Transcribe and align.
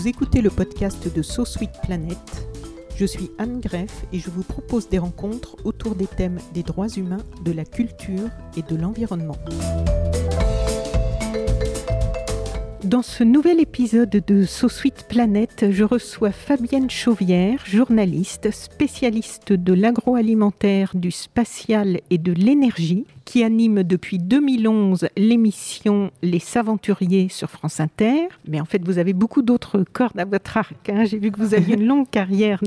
Vous 0.00 0.08
écoutez 0.08 0.40
le 0.40 0.48
podcast 0.48 1.14
de 1.14 1.20
So 1.20 1.44
Sweet 1.44 1.72
Planet. 1.82 2.16
Je 2.96 3.04
suis 3.04 3.30
Anne 3.36 3.60
Greff 3.60 4.06
et 4.14 4.18
je 4.18 4.30
vous 4.30 4.42
propose 4.42 4.88
des 4.88 4.96
rencontres 4.96 5.56
autour 5.64 5.94
des 5.94 6.06
thèmes 6.06 6.38
des 6.54 6.62
droits 6.62 6.88
humains, 6.88 7.22
de 7.44 7.52
la 7.52 7.66
culture 7.66 8.30
et 8.56 8.62
de 8.62 8.80
l'environnement. 8.80 9.36
Dans 12.82 13.02
ce 13.02 13.24
nouvel 13.24 13.60
épisode 13.60 14.08
de 14.08 14.46
So 14.46 14.70
Sweet 14.70 15.04
Planet, 15.06 15.66
je 15.70 15.84
reçois 15.84 16.32
Fabienne 16.32 16.88
Chauvière, 16.88 17.62
journaliste, 17.66 18.50
spécialiste 18.52 19.52
de 19.52 19.74
l'agroalimentaire, 19.74 20.92
du 20.94 21.10
spatial 21.10 22.00
et 22.08 22.16
de 22.16 22.32
l'énergie, 22.32 23.04
qui 23.30 23.44
anime 23.44 23.84
depuis 23.84 24.18
2011 24.18 25.06
l'émission 25.16 26.10
Les 26.20 26.40
Saventuriers 26.40 27.28
sur 27.28 27.48
France 27.48 27.78
Inter. 27.78 28.26
Mais 28.48 28.60
en 28.60 28.64
fait, 28.64 28.84
vous 28.84 28.98
avez 28.98 29.12
beaucoup 29.12 29.42
d'autres 29.42 29.84
cordes 29.92 30.18
à 30.18 30.24
votre 30.24 30.56
arc. 30.56 30.88
hein. 30.88 31.04
J'ai 31.04 31.18
vu 31.18 31.30
que 31.30 31.38
vous 31.38 31.54
aviez 31.54 31.76
une 31.76 31.86
longue 31.86 32.10
carrière 32.10 32.58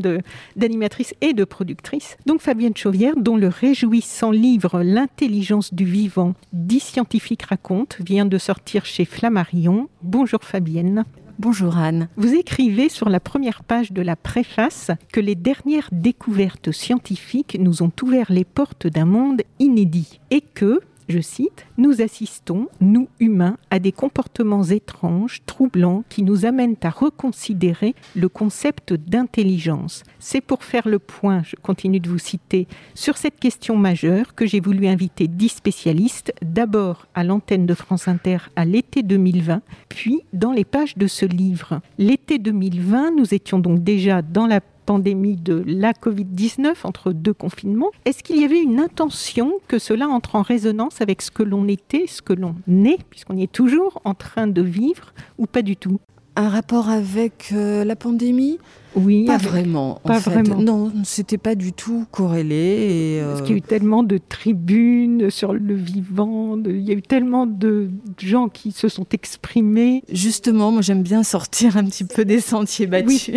d'animatrice 0.56 1.16
et 1.20 1.34
de 1.34 1.44
productrice. 1.44 2.16
Donc 2.26 2.40
Fabienne 2.40 2.78
Chauvière, 2.78 3.18
dont 3.18 3.36
le 3.36 3.50
réjouissant 3.50 4.32
livre 4.32 4.84
L'intelligence 4.84 5.74
du 5.74 5.84
vivant, 5.84 6.34
10 6.54 6.80
scientifiques 6.80 7.44
racontent, 7.44 7.98
vient 8.00 8.26
de 8.26 8.38
sortir 8.38 8.86
chez 8.86 9.04
Flammarion. 9.04 9.90
Bonjour 10.02 10.46
Fabienne. 10.46 11.04
Bonjour 11.44 11.78
Anne. 11.78 12.08
Vous 12.16 12.34
écrivez 12.34 12.88
sur 12.88 13.10
la 13.10 13.20
première 13.20 13.66
page 13.66 13.92
de 13.92 14.02
la 14.02 14.16
préface 14.16 14.92
que 15.12 15.20
les 15.20 15.36
dernières 15.36 15.90
découvertes 15.92 16.72
scientifiques 16.72 17.58
nous 17.60 17.84
ont 17.84 17.92
ouvert 18.02 18.32
les 18.32 18.46
portes 18.46 18.88
d'un 18.88 19.04
monde 19.04 19.42
inédit 19.60 20.22
et 20.32 20.40
que, 20.40 20.80
je 21.08 21.20
cite, 21.20 21.66
nous 21.78 22.02
assistons, 22.02 22.68
nous 22.82 23.08
humains, 23.20 23.58
à 23.70 23.80
des 23.80 23.92
comportements 23.92 24.64
étranges, 24.64 25.42
troublants, 25.46 26.04
qui 26.10 26.24
nous 26.24 26.46
amènent 26.46 26.76
à 26.84 26.90
reconsidérer 26.90 27.96
le 28.16 28.30
concept 28.30 28.94
d'intelligence. 28.94 30.04
C'est 30.20 30.42
pour 30.42 30.64
faire 30.64 30.88
le 30.88 31.00
point, 31.00 31.44
je 31.44 31.56
continue 31.56 32.00
de 32.00 32.10
vous 32.10 32.18
citer, 32.18 32.68
sur 32.94 33.18
cette 33.18 33.40
question 33.40 33.76
majeure 33.76 34.36
que 34.36 34.46
j'ai 34.46 34.60
voulu 34.60 34.88
inviter 34.88 35.28
dix 35.28 35.50
spécialistes, 35.50 36.34
d'abord 36.42 37.08
à 37.14 37.24
l'antenne 37.24 37.66
de 37.66 37.74
France 37.74 38.08
Inter 38.08 38.38
à 38.56 38.66
l'été 38.66 39.04
2020, 39.04 39.62
puis 39.90 40.22
dans 40.34 40.52
les 40.52 40.66
pages 40.66 40.98
de 40.98 41.08
ce 41.08 41.26
livre. 41.26 41.82
L'été 41.98 42.40
2020, 42.40 43.12
nous 43.16 43.34
étions 43.34 43.60
donc 43.60 43.84
déjà 43.84 44.22
dans 44.22 44.48
la 44.48 44.62
pandémie 44.86 45.36
de 45.36 45.64
la 45.66 45.94
Covid-19 45.94 46.76
entre 46.84 47.12
deux 47.12 47.34
confinements. 47.34 47.92
Est-ce 48.06 48.24
qu'il 48.24 48.40
y 48.40 48.44
avait 48.44 48.62
une 48.62 48.80
intention 48.80 49.54
que 49.68 49.80
cela 49.80 50.08
entre 50.08 50.36
en 50.36 50.42
résonance 50.42 51.02
avec 51.02 51.22
ce 51.22 51.32
que 51.32 51.44
l'on 51.44 51.68
était, 51.68 52.06
ce 52.08 52.22
que 52.22 52.34
l'on 52.34 52.56
est, 52.68 53.04
puisqu'on 53.10 53.38
y 53.38 53.44
est 53.44 53.52
toujours 53.52 54.02
en 54.06 54.14
train 54.14 54.48
de 54.48 54.62
vivre, 54.62 55.14
ou 55.38 55.46
pas 55.46 55.62
du 55.62 55.76
tout? 55.76 56.00
Un 56.36 56.50
rapport 56.50 56.90
avec 56.90 57.50
euh, 57.54 57.84
la 57.84 57.96
pandémie? 57.96 58.58
Oui, 58.96 59.26
Pas 59.26 59.36
avec- 59.36 59.48
vraiment. 59.48 60.00
en 60.04 60.08
pas 60.08 60.20
fait. 60.20 60.30
vraiment. 60.32 60.60
Non, 60.62 60.92
c'était 61.04 61.38
pas 61.38 61.56
du 61.56 61.74
tout 61.74 62.06
corrélé. 62.12 62.56
Et, 62.56 63.22
euh, 63.22 63.30
Parce 63.30 63.42
qu'il 63.42 63.52
y 63.52 63.54
a 63.54 63.58
eu 63.58 63.62
tellement 63.62 64.04
de 64.04 64.18
tribunes 64.18 65.30
sur 65.32 65.54
le 65.54 65.74
vivant, 65.76 66.58
de- 66.58 66.72
il 66.72 66.82
y 66.84 66.92
a 66.92 66.94
eu 66.96 67.02
tellement 67.02 67.46
de 67.48 67.90
gens 68.20 68.50
qui 68.50 68.72
se 68.72 68.88
sont 68.88 69.06
exprimés. 69.12 70.04
Justement, 70.12 70.72
moi 70.72 70.82
j'aime 70.82 71.02
bien 71.04 71.24
sortir 71.24 71.78
un 71.78 71.86
petit 71.86 72.04
peu 72.04 72.24
des 72.26 72.40
sentiers 72.40 72.88
battus. 72.88 73.32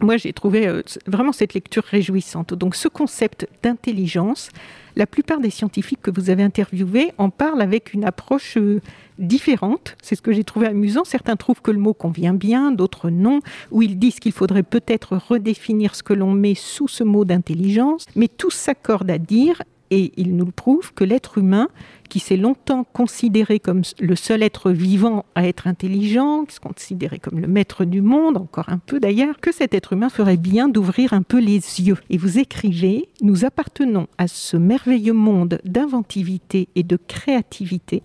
Moi, 0.00 0.16
j'ai 0.16 0.32
trouvé 0.32 0.66
euh, 0.66 0.82
vraiment 1.06 1.32
cette 1.32 1.54
lecture 1.54 1.84
réjouissante. 1.84 2.52
Donc, 2.52 2.74
ce 2.74 2.88
concept 2.88 3.48
d'intelligence, 3.62 4.50
la 4.96 5.06
plupart 5.06 5.40
des 5.40 5.50
scientifiques 5.50 6.02
que 6.02 6.10
vous 6.10 6.30
avez 6.30 6.42
interviewés 6.42 7.12
en 7.18 7.30
parlent 7.30 7.62
avec 7.62 7.94
une 7.94 8.04
approche 8.04 8.56
euh, 8.56 8.80
différente. 9.18 9.96
C'est 10.02 10.16
ce 10.16 10.22
que 10.22 10.32
j'ai 10.32 10.44
trouvé 10.44 10.66
amusant. 10.66 11.04
Certains 11.04 11.36
trouvent 11.36 11.62
que 11.62 11.70
le 11.70 11.78
mot 11.78 11.94
convient 11.94 12.34
bien, 12.34 12.72
d'autres 12.72 13.10
non, 13.10 13.40
ou 13.70 13.82
ils 13.82 13.98
disent 13.98 14.20
qu'il 14.20 14.32
faudrait 14.32 14.62
peut-être 14.62 15.16
redéfinir 15.16 15.94
ce 15.94 16.02
que 16.02 16.12
l'on 16.12 16.32
met 16.32 16.54
sous 16.54 16.88
ce 16.88 17.04
mot 17.04 17.24
d'intelligence. 17.24 18.06
Mais 18.16 18.28
tous 18.28 18.52
s'accordent 18.52 19.10
à 19.10 19.18
dire, 19.18 19.62
et 19.90 20.12
ils 20.16 20.36
nous 20.36 20.46
le 20.46 20.52
prouvent, 20.52 20.92
que 20.94 21.04
l'être 21.04 21.38
humain, 21.38 21.68
qui 22.14 22.20
s'est 22.20 22.36
longtemps 22.36 22.84
considéré 22.84 23.58
comme 23.58 23.82
le 23.98 24.14
seul 24.14 24.44
être 24.44 24.70
vivant 24.70 25.24
à 25.34 25.48
être 25.48 25.66
intelligent, 25.66 26.44
qui 26.44 26.54
se 26.54 26.60
considérait 26.60 27.18
comme 27.18 27.40
le 27.40 27.48
maître 27.48 27.84
du 27.84 28.02
monde, 28.02 28.36
encore 28.36 28.68
un 28.68 28.78
peu 28.78 29.00
d'ailleurs, 29.00 29.40
que 29.40 29.50
cet 29.52 29.74
être 29.74 29.94
humain 29.94 30.08
ferait 30.10 30.36
bien 30.36 30.68
d'ouvrir 30.68 31.12
un 31.12 31.22
peu 31.22 31.40
les 31.40 31.56
yeux. 31.56 31.96
Et 32.10 32.16
vous 32.16 32.38
écrivez, 32.38 33.08
nous 33.20 33.44
appartenons 33.44 34.06
à 34.16 34.28
ce 34.28 34.56
merveilleux 34.56 35.12
monde 35.12 35.58
d'inventivité 35.64 36.68
et 36.76 36.84
de 36.84 36.96
créativité, 36.96 38.04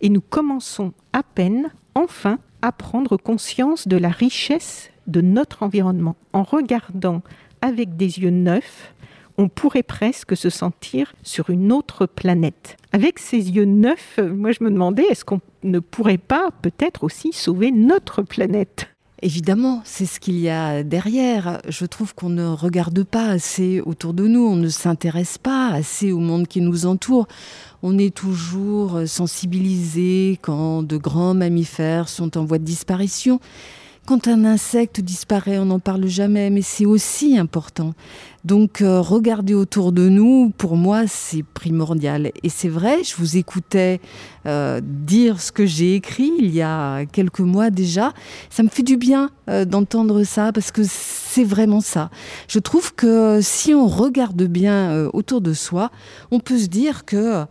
et 0.00 0.08
nous 0.08 0.22
commençons 0.22 0.94
à 1.12 1.22
peine, 1.22 1.68
enfin, 1.94 2.38
à 2.62 2.72
prendre 2.72 3.18
conscience 3.18 3.88
de 3.88 3.98
la 3.98 4.08
richesse 4.08 4.90
de 5.06 5.20
notre 5.20 5.64
environnement. 5.64 6.16
En 6.32 6.44
regardant 6.44 7.20
avec 7.60 7.98
des 7.98 8.20
yeux 8.20 8.30
neufs, 8.30 8.94
on 9.40 9.48
pourrait 9.48 9.82
presque 9.82 10.36
se 10.36 10.50
sentir 10.50 11.14
sur 11.22 11.48
une 11.48 11.72
autre 11.72 12.04
planète. 12.04 12.76
Avec 12.92 13.18
ces 13.18 13.50
yeux 13.50 13.64
neufs, 13.64 14.18
moi 14.18 14.52
je 14.52 14.62
me 14.62 14.70
demandais, 14.70 15.04
est-ce 15.04 15.24
qu'on 15.24 15.40
ne 15.62 15.78
pourrait 15.78 16.18
pas 16.18 16.50
peut-être 16.60 17.04
aussi 17.04 17.32
sauver 17.32 17.70
notre 17.70 18.20
planète? 18.20 18.88
Évidemment, 19.22 19.80
c'est 19.84 20.04
ce 20.04 20.20
qu'il 20.20 20.38
y 20.38 20.50
a 20.50 20.82
derrière. 20.82 21.60
Je 21.68 21.86
trouve 21.86 22.14
qu'on 22.14 22.28
ne 22.28 22.48
regarde 22.48 23.02
pas 23.02 23.28
assez 23.28 23.80
autour 23.80 24.12
de 24.12 24.26
nous, 24.26 24.46
on 24.46 24.56
ne 24.56 24.68
s'intéresse 24.68 25.38
pas 25.38 25.68
assez 25.68 26.12
au 26.12 26.18
monde 26.18 26.46
qui 26.46 26.60
nous 26.60 26.84
entoure. 26.84 27.26
On 27.82 27.96
est 27.96 28.14
toujours 28.14 29.00
sensibilisé 29.06 30.38
quand 30.42 30.82
de 30.82 30.98
grands 30.98 31.34
mammifères 31.34 32.10
sont 32.10 32.36
en 32.36 32.44
voie 32.44 32.58
de 32.58 32.64
disparition. 32.64 33.40
Quand 34.10 34.26
un 34.26 34.44
insecte 34.44 35.00
disparaît, 35.00 35.60
on 35.60 35.66
n'en 35.66 35.78
parle 35.78 36.08
jamais, 36.08 36.50
mais 36.50 36.62
c'est 36.62 36.84
aussi 36.84 37.38
important. 37.38 37.94
Donc, 38.44 38.82
euh, 38.82 39.00
regarder 39.00 39.54
autour 39.54 39.92
de 39.92 40.08
nous, 40.08 40.52
pour 40.58 40.76
moi, 40.76 41.06
c'est 41.06 41.44
primordial. 41.44 42.32
Et 42.42 42.48
c'est 42.48 42.68
vrai, 42.68 43.04
je 43.04 43.14
vous 43.16 43.36
écoutais 43.36 44.00
euh, 44.46 44.80
dire 44.82 45.40
ce 45.40 45.52
que 45.52 45.64
j'ai 45.64 45.94
écrit 45.94 46.32
il 46.40 46.52
y 46.52 46.60
a 46.60 47.06
quelques 47.06 47.38
mois 47.38 47.70
déjà. 47.70 48.12
Ça 48.50 48.64
me 48.64 48.68
fait 48.68 48.82
du 48.82 48.96
bien 48.96 49.30
euh, 49.48 49.64
d'entendre 49.64 50.24
ça 50.24 50.50
parce 50.52 50.72
que 50.72 50.82
c'est 50.84 51.44
vraiment 51.44 51.80
ça. 51.80 52.10
Je 52.48 52.58
trouve 52.58 52.92
que 52.92 53.38
si 53.40 53.74
on 53.74 53.86
regarde 53.86 54.42
bien 54.42 54.90
euh, 54.90 55.10
autour 55.12 55.40
de 55.40 55.52
soi, 55.52 55.92
on 56.32 56.40
peut 56.40 56.58
se 56.58 56.66
dire 56.66 57.04
que 57.04 57.44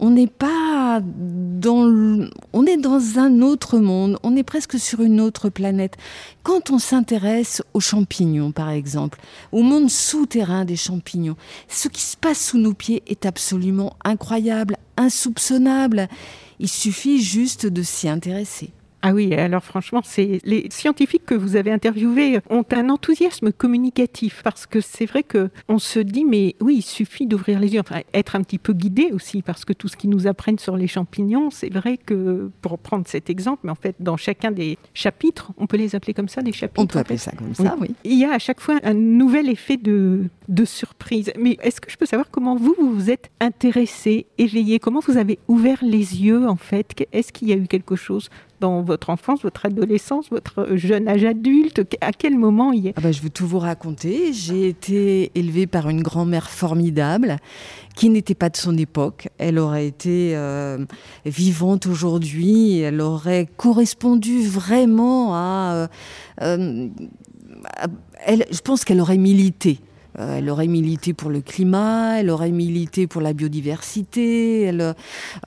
on 0.00 0.10
n'est 0.10 0.26
pas 0.26 1.00
dans 1.02 1.84
le- 1.84 2.30
on 2.52 2.66
est 2.66 2.78
dans 2.78 3.18
un 3.18 3.42
autre 3.42 3.78
monde, 3.78 4.18
on 4.22 4.34
est 4.34 4.42
presque 4.42 4.78
sur 4.78 5.02
une 5.02 5.20
autre 5.20 5.50
planète. 5.50 5.96
Quand 6.42 6.70
on 6.70 6.78
s'intéresse 6.78 7.62
aux 7.74 7.80
champignons, 7.80 8.50
par 8.50 8.70
exemple, 8.70 9.20
au 9.52 9.62
monde 9.62 9.90
souterrain 9.90 10.64
des 10.64 10.76
champignons, 10.76 11.36
ce 11.68 11.88
qui 11.88 12.00
se 12.00 12.16
passe 12.16 12.48
sous 12.48 12.58
nos 12.58 12.74
pieds 12.74 13.02
est 13.06 13.26
absolument 13.26 13.94
incroyable, 14.02 14.78
insoupçonnable. 14.96 16.08
Il 16.58 16.68
suffit 16.68 17.22
juste 17.22 17.66
de 17.66 17.82
s'y 17.82 18.08
intéresser. 18.08 18.70
Ah 19.02 19.12
oui, 19.14 19.32
alors 19.34 19.64
franchement, 19.64 20.00
c'est 20.04 20.40
les 20.44 20.66
scientifiques 20.70 21.24
que 21.24 21.34
vous 21.34 21.56
avez 21.56 21.72
interviewés 21.72 22.40
ont 22.50 22.64
un 22.72 22.90
enthousiasme 22.90 23.50
communicatif 23.50 24.42
parce 24.44 24.66
que 24.66 24.80
c'est 24.80 25.06
vrai 25.06 25.22
que 25.22 25.50
on 25.68 25.78
se 25.78 26.00
dit 26.00 26.24
mais 26.24 26.54
oui, 26.60 26.76
il 26.78 26.82
suffit 26.82 27.26
d'ouvrir 27.26 27.60
les 27.60 27.74
yeux, 27.74 27.80
enfin 27.80 28.00
être 28.12 28.36
un 28.36 28.42
petit 28.42 28.58
peu 28.58 28.72
guidé 28.72 29.10
aussi 29.12 29.42
parce 29.42 29.64
que 29.64 29.72
tout 29.72 29.88
ce 29.88 29.96
qu'ils 29.96 30.10
nous 30.10 30.26
apprennent 30.26 30.58
sur 30.58 30.76
les 30.76 30.86
champignons, 30.86 31.50
c'est 31.50 31.72
vrai 31.72 31.96
que 31.96 32.50
pour 32.60 32.78
prendre 32.78 33.06
cet 33.08 33.30
exemple, 33.30 33.60
mais 33.64 33.70
en 33.70 33.74
fait 33.74 33.96
dans 34.00 34.16
chacun 34.16 34.50
des 34.50 34.76
chapitres, 34.92 35.52
on 35.56 35.66
peut 35.66 35.78
les 35.78 35.94
appeler 35.94 36.12
comme 36.12 36.28
ça 36.28 36.42
des 36.42 36.52
chapitres. 36.52 36.80
On 36.80 36.86
peut 36.86 36.98
appeler 36.98 37.18
ça 37.18 37.32
comme 37.32 37.54
ça, 37.54 37.76
oui. 37.80 37.94
Il 38.04 38.18
y 38.18 38.24
a 38.24 38.32
à 38.32 38.38
chaque 38.38 38.60
fois 38.60 38.78
un 38.82 38.94
nouvel 38.94 39.48
effet 39.48 39.76
de, 39.76 40.24
de 40.48 40.64
surprise. 40.64 41.32
Mais 41.38 41.56
est-ce 41.62 41.80
que 41.80 41.90
je 41.90 41.96
peux 41.96 42.06
savoir 42.06 42.30
comment 42.30 42.56
vous, 42.56 42.74
vous 42.78 42.92
vous 42.94 43.10
êtes 43.10 43.30
intéressé, 43.40 44.26
éveillé? 44.38 44.78
Comment 44.78 45.00
vous 45.00 45.16
avez 45.16 45.38
ouvert 45.48 45.78
les 45.82 46.22
yeux, 46.22 46.46
en 46.48 46.56
fait? 46.56 47.06
Est-ce 47.12 47.32
qu'il 47.32 47.48
y 47.48 47.52
a 47.52 47.56
eu 47.56 47.66
quelque 47.66 47.96
chose 47.96 48.28
dans 48.60 48.82
votre 48.82 49.10
enfance, 49.10 49.42
votre 49.42 49.66
adolescence, 49.66 50.30
votre 50.30 50.76
jeune 50.76 51.08
âge 51.08 51.24
adulte 51.24 51.82
À 52.00 52.12
quel 52.12 52.36
moment 52.36 52.72
y 52.72 52.88
est 52.88 52.94
ah 52.96 53.00
bah, 53.00 53.12
Je 53.12 53.20
veux 53.22 53.30
tout 53.30 53.46
vous 53.46 53.58
raconter. 53.58 54.32
J'ai 54.32 54.68
été 54.68 55.32
élevée 55.34 55.66
par 55.66 55.88
une 55.88 56.02
grand-mère 56.02 56.50
formidable 56.50 57.36
qui 57.96 58.08
n'était 58.10 58.34
pas 58.34 58.48
de 58.48 58.56
son 58.56 58.76
époque. 58.76 59.28
Elle 59.38 59.58
aurait 59.58 59.86
été 59.86 60.36
euh, 60.36 60.84
vivante 61.24 61.86
aujourd'hui, 61.86 62.78
elle 62.80 63.00
aurait 63.00 63.48
correspondu 63.56 64.46
vraiment 64.46 65.34
à... 65.34 65.88
Euh, 66.42 66.88
elle, 68.24 68.46
je 68.50 68.60
pense 68.60 68.84
qu'elle 68.84 69.00
aurait 69.00 69.18
milité 69.18 69.80
euh, 70.20 70.38
elle 70.38 70.50
aurait 70.50 70.66
milité 70.66 71.14
pour 71.14 71.30
le 71.30 71.40
climat, 71.40 72.20
elle 72.20 72.30
aurait 72.30 72.50
milité 72.50 73.06
pour 73.06 73.20
la 73.20 73.32
biodiversité. 73.32 74.62
Elle, 74.62 74.94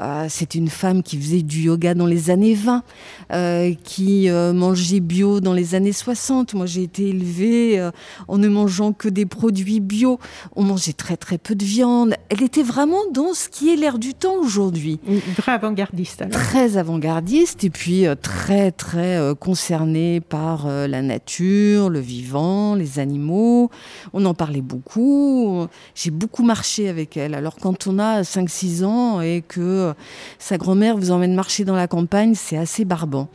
euh, 0.02 0.26
c'est 0.30 0.56
une 0.56 0.70
femme 0.70 1.04
qui 1.04 1.18
faisait 1.18 1.44
du 1.44 1.62
yoga 1.62 1.94
dans 1.94 2.06
les 2.06 2.30
années 2.30 2.56
20, 2.56 2.84
euh, 3.32 3.74
qui 3.84 4.30
mangeait 4.30 5.00
bio 5.00 5.40
dans 5.40 5.54
les 5.54 5.76
années 5.76 5.94
60. 5.94 6.54
Moi, 6.54 6.66
j'ai 6.66 6.84
été 6.84 7.10
élevée 7.10 7.90
en 8.28 8.38
ne 8.38 8.48
mangeant 8.48 8.94
que 8.94 9.08
des 9.08 9.26
produits 9.26 9.80
bio. 9.80 10.20
On 10.56 10.64
mangeait 10.64 10.94
très 10.94 11.18
très 11.18 11.38
peu 11.38 11.56
de 11.56 11.66
viande. 11.66 12.16
Elle 12.30 12.44
était 12.44 12.64
vraiment 12.64 13.02
dans 13.12 13.34
ce 13.34 13.50
qui 13.50 13.72
est 13.72 13.76
l'air 13.76 14.00
du 14.00 14.14
temps 14.14 14.36
aujourd'hui. 14.36 15.00
Très 15.38 15.52
avant-gardiste. 15.52 16.30
Très 16.32 16.78
avant-gardiste 16.78 17.64
et 17.64 17.70
puis 17.70 18.06
très 18.22 18.72
très 18.72 19.20
concernée 19.40 20.22
par 20.22 20.68
la 20.68 21.02
nature, 21.02 21.90
le 21.90 22.00
vivant, 22.00 22.76
les 22.76 23.00
animaux. 23.00 23.70
On 24.14 24.26
en 24.26 24.34
parlait 24.34 24.63
beaucoup. 24.64 25.68
J'ai 25.94 26.12
beaucoup 26.12 26.44
marché 26.44 26.90
avec 26.90 27.18
elle. 27.18 27.36
Alors 27.36 27.56
quand 27.56 27.88
on 27.88 28.00
a 28.00 28.22
5-6 28.24 28.84
ans 28.84 29.22
et 29.22 29.44
que 29.48 29.94
sa 30.40 30.58
grand-mère 30.58 30.98
vous 30.98 31.12
emmène 31.12 31.36
marcher 31.36 31.66
dans 31.66 31.76
la 31.76 31.88
campagne, 31.88 32.34
c'est 32.36 32.58
assez 32.58 32.86
barbant. 32.86 33.30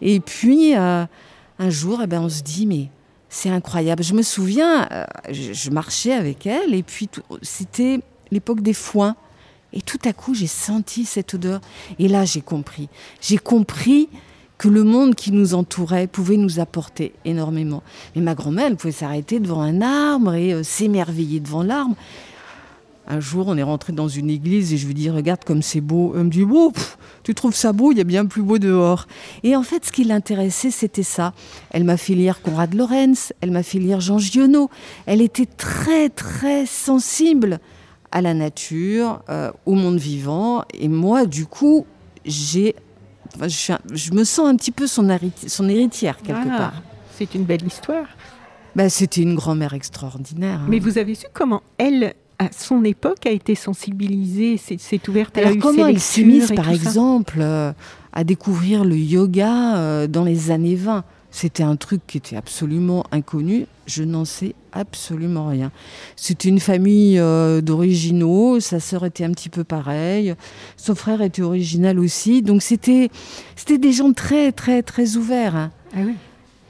Et 0.00 0.20
puis 0.20 0.76
euh, 0.76 1.04
un 1.58 1.70
jour, 1.70 2.00
eh 2.02 2.06
ben, 2.06 2.22
on 2.22 2.28
se 2.28 2.42
dit, 2.42 2.66
mais 2.66 2.88
c'est 3.28 3.50
incroyable. 3.50 4.02
Je 4.02 4.14
me 4.14 4.22
souviens, 4.22 4.88
euh, 4.90 5.04
je, 5.30 5.70
marchais 5.70 6.12
avec 6.12 6.46
elle 6.46 6.74
et 6.74 6.82
puis 6.82 7.08
c'était 7.42 8.00
l'époque 8.30 8.60
des 8.60 8.74
foins. 8.74 9.14
Et 9.72 9.82
tout 9.82 10.00
à 10.04 10.12
coup, 10.12 10.34
j'ai 10.34 10.48
senti 10.48 11.04
cette 11.04 11.34
odeur. 11.34 11.60
Et 12.00 12.08
là, 12.08 12.24
j'ai 12.24 12.40
compris. 12.40 12.88
J'ai 13.20 13.38
compris 13.38 14.08
que 14.60 14.68
le 14.68 14.84
monde 14.84 15.14
qui 15.14 15.32
nous 15.32 15.54
entourait 15.54 16.06
pouvait 16.06 16.36
nous 16.36 16.60
apporter 16.60 17.14
énormément. 17.24 17.82
Mais 18.14 18.20
ma 18.20 18.34
grand-mère, 18.34 18.66
elle 18.66 18.76
pouvait 18.76 18.92
s'arrêter 18.92 19.40
devant 19.40 19.62
un 19.62 19.80
arbre 19.80 20.34
et 20.34 20.52
euh, 20.52 20.62
s'émerveiller 20.62 21.40
devant 21.40 21.62
l'arbre. 21.62 21.96
Un 23.08 23.20
jour, 23.20 23.46
on 23.48 23.56
est 23.56 23.62
rentré 23.62 23.94
dans 23.94 24.06
une 24.06 24.28
église 24.28 24.74
et 24.74 24.76
je 24.76 24.86
lui 24.86 24.92
dis 24.92 25.08
Regarde 25.08 25.44
comme 25.46 25.62
c'est 25.62 25.80
beau. 25.80 26.12
Elle 26.14 26.24
me 26.24 26.30
dit 26.30 26.44
Beau, 26.44 26.74
tu 27.22 27.34
trouves 27.34 27.54
ça 27.54 27.72
beau 27.72 27.90
Il 27.90 27.96
y 27.96 28.02
a 28.02 28.04
bien 28.04 28.26
plus 28.26 28.42
beau 28.42 28.58
dehors. 28.58 29.06
Et 29.44 29.56
en 29.56 29.62
fait, 29.62 29.86
ce 29.86 29.92
qui 29.92 30.04
l'intéressait, 30.04 30.70
c'était 30.70 31.04
ça. 31.04 31.32
Elle 31.70 31.84
m'a 31.84 31.96
fait 31.96 32.14
lire 32.14 32.42
Conrad 32.42 32.74
Lorenz, 32.74 33.32
elle 33.40 33.52
m'a 33.52 33.62
fait 33.62 33.78
lire 33.78 34.02
Jean 34.02 34.18
Giono. 34.18 34.68
Elle 35.06 35.22
était 35.22 35.46
très, 35.46 36.10
très 36.10 36.66
sensible 36.66 37.60
à 38.12 38.20
la 38.20 38.34
nature, 38.34 39.22
euh, 39.30 39.52
au 39.64 39.72
monde 39.72 39.96
vivant. 39.96 40.64
Et 40.78 40.88
moi, 40.88 41.24
du 41.24 41.46
coup, 41.46 41.86
j'ai 42.26 42.74
je, 43.38 44.12
me 44.12 44.24
sens 44.24 44.48
un 44.48 44.56
petit 44.56 44.70
peu 44.70 44.86
son, 44.86 45.08
son 45.46 45.68
héritière 45.68 46.18
quelque 46.18 46.48
ah, 46.52 46.58
part. 46.58 46.82
C'est 47.16 47.34
une 47.34 47.44
belle 47.44 47.66
histoire. 47.66 48.06
Bah, 48.76 48.88
C'était 48.88 49.22
une 49.22 49.34
grand-mère 49.34 49.74
extraordinaire. 49.74 50.60
Hein. 50.60 50.66
Mais 50.68 50.78
vous 50.78 50.98
avez 50.98 51.14
su 51.14 51.26
comment 51.32 51.62
elle, 51.78 52.14
à 52.38 52.48
son 52.56 52.84
époque, 52.84 53.26
a 53.26 53.30
été 53.30 53.54
sensibilisée, 53.54 54.56
s'est 54.56 55.08
ouverte 55.08 55.36
à 55.38 55.54
comment 55.56 55.86
elle 55.86 56.00
s'est 56.00 56.22
mise, 56.22 56.52
par 56.52 56.70
exemple, 56.70 57.38
euh, 57.40 57.72
à 58.12 58.24
découvrir 58.24 58.84
le 58.84 58.96
yoga 58.96 59.76
euh, 59.76 60.06
dans 60.06 60.24
les 60.24 60.50
années 60.50 60.76
20 60.76 61.04
c'était 61.30 61.62
un 61.62 61.76
truc 61.76 62.02
qui 62.06 62.18
était 62.18 62.36
absolument 62.36 63.04
inconnu. 63.12 63.66
Je 63.86 64.02
n'en 64.02 64.24
sais 64.24 64.54
absolument 64.72 65.48
rien. 65.48 65.70
C'était 66.16 66.48
une 66.48 66.60
famille 66.60 67.18
euh, 67.18 67.60
d'originaux. 67.60 68.60
Sa 68.60 68.80
sœur 68.80 69.04
était 69.04 69.24
un 69.24 69.32
petit 69.32 69.48
peu 69.48 69.64
pareil. 69.64 70.34
Son 70.76 70.94
frère 70.94 71.22
était 71.22 71.42
original 71.42 71.98
aussi. 71.98 72.42
Donc 72.42 72.62
c'était, 72.62 73.10
c'était 73.56 73.78
des 73.78 73.92
gens 73.92 74.12
très, 74.12 74.52
très, 74.52 74.82
très 74.82 75.16
ouverts. 75.16 75.56
Hein. 75.56 75.70
Ah 75.96 76.00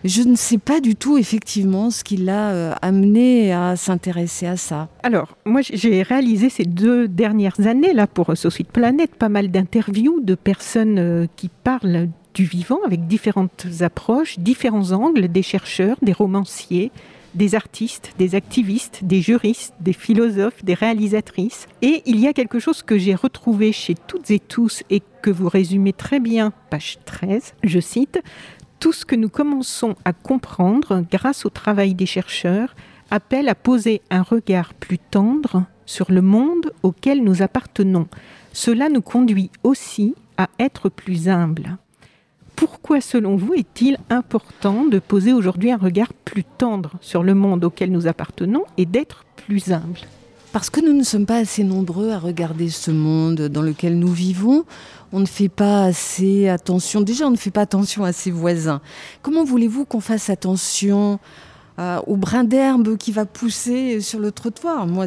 Je 0.04 0.22
ne 0.22 0.36
sais 0.36 0.58
pas 0.58 0.80
du 0.80 0.96
tout 0.96 1.18
effectivement 1.18 1.90
ce 1.90 2.04
qui 2.04 2.16
l'a 2.16 2.50
euh, 2.50 2.74
amené 2.82 3.52
à 3.52 3.76
s'intéresser 3.76 4.46
à 4.46 4.56
ça. 4.56 4.88
Alors, 5.02 5.36
moi 5.44 5.60
j'ai 5.62 6.02
réalisé 6.02 6.48
ces 6.48 6.64
deux 6.64 7.08
dernières 7.08 7.66
années 7.66 7.92
là 7.92 8.06
pour 8.06 8.36
Société 8.36 8.70
Planète 8.72 9.14
pas 9.14 9.28
mal 9.28 9.50
d'interviews 9.50 10.20
de 10.20 10.34
personnes 10.34 10.98
euh, 10.98 11.26
qui 11.36 11.48
parlent 11.48 12.08
du 12.34 12.44
vivant 12.44 12.78
avec 12.84 13.06
différentes 13.06 13.66
approches, 13.80 14.38
différents 14.38 14.92
angles, 14.92 15.28
des 15.28 15.42
chercheurs, 15.42 15.96
des 16.02 16.12
romanciers, 16.12 16.90
des 17.34 17.54
artistes, 17.54 18.12
des 18.18 18.34
activistes, 18.34 19.00
des 19.02 19.20
juristes, 19.20 19.74
des 19.80 19.92
philosophes, 19.92 20.64
des 20.64 20.74
réalisatrices. 20.74 21.66
Et 21.82 22.02
il 22.06 22.18
y 22.18 22.26
a 22.26 22.32
quelque 22.32 22.58
chose 22.58 22.82
que 22.82 22.98
j'ai 22.98 23.14
retrouvé 23.14 23.72
chez 23.72 23.94
toutes 23.94 24.30
et 24.30 24.40
tous 24.40 24.82
et 24.90 25.02
que 25.22 25.30
vous 25.30 25.48
résumez 25.48 25.92
très 25.92 26.20
bien, 26.20 26.52
page 26.70 26.98
13, 27.04 27.54
je 27.62 27.80
cite, 27.80 28.22
Tout 28.78 28.92
ce 28.92 29.04
que 29.04 29.16
nous 29.16 29.28
commençons 29.28 29.94
à 30.04 30.12
comprendre 30.12 31.04
grâce 31.10 31.44
au 31.44 31.50
travail 31.50 31.94
des 31.94 32.06
chercheurs 32.06 32.74
appelle 33.10 33.48
à 33.48 33.54
poser 33.54 34.00
un 34.10 34.22
regard 34.22 34.74
plus 34.74 34.98
tendre 34.98 35.64
sur 35.84 36.10
le 36.12 36.22
monde 36.22 36.72
auquel 36.82 37.22
nous 37.22 37.42
appartenons. 37.42 38.06
Cela 38.52 38.88
nous 38.88 39.02
conduit 39.02 39.50
aussi 39.64 40.14
à 40.36 40.48
être 40.58 40.88
plus 40.88 41.28
humbles 41.28 41.76
pourquoi, 42.60 43.00
selon 43.00 43.36
vous, 43.36 43.54
est-il 43.54 43.96
important 44.10 44.84
de 44.84 44.98
poser 44.98 45.32
aujourd'hui 45.32 45.70
un 45.70 45.78
regard 45.78 46.12
plus 46.12 46.44
tendre 46.44 46.92
sur 47.00 47.22
le 47.22 47.32
monde 47.32 47.64
auquel 47.64 47.90
nous 47.90 48.06
appartenons 48.06 48.64
et 48.76 48.84
d'être 48.84 49.24
plus 49.34 49.72
humble? 49.72 50.00
Parce 50.52 50.68
que 50.68 50.84
nous 50.84 50.92
ne 50.92 51.02
sommes 51.02 51.24
pas 51.24 51.38
assez 51.38 51.64
nombreux 51.64 52.10
à 52.10 52.18
regarder 52.18 52.68
ce 52.68 52.90
monde 52.90 53.48
dans 53.48 53.62
lequel 53.62 53.98
nous 53.98 54.12
vivons. 54.12 54.66
On 55.10 55.20
ne 55.20 55.26
fait 55.26 55.48
pas 55.48 55.84
assez 55.84 56.50
attention. 56.50 57.00
Déjà, 57.00 57.28
on 57.28 57.30
ne 57.30 57.36
fait 57.36 57.50
pas 57.50 57.62
attention 57.62 58.04
à 58.04 58.12
ses 58.12 58.30
voisins. 58.30 58.82
Comment 59.22 59.42
voulez-vous 59.44 59.86
qu'on 59.86 60.00
fasse 60.00 60.28
attention 60.28 61.18
euh, 61.78 61.98
au 62.06 62.16
brin 62.16 62.44
d'herbe 62.44 62.98
qui 62.98 63.10
va 63.10 63.24
pousser 63.24 64.02
sur 64.02 64.18
le 64.18 64.32
trottoir? 64.32 64.86
Moi, 64.86 65.06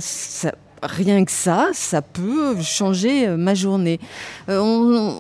rien 0.82 1.24
que 1.24 1.32
ça, 1.32 1.70
ça 1.74 2.02
peut 2.02 2.60
changer 2.62 3.28
ma 3.28 3.54
journée. 3.54 4.00
Euh, 4.50 5.12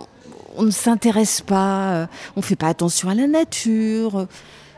on 0.57 0.63
ne 0.63 0.71
s'intéresse 0.71 1.41
pas, 1.41 1.94
euh, 1.94 2.07
on 2.35 2.39
ne 2.39 2.45
fait 2.45 2.55
pas 2.55 2.67
attention 2.67 3.09
à 3.09 3.15
la 3.15 3.27
nature. 3.27 4.27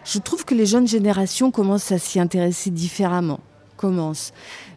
Je 0.03 0.19
trouve 0.19 0.45
que 0.45 0.53
les 0.53 0.65
jeunes 0.65 0.87
générations 0.87 1.51
commencent 1.51 1.91
à 1.91 1.97
s'y 1.97 2.19
intéresser 2.19 2.69
différemment. 2.69 3.39
Commencent. 3.77 4.31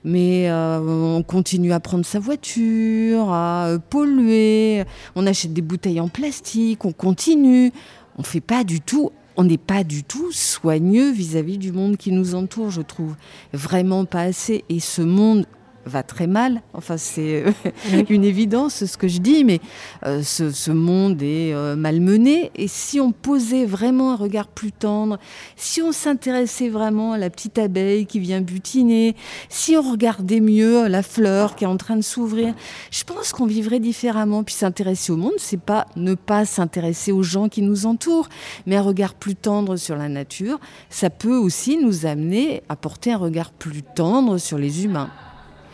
Mais 0.04 0.50
euh, 0.50 0.80
on 0.80 1.22
continue 1.22 1.72
à 1.72 1.80
prendre 1.80 2.04
sa 2.04 2.18
voiture, 2.18 3.30
à 3.32 3.66
euh, 3.66 3.78
polluer, 3.78 4.84
on 5.14 5.26
achète 5.26 5.52
des 5.52 5.62
bouteilles 5.62 6.00
en 6.00 6.08
plastique, 6.08 6.84
on 6.84 6.92
continue. 6.92 7.72
On 8.16 8.22
fait 8.22 8.40
pas 8.40 8.64
du 8.64 8.80
tout 8.80 9.12
on 9.40 9.44
n'est 9.44 9.56
pas 9.56 9.84
du 9.84 10.02
tout 10.02 10.32
soigneux 10.32 11.12
vis-à-vis 11.12 11.54
-vis 11.54 11.58
du 11.58 11.70
monde 11.70 11.96
qui 11.96 12.10
nous 12.10 12.34
entoure, 12.34 12.72
je 12.72 12.82
trouve. 12.82 13.14
Vraiment 13.52 14.04
pas 14.04 14.22
assez. 14.22 14.64
Et 14.68 14.80
ce 14.80 15.00
monde 15.00 15.46
va 15.84 16.02
très 16.02 16.26
mal. 16.26 16.62
Enfin, 16.74 16.96
c'est 16.96 17.44
euh, 17.44 17.52
une 18.08 18.24
évidence 18.24 18.84
ce 18.84 18.96
que 18.96 19.08
je 19.08 19.18
dis, 19.18 19.44
mais 19.44 19.60
euh, 20.04 20.22
ce, 20.22 20.70
monde 20.70 21.22
est 21.22 21.52
euh, 21.54 21.76
malmené. 21.76 22.50
Et 22.54 22.68
si 22.68 23.00
on 23.00 23.12
posait 23.12 23.64
vraiment 23.64 24.12
un 24.12 24.16
regard 24.16 24.48
plus 24.48 24.72
tendre, 24.72 25.18
si 25.56 25.82
on 25.82 25.92
s'intéressait 25.92 26.68
vraiment 26.68 27.12
à 27.12 27.18
la 27.18 27.30
petite 27.30 27.58
abeille 27.58 28.06
qui 28.06 28.18
vient 28.18 28.40
butiner, 28.40 29.16
si 29.48 29.76
on 29.76 29.90
regardait 29.90 30.40
mieux 30.40 30.86
la 30.88 31.02
fleur 31.02 31.56
qui 31.56 31.64
est 31.64 31.68
en 31.68 31.76
train 31.76 31.96
de 31.96 32.02
s'ouvrir, 32.02 32.54
je 32.90 33.04
pense 33.04 33.32
qu'on 33.32 33.46
vivrait 33.46 33.80
différemment. 33.80 34.44
Puis 34.44 34.54
s'intéresser 34.54 35.12
au 35.12 35.16
monde, 35.16 35.32
c'est 35.38 35.60
pas 35.60 35.86
ne 35.96 36.14
pas 36.14 36.44
s'intéresser 36.44 37.12
aux 37.12 37.22
gens 37.22 37.48
qui 37.48 37.62
nous 37.62 37.86
entourent, 37.86 38.28
mais 38.66 38.76
un 38.76 38.82
regard 38.82 39.14
plus 39.14 39.34
tendre 39.34 39.76
sur 39.76 39.96
la 39.96 40.08
nature, 40.08 40.58
ça 40.90 41.10
peut 41.10 41.36
aussi 41.36 41.76
nous 41.76 42.06
amener 42.06 42.62
à 42.68 42.76
porter 42.76 43.12
un 43.12 43.18
regard 43.18 43.50
plus 43.50 43.82
tendre 43.82 44.38
sur 44.38 44.58
les 44.58 44.84
humains. 44.84 45.10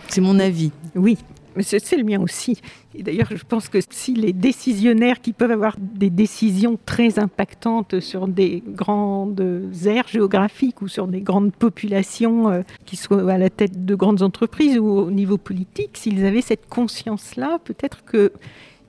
C'est 0.09 0.21
mon 0.21 0.39
avis. 0.39 0.71
Oui, 0.95 1.19
mais 1.57 1.63
c'est 1.63 1.97
le 1.97 2.05
mien 2.05 2.21
aussi. 2.21 2.61
Et 2.95 3.03
d'ailleurs, 3.03 3.29
je 3.35 3.45
pense 3.45 3.69
que 3.69 3.79
si 3.91 4.15
les 4.15 4.33
décisionnaires 4.33 5.21
qui 5.21 5.33
peuvent 5.33 5.51
avoir 5.51 5.77
des 5.79 6.11
décisions 6.11 6.79
très 6.85 7.19
impactantes 7.19 8.01
sur 8.01 8.29
des 8.29 8.63
grandes 8.67 9.43
aires 9.87 10.09
géographiques 10.09 10.83
ou 10.83 10.89
sur 10.89 11.07
des 11.07 11.21
grandes 11.21 11.53
populations 11.53 12.51
euh, 12.51 12.63
qui 12.87 12.97
soient 12.97 13.31
à 13.31 13.39
la 13.39 13.51
tête 13.51 13.85
de 13.85 13.95
grandes 13.95 14.23
entreprises 14.23 14.79
ou 14.79 14.87
au 14.87 15.11
niveau 15.11 15.39
politique, 15.39 15.91
s'ils 15.95 16.25
avaient 16.25 16.41
cette 16.41 16.69
conscience-là, 16.69 17.59
peut-être 17.65 18.05
que 18.05 18.33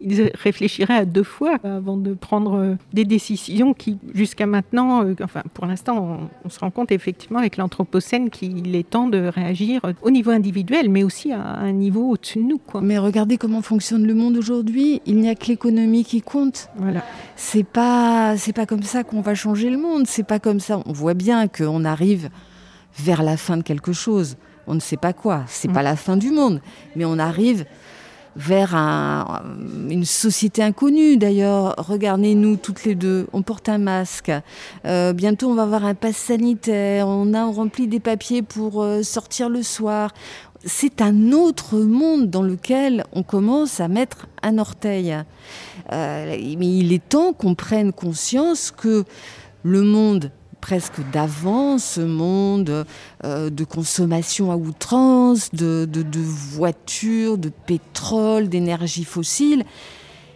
ils 0.05 0.31
réfléchiraient 0.35 0.97
à 0.97 1.05
deux 1.05 1.23
fois 1.23 1.57
avant 1.63 1.97
de 1.97 2.13
prendre 2.13 2.77
des 2.93 3.05
décisions 3.05 3.73
qui, 3.73 3.97
jusqu'à 4.13 4.45
maintenant, 4.45 5.03
enfin 5.23 5.41
pour 5.53 5.65
l'instant, 5.65 6.19
on, 6.45 6.49
se 6.49 6.59
rend 6.59 6.71
compte 6.71 6.91
effectivement 6.91 7.39
avec 7.39 7.57
l'Anthropocène 7.57 8.29
qu'il 8.29 8.75
est 8.75 8.89
temps 8.89 9.07
de 9.07 9.17
réagir 9.27 9.81
au 10.01 10.11
niveau 10.11 10.31
individuel, 10.31 10.89
mais 10.89 11.03
aussi 11.03 11.31
à 11.31 11.41
un 11.41 11.71
niveau 11.71 12.11
au-dessus 12.11 12.39
de 12.39 12.43
nous. 12.43 12.59
Quoi. 12.59 12.81
Mais 12.81 12.97
regardez 12.97 13.37
comment 13.37 13.61
fonctionne 13.61 14.05
le 14.05 14.13
monde 14.13 14.37
aujourd'hui. 14.37 15.01
Il 15.05 15.17
n'y 15.17 15.29
a 15.29 15.35
que 15.35 15.47
l'économie 15.47 16.05
qui 16.05 16.21
compte. 16.21 16.69
Voilà. 16.77 17.03
C'est 17.35 17.65
pas, 17.65 18.37
c'est 18.37 18.53
pas 18.53 18.65
comme 18.65 18.83
ça 18.83 19.03
qu'on 19.03 19.21
va 19.21 19.35
changer 19.35 19.69
le 19.69 19.77
monde. 19.77 20.05
C'est 20.07 20.23
pas 20.23 20.39
comme 20.39 20.59
ça. 20.59 20.81
On 20.85 20.93
voit 20.93 21.15
bien 21.15 21.47
qu'on 21.47 21.83
arrive 21.83 22.29
vers 22.97 23.23
la 23.23 23.37
fin 23.37 23.57
de 23.57 23.63
quelque 23.63 23.91
chose. 23.91 24.37
On 24.67 24.73
ne 24.73 24.79
sait 24.79 24.97
pas 24.97 25.13
quoi. 25.13 25.43
C'est 25.47 25.71
pas 25.71 25.81
mm. 25.81 25.85
la 25.85 25.95
fin 25.95 26.17
du 26.17 26.31
monde, 26.31 26.61
mais 26.95 27.05
on 27.05 27.19
arrive 27.19 27.65
vers 28.35 28.75
une 29.89 30.05
société 30.05 30.61
inconnue. 30.61 31.17
D'ailleurs, 31.17 31.75
regardez-nous 31.77 32.57
toutes 32.57 32.83
les 32.83 32.95
deux, 32.95 33.27
on 33.33 33.41
porte 33.41 33.69
un 33.69 33.77
masque. 33.77 34.31
Euh, 34.85 35.13
bientôt, 35.13 35.49
on 35.49 35.55
va 35.55 35.63
avoir 35.63 35.85
un 35.85 35.95
pass 35.95 36.17
sanitaire. 36.17 37.07
On 37.07 37.33
a 37.33 37.45
rempli 37.45 37.87
des 37.87 37.99
papiers 37.99 38.41
pour 38.41 38.83
euh, 38.83 39.03
sortir 39.03 39.49
le 39.49 39.63
soir. 39.63 40.13
C'est 40.65 41.01
un 41.01 41.31
autre 41.31 41.77
monde 41.77 42.29
dans 42.29 42.41
lequel 42.41 43.05
on 43.13 43.23
commence 43.23 43.79
à 43.79 43.87
mettre 43.87 44.27
un 44.41 44.57
orteil. 44.57 45.15
Euh, 45.91 46.35
mais 46.57 46.77
il 46.77 46.91
est 46.91 47.07
temps 47.07 47.33
qu'on 47.33 47.55
prenne 47.55 47.93
conscience 47.93 48.71
que 48.71 49.05
le 49.63 49.81
monde 49.83 50.31
presque 50.65 50.99
d'avant, 51.11 51.77
ce 51.77 52.01
monde 52.01 52.87
euh, 53.23 53.51
de 53.51 53.63
consommation 53.63 54.51
à 54.51 54.55
outrance, 54.55 55.53
de, 55.53 55.87
voitures, 56.19 57.37
de 57.37 57.49
pétrole, 57.49 58.49
d'énergie 58.49 59.03
fossile. 59.03 59.63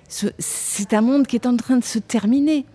C'est 0.07 0.93
un 0.93 1.01
monde 1.01 1.25
qui 1.25 1.35
est 1.35 1.47
en 1.47 1.57
train 1.57 1.77
de 1.77 1.83
se 1.83 1.97
terminer 1.97 2.67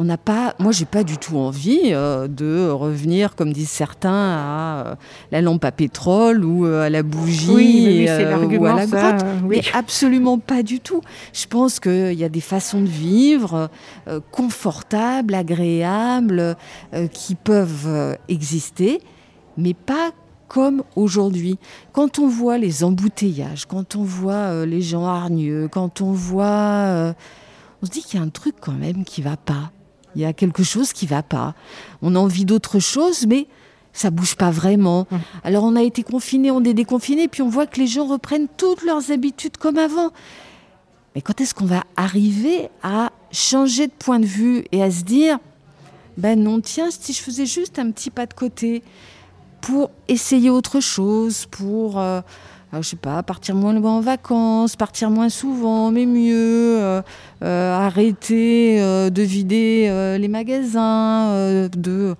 on 0.00 0.04
n'a 0.04 0.16
pas, 0.16 0.54
moi 0.60 0.70
j'ai 0.70 0.84
pas 0.84 1.02
du 1.02 1.18
tout 1.18 1.36
envie 1.36 1.80
euh, 1.86 2.28
de 2.28 2.70
revenir, 2.70 3.34
comme 3.34 3.52
disent 3.52 3.68
certains, 3.68 4.12
à 4.12 4.84
euh, 4.86 4.94
la 5.32 5.42
lampe 5.42 5.64
à 5.64 5.72
pétrole 5.72 6.44
ou 6.44 6.66
euh, 6.66 6.86
à 6.86 6.88
la 6.88 7.02
bougie 7.02 7.50
oui, 7.50 8.06
ou 8.56 8.64
à 8.64 8.74
la 8.74 8.86
grotte. 8.86 9.26
Mais 9.48 9.60
absolument 9.74 10.38
pas 10.38 10.62
du 10.62 10.78
tout. 10.78 11.00
Je 11.32 11.46
pense 11.46 11.80
qu'il 11.80 12.14
y 12.14 12.22
a 12.22 12.28
des 12.28 12.40
façons 12.40 12.80
de 12.80 12.86
vivre 12.86 13.70
confortables, 14.30 15.34
agréables, 15.34 16.56
qui 17.12 17.34
peuvent 17.34 18.16
exister, 18.28 19.00
mais 19.56 19.74
pas 19.74 20.12
comme 20.46 20.84
aujourd'hui. 20.94 21.58
Quand 21.92 22.20
on 22.20 22.28
voit 22.28 22.56
les 22.56 22.84
embouteillages, 22.84 23.66
quand 23.66 23.96
on 23.96 24.04
voit 24.04 24.64
les 24.64 24.80
gens 24.80 25.06
hargneux, 25.06 25.68
quand 25.68 26.00
on 26.00 26.12
voit... 26.12 27.14
on 27.82 27.86
se 27.86 27.90
dit 27.90 28.02
qu'il 28.02 28.20
y 28.20 28.22
a 28.22 28.24
un 28.24 28.30
truc 28.30 28.54
quand 28.60 28.72
même 28.72 29.04
qui 29.04 29.22
va 29.22 29.36
pas. 29.36 29.72
Il 30.18 30.22
y 30.22 30.24
a 30.24 30.32
quelque 30.32 30.64
chose 30.64 30.92
qui 30.92 31.06
va 31.06 31.22
pas. 31.22 31.54
On 32.02 32.16
a 32.16 32.18
envie 32.18 32.44
d'autre 32.44 32.80
chose, 32.80 33.24
mais 33.28 33.46
ça 33.92 34.10
bouge 34.10 34.34
pas 34.34 34.50
vraiment. 34.50 35.06
Hum. 35.12 35.20
Alors 35.44 35.62
on 35.62 35.76
a 35.76 35.82
été 35.82 36.02
confinés, 36.02 36.50
on 36.50 36.64
est 36.64 36.74
déconfinés, 36.74 37.28
puis 37.28 37.40
on 37.40 37.48
voit 37.48 37.68
que 37.68 37.78
les 37.78 37.86
gens 37.86 38.04
reprennent 38.04 38.48
toutes 38.56 38.84
leurs 38.84 39.12
habitudes 39.12 39.56
comme 39.58 39.78
avant. 39.78 40.10
Mais 41.14 41.22
quand 41.22 41.40
est-ce 41.40 41.54
qu'on 41.54 41.66
va 41.66 41.84
arriver 41.96 42.68
à 42.82 43.12
changer 43.30 43.86
de 43.86 43.92
point 43.92 44.18
de 44.18 44.26
vue 44.26 44.64
et 44.72 44.82
à 44.82 44.90
se 44.90 45.04
dire, 45.04 45.38
ben 46.16 46.42
non, 46.42 46.60
tiens, 46.60 46.88
si 46.90 47.12
je 47.12 47.22
faisais 47.22 47.46
juste 47.46 47.78
un 47.78 47.92
petit 47.92 48.10
pas 48.10 48.26
de 48.26 48.34
côté 48.34 48.82
pour 49.60 49.92
essayer 50.08 50.50
autre 50.50 50.80
chose, 50.80 51.46
pour 51.46 52.00
euh, 52.00 52.22
je 52.72 52.82
sais 52.82 52.96
pas, 52.96 53.22
partir 53.22 53.54
moins 53.54 53.76
en 53.82 54.00
vacances, 54.00 54.76
partir 54.76 55.10
moins 55.10 55.28
souvent, 55.28 55.90
mais 55.90 56.06
mieux, 56.06 56.80
euh, 56.80 57.02
euh, 57.42 57.74
arrêter 57.74 58.78
de 59.10 59.22
vider 59.22 60.16
les 60.18 60.28
magasins, 60.28 61.68
de 61.68 62.14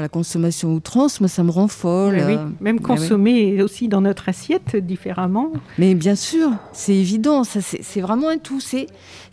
la 0.00 0.08
consommation 0.08 0.72
outrance, 0.72 1.20
moi 1.20 1.28
ça 1.28 1.42
me 1.42 1.50
rend 1.50 1.68
folle. 1.68 2.22
Oui, 2.26 2.36
Même 2.60 2.80
consommer 2.80 3.62
aussi 3.62 3.88
dans 3.88 4.00
notre 4.00 4.28
assiette 4.28 4.74
différemment. 4.76 5.52
Mais 5.78 5.94
bien 5.94 6.14
sûr, 6.14 6.50
c'est 6.72 6.94
évident, 6.94 7.44
ça 7.44 7.60
c'est 7.60 8.00
vraiment 8.00 8.28
un 8.28 8.38
tout. 8.38 8.60
C'est 8.60 8.86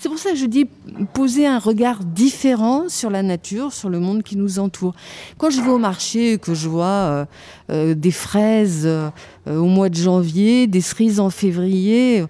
pour 0.03 0.17
ça 0.17 0.31
que 0.31 0.35
je 0.35 0.45
dis 0.45 0.65
poser 1.13 1.47
un 1.47 1.59
regard 1.59 2.03
différent 2.03 2.89
sur 2.89 3.09
la 3.09 3.23
nature, 3.23 3.71
sur 3.71 3.89
le 3.89 3.99
monde 3.99 4.21
qui 4.21 4.35
nous 4.35 4.59
entoure. 4.59 4.93
Quand 5.37 5.49
je 5.49 5.61
vais 5.61 5.69
au 5.69 5.77
marché, 5.77 6.37
que 6.37 6.53
je 6.53 6.67
vois 6.67 6.85
euh, 6.85 7.25
euh, 7.71 7.95
des 7.95 8.11
fraises 8.11 8.83
euh, 8.85 9.09
au 9.47 9.65
mois 9.65 9.89
de 9.89 9.95
janvier, 9.95 10.67
des 10.67 10.81
cerises 10.81 11.21
en 11.21 11.29
février, 11.29 12.25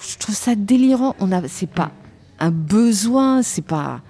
je 0.00 0.16
trouve 0.18 0.34
ça 0.36 0.54
délirant. 0.54 1.16
On 1.18 1.32
a, 1.32 1.48
c'est 1.48 1.70
pas 1.70 1.90
un 2.38 2.50
besoin, 2.50 3.42
c'est 3.42 3.64
pas 3.64 4.00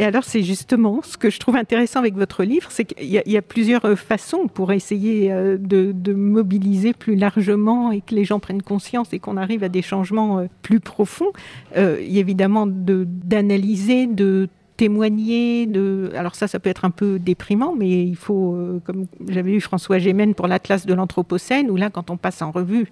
et 0.00 0.04
alors, 0.04 0.24
c'est 0.24 0.42
justement 0.42 1.02
ce 1.02 1.18
que 1.18 1.28
je 1.28 1.38
trouve 1.38 1.56
intéressant 1.56 1.98
avec 1.98 2.14
votre 2.14 2.42
livre, 2.42 2.70
c'est 2.70 2.86
qu'il 2.86 3.04
y, 3.06 3.36
a 3.36 3.42
plusieurs 3.42 3.84
euh, 3.84 3.96
façons 3.96 4.46
pour 4.46 4.72
essayer 4.72 5.30
euh, 5.30 5.58
de, 5.60 6.14
mobiliser 6.14 6.94
plus 6.94 7.16
largement 7.16 7.92
et 7.92 8.00
que 8.00 8.14
les 8.14 8.24
gens 8.24 8.40
prennent 8.40 8.62
conscience 8.62 9.12
et 9.12 9.18
qu'on 9.18 9.36
arrive 9.36 9.62
à 9.62 9.68
des 9.68 9.82
changements 9.82 10.38
euh, 10.38 10.46
plus 10.62 10.80
profonds. 10.80 11.32
il 11.76 12.10
y 12.10 12.16
a 12.16 12.20
évidemment 12.20 12.66
d'analyser, 12.66 14.06
de, 14.06 14.48
témoigner. 14.78 15.68
Alors 16.16 16.34
ça, 16.34 16.48
ça 16.48 16.58
peut 16.58 16.70
être 16.70 16.86
un 16.86 16.90
peu 16.90 17.18
déprimant, 17.18 17.74
mais 17.76 18.02
il 18.02 18.16
faut, 18.16 18.80
comme 18.84 19.04
j'avais 19.28 19.52
eu 19.52 19.60
François 19.60 19.98
Gémen 19.98 20.34
pour 20.34 20.46
l'Atlas 20.48 20.86
de 20.86 20.94
l'Anthropocène, 20.94 21.70
où 21.70 21.76
là, 21.76 21.90
quand 21.90 22.08
on 22.08 22.16
passe 22.16 22.40
en 22.40 22.50
revue 22.50 22.88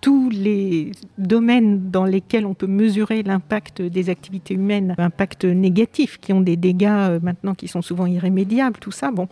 tous 0.00 0.30
les 0.30 0.92
domaines 1.18 1.90
dans 1.90 2.04
lesquels 2.04 2.46
on 2.46 2.54
peut 2.54 2.66
mesurer 2.66 3.22
l'impact 3.22 3.82
des 3.82 4.08
activités 4.08 4.54
humaines, 4.54 4.94
impact 4.98 5.44
négatif, 5.44 6.18
qui 6.18 6.32
ont 6.32 6.40
des 6.40 6.56
dégâts 6.56 6.86
euh, 6.88 7.20
maintenant 7.22 7.54
qui 7.54 7.68
sont 7.68 7.82
souvent 7.82 8.06
irrémédiables, 8.06 8.78
tout 8.80 8.92
ça. 8.92 9.10
Bon, 9.10 9.28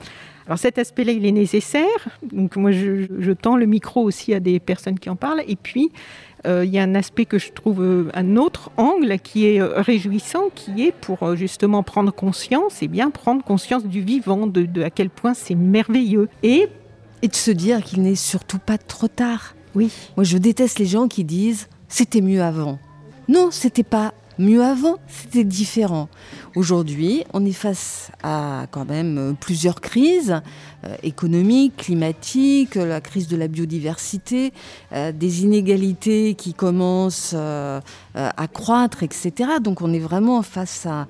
alors 0.46 0.58
cet 0.58 0.78
aspect-là, 0.78 1.12
il 1.12 1.24
est 1.24 1.32
nécessaire. 1.32 2.18
Donc 2.32 2.56
moi, 2.56 2.70
je, 2.70 3.32
tends 3.32 3.56
le 3.56 3.66
micro 3.66 4.02
aussi 4.02 4.34
à 4.34 4.40
des 4.40 4.60
personnes 4.60 4.98
qui 4.98 5.08
en 5.08 5.16
parlent. 5.16 5.42
Et 5.48 5.56
puis, 5.56 5.90
euh, 6.46 6.64
il 6.64 6.70
y 6.70 6.78
a 6.78 6.82
un 6.82 6.94
aspect 6.94 7.24
que 7.24 7.38
je 7.38 7.50
trouve 7.52 7.82
euh, 7.82 8.10
un 8.14 8.36
autre 8.36 8.70
angle 8.76 9.18
qui 9.20 9.46
est 9.46 9.62
réjouissant, 9.62 10.50
qui 10.54 10.86
est 10.86 10.92
pour 10.92 11.34
justement 11.34 11.82
prendre 11.82 12.12
conscience, 12.12 12.82
et 12.82 12.88
bien 12.88 13.10
prendre 13.10 13.42
conscience 13.42 13.86
du 13.86 14.02
vivant, 14.02 14.46
de, 14.46 14.82
à 14.82 14.90
quel 14.90 15.08
point 15.08 15.32
c'est 15.32 15.54
merveilleux. 15.54 16.28
Et 16.42 16.68
de 17.22 17.34
se 17.34 17.50
dire 17.50 17.82
qu'il 17.82 18.02
n'est 18.02 18.14
surtout 18.14 18.58
pas 18.58 18.78
trop 18.78 19.08
tard. 19.08 19.54
Oui. 19.74 19.90
Moi, 20.16 20.24
je 20.24 20.38
déteste 20.38 20.78
les 20.78 20.86
gens 20.86 21.08
qui 21.08 21.24
disent 21.24 21.68
c'était 21.88 22.20
mieux 22.20 22.42
avant. 22.42 22.78
Non, 23.28 23.50
c'était 23.50 23.82
pas 23.82 24.14
mieux 24.38 24.62
avant, 24.62 24.96
c'était 25.08 25.44
différent. 25.44 26.08
Aujourd'hui, 26.54 27.24
on 27.34 27.44
est 27.44 27.52
face 27.52 28.10
à 28.22 28.66
quand 28.70 28.84
même 28.84 29.18
euh, 29.18 29.32
plusieurs 29.32 29.80
crises 29.80 30.40
euh, 30.84 30.96
économiques, 31.02 31.76
climatiques, 31.76 32.76
la 32.76 33.00
crise 33.00 33.28
de 33.28 33.36
la 33.36 33.48
biodiversité, 33.48 34.52
euh, 34.92 35.12
des 35.12 35.42
inégalités 35.42 36.34
qui 36.34 36.54
commencent 36.54 37.34
à 37.34 38.48
croître, 38.52 39.02
etc. 39.02 39.32
Donc 39.62 39.82
on 39.82 39.92
est 39.92 39.98
vraiment 39.98 40.42
face 40.42 40.86
à 40.86 41.06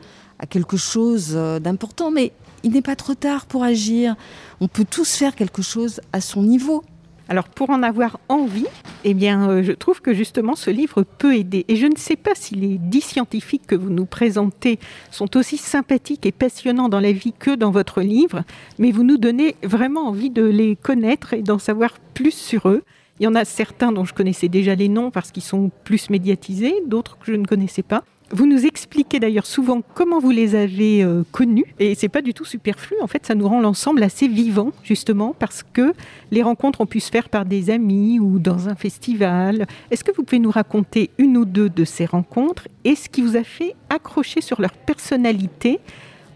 quelque 0.48 0.76
chose 0.76 1.34
d'important, 1.60 2.10
mais 2.10 2.32
il 2.62 2.72
n'est 2.72 2.82
pas 2.82 2.96
trop 2.96 3.14
tard 3.14 3.46
pour 3.46 3.64
agir. 3.64 4.14
On 4.60 4.68
peut 4.68 4.86
tous 4.88 5.14
faire 5.14 5.34
quelque 5.34 5.62
chose 5.62 6.00
à 6.12 6.20
son 6.20 6.42
niveau. 6.42 6.84
Alors 7.28 7.48
pour 7.48 7.68
en 7.68 7.82
avoir 7.82 8.18
envie, 8.30 8.66
eh 9.04 9.12
bien, 9.12 9.50
euh, 9.50 9.62
je 9.62 9.72
trouve 9.72 10.00
que 10.00 10.14
justement 10.14 10.54
ce 10.54 10.70
livre 10.70 11.02
peut 11.02 11.34
aider. 11.36 11.66
Et 11.68 11.76
je 11.76 11.86
ne 11.86 11.96
sais 11.96 12.16
pas 12.16 12.34
si 12.34 12.54
les 12.54 12.78
dix 12.78 13.02
scientifiques 13.02 13.66
que 13.66 13.74
vous 13.74 13.90
nous 13.90 14.06
présentez 14.06 14.78
sont 15.10 15.36
aussi 15.36 15.58
sympathiques 15.58 16.24
et 16.24 16.32
passionnants 16.32 16.88
dans 16.88 17.00
la 17.00 17.12
vie 17.12 17.34
que 17.38 17.54
dans 17.54 17.70
votre 17.70 18.00
livre, 18.00 18.44
mais 18.78 18.92
vous 18.92 19.04
nous 19.04 19.18
donnez 19.18 19.56
vraiment 19.62 20.08
envie 20.08 20.30
de 20.30 20.44
les 20.44 20.74
connaître 20.74 21.34
et 21.34 21.42
d'en 21.42 21.58
savoir 21.58 21.98
plus 22.14 22.32
sur 22.32 22.68
eux. 22.70 22.82
Il 23.20 23.24
y 23.24 23.26
en 23.26 23.34
a 23.34 23.44
certains 23.44 23.92
dont 23.92 24.04
je 24.04 24.14
connaissais 24.14 24.48
déjà 24.48 24.74
les 24.74 24.88
noms 24.88 25.10
parce 25.10 25.30
qu'ils 25.30 25.42
sont 25.42 25.70
plus 25.84 26.08
médiatisés, 26.08 26.74
d'autres 26.86 27.18
que 27.18 27.32
je 27.32 27.36
ne 27.36 27.44
connaissais 27.44 27.82
pas. 27.82 28.04
Vous 28.30 28.46
nous 28.46 28.66
expliquez 28.66 29.20
d'ailleurs 29.20 29.46
souvent 29.46 29.80
comment 29.94 30.18
vous 30.18 30.30
les 30.30 30.54
avez 30.54 31.02
euh, 31.02 31.22
connus 31.32 31.64
et 31.78 31.94
c'est 31.94 32.10
pas 32.10 32.20
du 32.20 32.34
tout 32.34 32.44
superflu. 32.44 32.96
En 33.00 33.06
fait, 33.06 33.24
ça 33.24 33.34
nous 33.34 33.48
rend 33.48 33.60
l'ensemble 33.60 34.02
assez 34.02 34.28
vivant 34.28 34.72
justement 34.82 35.34
parce 35.38 35.62
que 35.62 35.94
les 36.30 36.42
rencontres 36.42 36.82
ont 36.82 36.86
pu 36.86 37.00
se 37.00 37.10
faire 37.10 37.30
par 37.30 37.46
des 37.46 37.70
amis 37.70 38.20
ou 38.20 38.38
dans 38.38 38.68
un 38.68 38.74
festival. 38.74 39.66
Est-ce 39.90 40.04
que 40.04 40.12
vous 40.12 40.24
pouvez 40.24 40.40
nous 40.40 40.50
raconter 40.50 41.08
une 41.16 41.38
ou 41.38 41.46
deux 41.46 41.70
de 41.70 41.86
ces 41.86 42.04
rencontres 42.04 42.68
et 42.84 42.96
ce 42.96 43.08
qui 43.08 43.22
vous 43.22 43.36
a 43.36 43.44
fait 43.44 43.74
accrocher 43.88 44.42
sur 44.42 44.60
leur 44.60 44.72
personnalité 44.72 45.80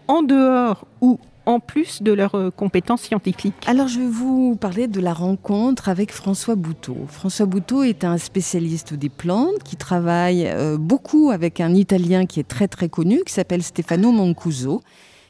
en 0.07 0.23
dehors 0.23 0.87
ou 0.99 1.19
en 1.45 1.59
plus 1.59 2.01
de 2.01 2.11
leurs 2.11 2.35
euh, 2.35 2.51
compétences 2.51 3.01
scientifiques 3.01 3.55
Alors 3.67 3.87
je 3.87 3.99
vais 3.99 4.07
vous 4.07 4.55
parler 4.55 4.87
de 4.87 4.99
la 4.99 5.13
rencontre 5.13 5.89
avec 5.89 6.11
François 6.11 6.55
Bouteau. 6.55 6.97
François 7.07 7.45
Bouteau 7.45 7.83
est 7.83 8.03
un 8.03 8.17
spécialiste 8.17 8.93
des 8.93 9.09
plantes 9.09 9.63
qui 9.63 9.75
travaille 9.75 10.47
euh, 10.47 10.77
beaucoup 10.77 11.31
avec 11.31 11.59
un 11.59 11.73
Italien 11.73 12.25
qui 12.25 12.39
est 12.39 12.47
très 12.47 12.67
très 12.67 12.89
connu, 12.89 13.21
qui 13.25 13.33
s'appelle 13.33 13.63
Stefano 13.63 14.11
Mancuso. 14.11 14.81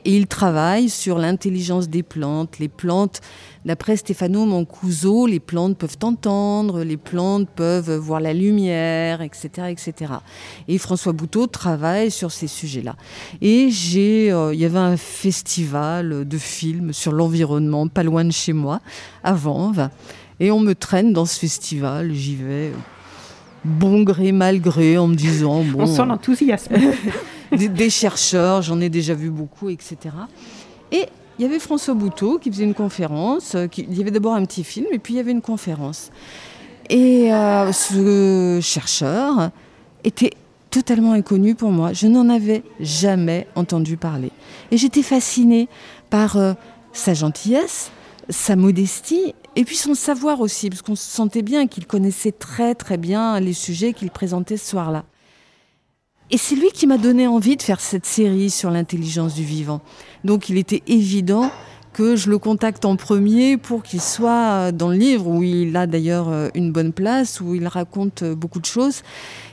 Et 0.06 0.16
il 0.16 0.28
travaille 0.28 0.90
sur 0.90 1.18
l'intelligence 1.18 1.88
des 1.88 2.04
plantes. 2.04 2.60
Les 2.60 2.68
plantes, 2.68 3.22
d'après 3.64 3.96
Stefano 3.96 4.46
Mancuso, 4.46 5.28
les 5.28 5.40
plantes 5.40 5.78
peuvent 5.78 5.98
entendre, 6.04 6.84
les 6.84 6.98
plantes 6.98 7.48
peuvent 7.50 7.96
voir 7.96 8.20
la 8.20 8.34
lumière, 8.34 9.22
etc., 9.22 9.70
etc. 9.70 10.14
Et 10.68 10.78
François 10.78 11.14
Bouteau 11.14 11.48
travaille 11.48 12.12
sur 12.12 12.32
ces 12.32 12.48
sujets-là. 12.48 12.96
Et 13.42 13.70
j'ai, 13.70 14.32
euh, 14.32 14.54
il 14.54 14.60
y 14.60 14.66
avait 14.66 14.78
un 14.78 14.98
festival 14.98 16.28
de 16.28 16.38
films 16.38 16.92
sur 16.92 17.14
l'environnement, 17.14 17.88
pas 17.88 18.04
loin 18.04 18.26
de 18.26 18.32
chez 18.32 18.54
moi, 18.54 18.82
à 19.24 19.34
Vanves. 19.34 19.90
Et 20.42 20.52
on 20.52 20.60
me 20.60 20.74
traîne 20.74 21.14
dans 21.14 21.26
ce 21.26 21.40
festival, 21.40 22.12
j'y 22.14 22.36
vais 22.36 22.72
bon 23.64 24.04
gré, 24.04 24.34
mal 24.34 24.60
gré, 24.60 24.98
en 24.98 25.08
me 25.08 25.16
disant... 25.16 25.64
Bon, 25.64 25.84
on 25.84 25.86
sent 25.86 26.06
l'enthousiasme. 26.06 26.76
des, 27.56 27.90
chercheurs, 27.90 28.62
j'en 28.62 28.80
ai 28.82 28.90
déjà 28.90 29.14
vu 29.14 29.30
beaucoup, 29.30 29.70
etc. 29.70 29.98
Et 30.92 31.06
il 31.40 31.42
y 31.42 31.46
avait 31.46 31.60
François 31.60 31.94
Bouteau 31.94 32.38
qui 32.38 32.52
faisait 32.52 32.64
une 32.64 32.74
conférence. 32.74 33.56
Euh, 33.56 33.68
il 33.78 33.98
y 33.98 34.02
avait 34.02 34.12
d'abord 34.12 34.34
un 34.34 34.46
petit 34.46 34.64
film 34.64 34.88
et 34.92 35.00
puis 35.00 35.16
il 35.16 35.18
y 35.18 35.20
avait 35.20 35.32
une 35.32 35.42
conférence. 35.42 36.12
Et 36.90 37.34
euh, 37.34 37.72
ce 37.72 38.60
chercheur 38.62 39.50
était 40.04 40.32
totalement 40.70 41.14
inconnu 41.14 41.56
pour 41.56 41.72
moi. 41.72 41.94
Je 41.94 42.08
n'en 42.08 42.30
avais 42.30 42.64
jamais 42.80 43.48
entendu 43.56 43.98
parler. 43.98 44.32
Et 44.72 44.78
j'étais 44.78 45.04
fascinée 45.04 45.68
par 46.10 46.38
euh, 46.38 46.54
sa 46.92 47.14
gentillesse, 47.14 47.92
sa 48.30 48.56
modestie 48.56 49.34
et 49.56 49.66
puis 49.66 49.76
son 49.76 49.94
savoir 49.94 50.42
aussi, 50.42 50.70
parce 50.70 50.82
qu'on 50.82 50.96
sentait 50.96 51.44
bien 51.44 51.68
qu'il 51.68 51.86
connaissait 51.86 52.32
très 52.32 52.74
très 52.74 52.98
bien 52.98 53.40
les 53.40 53.54
sujets 53.54 53.94
qu'il 53.94 54.10
présentait 54.10 54.58
ce 54.58 54.70
soir-là. 54.72 55.06
Et 56.34 56.38
c'est 56.38 56.56
lui 56.56 56.72
qui 56.72 56.88
m'a 56.88 56.98
donné 56.98 57.28
envie 57.28 57.58
de 57.58 57.62
faire 57.62 57.80
cette 57.80 58.08
série 58.08 58.50
sur 58.50 58.72
l'intelligence 58.72 59.36
du 59.36 59.44
vivant. 59.44 59.82
Donc 60.24 60.50
il 60.50 60.58
était 60.58 60.82
évident 60.88 61.52
que 61.94 62.16
je 62.16 62.32
le 62.32 62.40
contacte 62.40 62.86
en 62.86 62.96
premier 62.96 63.56
pour 63.56 63.84
qu'il 63.84 64.02
soit 64.02 64.72
dans 64.72 64.90
le 64.90 64.96
livre, 64.96 65.28
où 65.28 65.44
il 65.44 65.78
a 65.78 65.86
d'ailleurs 65.86 66.30
euh, 66.30 66.50
une 66.56 66.72
bonne 66.72 66.92
place, 66.92 67.40
où 67.40 67.54
il 67.54 67.68
raconte 67.68 68.24
euh, 68.24 68.34
beaucoup 68.34 68.60
de 68.60 68.66
choses. 68.66 69.04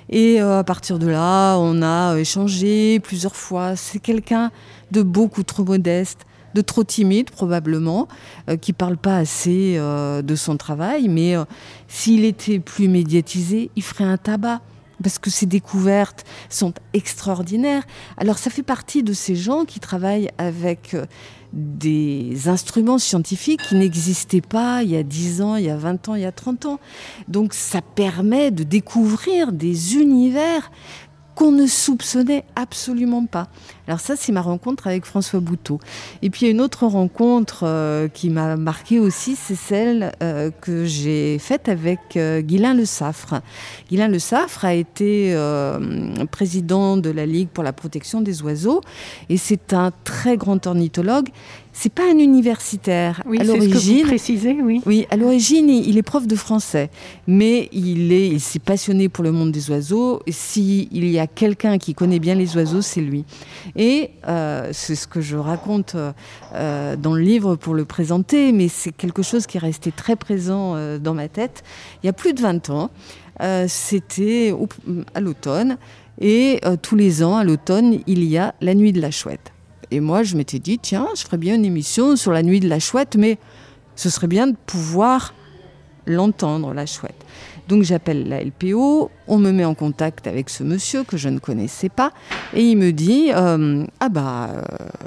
Et 0.09 0.41
euh, 0.41 0.61
à 0.61 0.65
partir 0.65 0.99
de 0.99 1.07
là, 1.07 1.59
on 1.59 1.83
a 1.83 2.17
échangé 2.17 2.99
plusieurs 3.01 3.37
fois. 3.37 3.77
C'est 3.77 3.99
quelqu'un 3.99 4.51
de 4.91 5.03
beaucoup 5.03 5.43
trop 5.43 5.65
modeste, 5.65 6.21
de 6.55 6.63
trop 6.63 6.83
timide 6.83 7.31
probablement, 7.31 8.09
qui 8.63 8.73
parle 8.73 8.97
pas 8.97 9.19
assez 9.19 9.77
de 9.77 10.35
son 10.35 10.57
travail. 10.57 11.09
Mais 11.09 11.35
s'il 11.87 12.25
était 12.25 12.59
plus 12.59 12.89
médiatisé, 12.89 13.71
il 13.77 13.83
ferait 13.85 14.03
un 14.03 14.17
tabac 14.17 14.61
parce 15.03 15.19
que 15.19 15.31
ces 15.31 15.47
découvertes 15.47 16.25
sont 16.49 16.75
extraordinaires. 16.93 17.85
Alors 18.17 18.39
ça 18.39 18.51
fait 18.51 18.63
partie 18.63 19.03
de 19.03 19.13
ces 19.13 19.37
gens 19.37 19.65
qui 19.65 19.81
travaillent 19.81 20.31
avec 20.39 20.95
euh, 20.95 21.07
des 21.53 22.49
instruments 22.49 22.99
scientifiques 22.99 23.61
qui 23.69 23.75
n'existaient 23.75 24.41
pas 24.41 24.83
il 24.83 24.91
y 24.91 24.97
a 24.97 25.03
10 25.03 25.43
ans, 25.43 25.57
il 25.57 25.65
y 25.65 25.71
a 25.71 25.77
20 25.77 26.09
ans, 26.09 26.15
il 26.15 26.23
y 26.23 26.27
a 26.27 26.33
30 26.33 26.67
ans. 26.67 26.81
Donc 27.29 27.55
ça 27.55 27.83
permet 27.83 28.51
de 28.51 28.63
découvrir 28.63 29.53
des 29.53 29.97
univers 29.97 30.71
qu'on 31.35 31.53
ne 31.53 31.67
soupçonnait 31.67 32.45
absolument 32.55 33.25
pas. 33.25 33.49
Alors 33.91 33.99
ça, 33.99 34.15
c'est 34.15 34.31
ma 34.31 34.41
rencontre 34.41 34.87
avec 34.87 35.05
François 35.05 35.41
Bouteau. 35.41 35.81
Et 36.23 36.31
puis 36.31 36.43
il 36.43 36.45
y 36.45 36.49
a 36.49 36.53
une 36.53 36.61
autre 36.61 36.87
rencontre 36.87 37.65
euh, 37.65 38.07
qui 38.07 38.31
m'a 38.31 38.55
marquée 38.55 39.01
aussi, 39.01 39.35
c'est 39.35 39.57
celle 39.57 40.13
euh, 40.23 40.53
que 40.61 40.85
j'ai 40.85 41.41
faite 41.41 41.69
avec 41.69 41.99
euh, 42.17 42.41
Guylain 42.41 42.73
Le 42.73 42.85
Saffre. 42.85 43.43
Guylain 43.89 44.07
Le 44.07 44.21
Saffre 44.21 44.65
a 44.65 44.75
été 44.75 45.37
président 46.31 46.99
de 46.99 47.11
la 47.11 47.27
Ligue 47.27 47.49
pour 47.49 47.65
la 47.65 47.73
protection 47.73 48.21
des 48.21 48.43
oiseaux 48.43 48.81
et 49.29 49.37
c'est 49.37 49.73
un 49.73 49.91
très 50.05 50.37
grand 50.37 50.65
ornithologue 50.69 51.31
c'est 51.73 51.93
pas 51.93 52.03
un 52.11 52.19
universitaire. 52.19 53.23
Oui, 53.27 53.39
à 53.39 53.45
l'origine, 53.45 54.07
oui. 54.65 54.83
Oui, 54.87 55.07
à 55.11 55.17
l'origine, 55.17 55.69
il 55.69 55.97
est 55.97 56.03
prof 56.03 56.27
de 56.27 56.35
français, 56.35 56.91
mais 57.27 57.69
il 57.73 58.13
est, 58.13 58.29
il 58.29 58.41
s'est 58.41 58.59
passionné 58.59 59.09
pour 59.09 59.25
le 59.25 59.33
monde 59.33 59.53
des 59.53 59.71
oiseaux. 59.71 60.21
S'il 60.29 61.09
y 61.09 61.19
a 61.19 61.27
quelqu'un 61.27 61.79
qui 61.79 61.95
connaît 61.95 62.19
bien 62.19 62.35
les 62.35 62.57
oiseaux, 62.57 62.83
c'est 62.83 63.01
lui. 63.01 63.25
Et 63.81 64.11
euh, 64.29 64.69
c'est 64.75 64.95
ce 64.95 65.07
que 65.07 65.23
je 65.23 65.39
raconte 65.39 65.97
euh, 66.55 66.97
dans 66.97 67.15
le 67.15 67.23
livre 67.23 67.57
pour 67.57 67.73
le 67.73 67.87
présenter, 67.87 68.53
mais 68.53 68.69
c'est 68.69 68.93
quelque 68.93 69.23
chose 69.23 69.47
qui 69.47 69.57
est 69.57 69.61
resté 69.61 69.91
très 69.91 70.17
présent 70.17 70.75
euh, 70.77 70.99
dans 70.99 71.15
ma 71.15 71.29
tête. 71.29 71.65
Il 72.03 72.07
y 72.07 72.11
a 72.11 72.13
plus 72.13 72.35
de 72.35 72.43
20 72.43 72.69
ans, 72.69 72.91
c'était 73.69 74.55
à 75.15 75.21
l'automne, 75.23 75.79
et 76.21 76.61
tous 76.83 76.95
les 76.95 77.23
ans, 77.23 77.39
à 77.39 77.45
l'automne, 77.45 78.01
il 78.07 78.23
y 78.23 78.37
a 78.37 78.55
la 78.61 78.75
nuit 78.75 78.93
de 78.93 79.01
la 79.01 79.11
chouette. 79.11 79.55
Et 79.91 80.01
moi, 80.01 80.25
je 80.25 80.37
m'étais 80.37 80.59
dit, 80.59 80.79
tiens, 80.79 81.09
je 81.17 81.23
ferais 81.23 81.39
bien 81.39 81.55
une 81.55 81.65
émission 81.65 82.17
sur 82.17 82.33
la 82.33 82.43
nuit 82.43 82.61
de 82.61 82.69
la 82.69 82.81
chouette, 82.81 83.17
mais 83.17 83.39
ce 83.97 84.11
serait 84.11 84.27
bien 84.27 84.49
de 84.49 84.57
pouvoir 84.67 85.33
l'entendre, 86.05 86.75
la 86.75 86.85
chouette. 86.85 87.25
Donc 87.71 87.85
j'appelle 87.85 88.29
la 88.29 88.43
LPO, 88.43 89.13
on 89.29 89.39
me 89.39 89.53
met 89.53 89.65
en 89.65 89.75
contact 89.77 90.27
avec 90.27 90.51
ce 90.51 90.65
monsieur 90.65 91.05
que 91.05 91.17
je 91.17 91.29
ne 91.29 91.39
connaissais 91.39 91.89
pas, 91.89 92.11
et 92.53 92.65
il 92.65 92.77
me 92.77 92.91
dit, 92.91 93.31
euh, 93.33 93.87
ah 94.01 94.09
bah, 94.09 94.51
euh, 94.51 94.63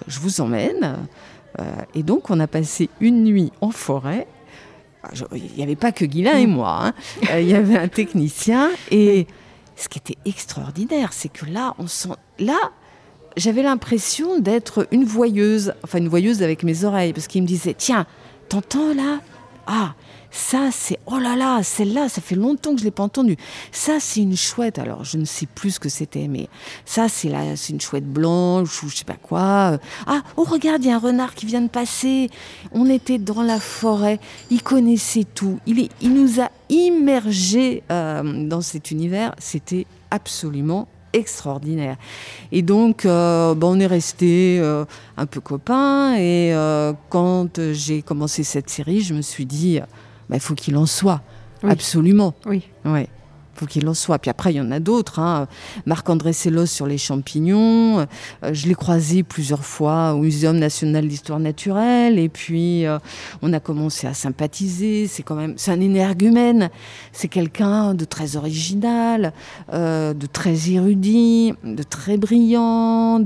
je 0.08 0.22
vous 0.22 0.40
emmène. 0.40 0.96
Euh, 1.60 1.64
et 1.94 2.04
donc 2.04 2.30
on 2.30 2.40
a 2.40 2.48
passé 2.48 2.90
une 3.02 3.26
nuit 3.26 3.52
en 3.60 3.72
forêt. 3.72 4.28
Ah, 5.04 5.10
il 5.36 5.52
n'y 5.58 5.62
avait 5.62 5.76
pas 5.76 5.92
que 5.92 6.06
Guilain 6.06 6.38
et 6.38 6.48
moi, 6.48 6.86
hein. 6.86 6.94
il 7.38 7.50
y 7.50 7.54
avait 7.54 7.76
un 7.76 7.90
technicien, 7.90 8.70
et 8.92 9.28
ce 9.76 9.90
qui 9.90 10.00
était 10.00 10.18
extraordinaire, 10.24 11.12
c'est 11.12 11.28
que 11.28 11.46
là, 11.46 11.76
on 11.80 11.88
sent, 11.88 12.16
là, 12.40 12.72
j'avais 13.36 13.64
l'impression 13.64 14.40
d'être 14.40 14.88
une 14.92 15.04
voyeuse, 15.04 15.74
enfin 15.84 15.98
une 15.98 16.08
voyeuse 16.08 16.42
avec 16.42 16.64
mes 16.64 16.86
oreilles, 16.86 17.12
parce 17.12 17.28
qu'il 17.28 17.42
me 17.42 17.48
disait 17.48 17.76
Tiens, 17.78 18.06
t'entends 18.48 18.94
là? 18.94 19.20
Ah, 19.68 19.96
ça 20.34 20.70
c'est. 20.72 20.98
Oh 21.06 21.20
là 21.20 21.36
là, 21.36 21.62
celle-là, 21.62 22.10
ça 22.10 22.20
fait 22.20 22.36
longtemps 22.36 22.72
que 22.72 22.80
je 22.80 22.82
ne 22.82 22.88
l'ai 22.88 22.92
pas 22.92 23.04
entendue. 23.04 23.38
Ça 23.72 24.00
c'est 24.00 24.22
une 24.22 24.36
chouette, 24.36 24.80
alors 24.80 25.04
je 25.04 25.18
ne 25.18 25.26
sais 25.26 25.46
plus 25.46 25.76
ce 25.76 25.80
que 25.80 25.90
c'était, 25.90 26.28
mais 26.28 26.50
ça 26.86 27.08
c'est 27.08 27.30
là, 27.30 27.56
c'est 27.56 27.72
une 27.72 27.80
chouette 27.80 28.08
blanche 28.08 28.84
ou 28.84 28.90
je 28.90 28.98
sais 28.98 29.06
pas 29.06 29.14
quoi. 29.14 29.78
Ah, 30.08 30.22
oh 30.36 30.44
regarde, 30.44 30.84
il 30.84 30.88
y 30.88 30.92
a 30.92 30.96
un 30.96 31.00
renard 31.00 31.36
qui 31.36 31.46
vient 31.46 31.62
de 31.62 31.70
passer. 31.70 32.30
On 32.72 32.90
était 32.90 33.20
dans 33.20 33.44
la 33.44 33.60
forêt, 33.60 34.20
il 34.50 34.64
connaissait 34.64 35.24
tout. 35.24 35.60
Il, 35.68 35.88
il 36.02 36.14
nous 36.14 36.42
a 36.42 36.50
immergés 36.70 37.84
euh, 37.92 38.48
dans 38.48 38.62
cet 38.62 38.90
univers, 38.90 39.36
c'était 39.38 39.86
absolument 40.10 40.88
extraordinaire. 41.14 41.98
Et 42.52 42.62
donc, 42.62 43.06
euh, 43.06 43.56
on 43.62 43.80
est 43.80 43.86
resté 43.88 44.58
euh, 44.60 44.84
un 45.16 45.26
peu 45.26 45.40
copains. 45.40 46.16
Et 46.16 46.54
euh, 46.54 46.94
quand 47.10 47.60
j'ai 47.72 48.02
commencé 48.02 48.44
cette 48.44 48.70
série, 48.70 49.02
je 49.02 49.14
me 49.14 49.22
suis 49.22 49.46
dit, 49.46 49.80
bah, 50.34 50.38
il 50.38 50.42
faut 50.42 50.56
qu'il 50.56 50.76
en 50.78 50.88
soit. 50.88 51.22
Absolument. 51.62 52.34
Oui. 52.48 52.64
Ouais 52.86 53.08
faut 53.56 53.66
qu'il 53.66 53.88
en 53.88 53.94
soit. 53.94 54.20
Puis 54.20 54.30
après, 54.30 54.54
il 54.54 54.58
y 54.58 54.62
en 54.62 54.72
a 54.72 54.80
d'autres. 54.80 55.20
Hein. 55.20 55.48
Marc-André 55.86 56.34
Sellos 56.34 56.66
sur 56.66 56.88
les 56.88 56.98
champignons. 56.98 58.00
Euh, 58.00 58.06
je 58.52 58.68
l'ai 58.68 58.76
croisé 58.76 59.24
plusieurs 59.24 59.64
fois 59.64 60.14
au 60.14 60.20
Muséum 60.20 60.58
national 60.58 61.08
d'histoire 61.08 61.40
naturelle. 61.40 62.20
Et 62.20 62.30
puis, 62.30 62.86
euh, 62.86 62.98
on 63.42 63.54
a 63.54 63.60
commencé 63.60 64.08
à 64.08 64.14
sympathiser. 64.14 65.08
C'est 65.08 65.24
quand 65.24 65.36
même, 65.36 65.54
c'est 65.58 65.72
un 65.72 65.82
énergumène. 65.82 66.70
C'est 67.12 67.28
quelqu'un 67.28 67.94
de 67.94 68.06
très 68.06 68.36
original, 68.36 69.34
euh, 69.72 70.14
de 70.14 70.26
très 70.26 70.72
érudit, 70.72 71.54
de 71.64 71.84
très 71.84 72.18
brillant, 72.18 73.22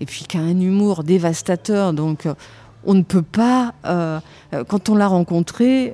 et 0.00 0.06
puis 0.06 0.24
qui 0.28 0.36
a 0.36 0.40
un 0.40 0.60
humour 0.60 1.04
dévastateur. 1.04 1.92
Donc, 1.92 2.26
on 2.86 2.94
ne 2.94 3.02
peut 3.02 3.22
pas, 3.22 3.74
quand 4.68 4.88
on 4.88 4.94
l'a 4.94 5.06
rencontré, 5.06 5.92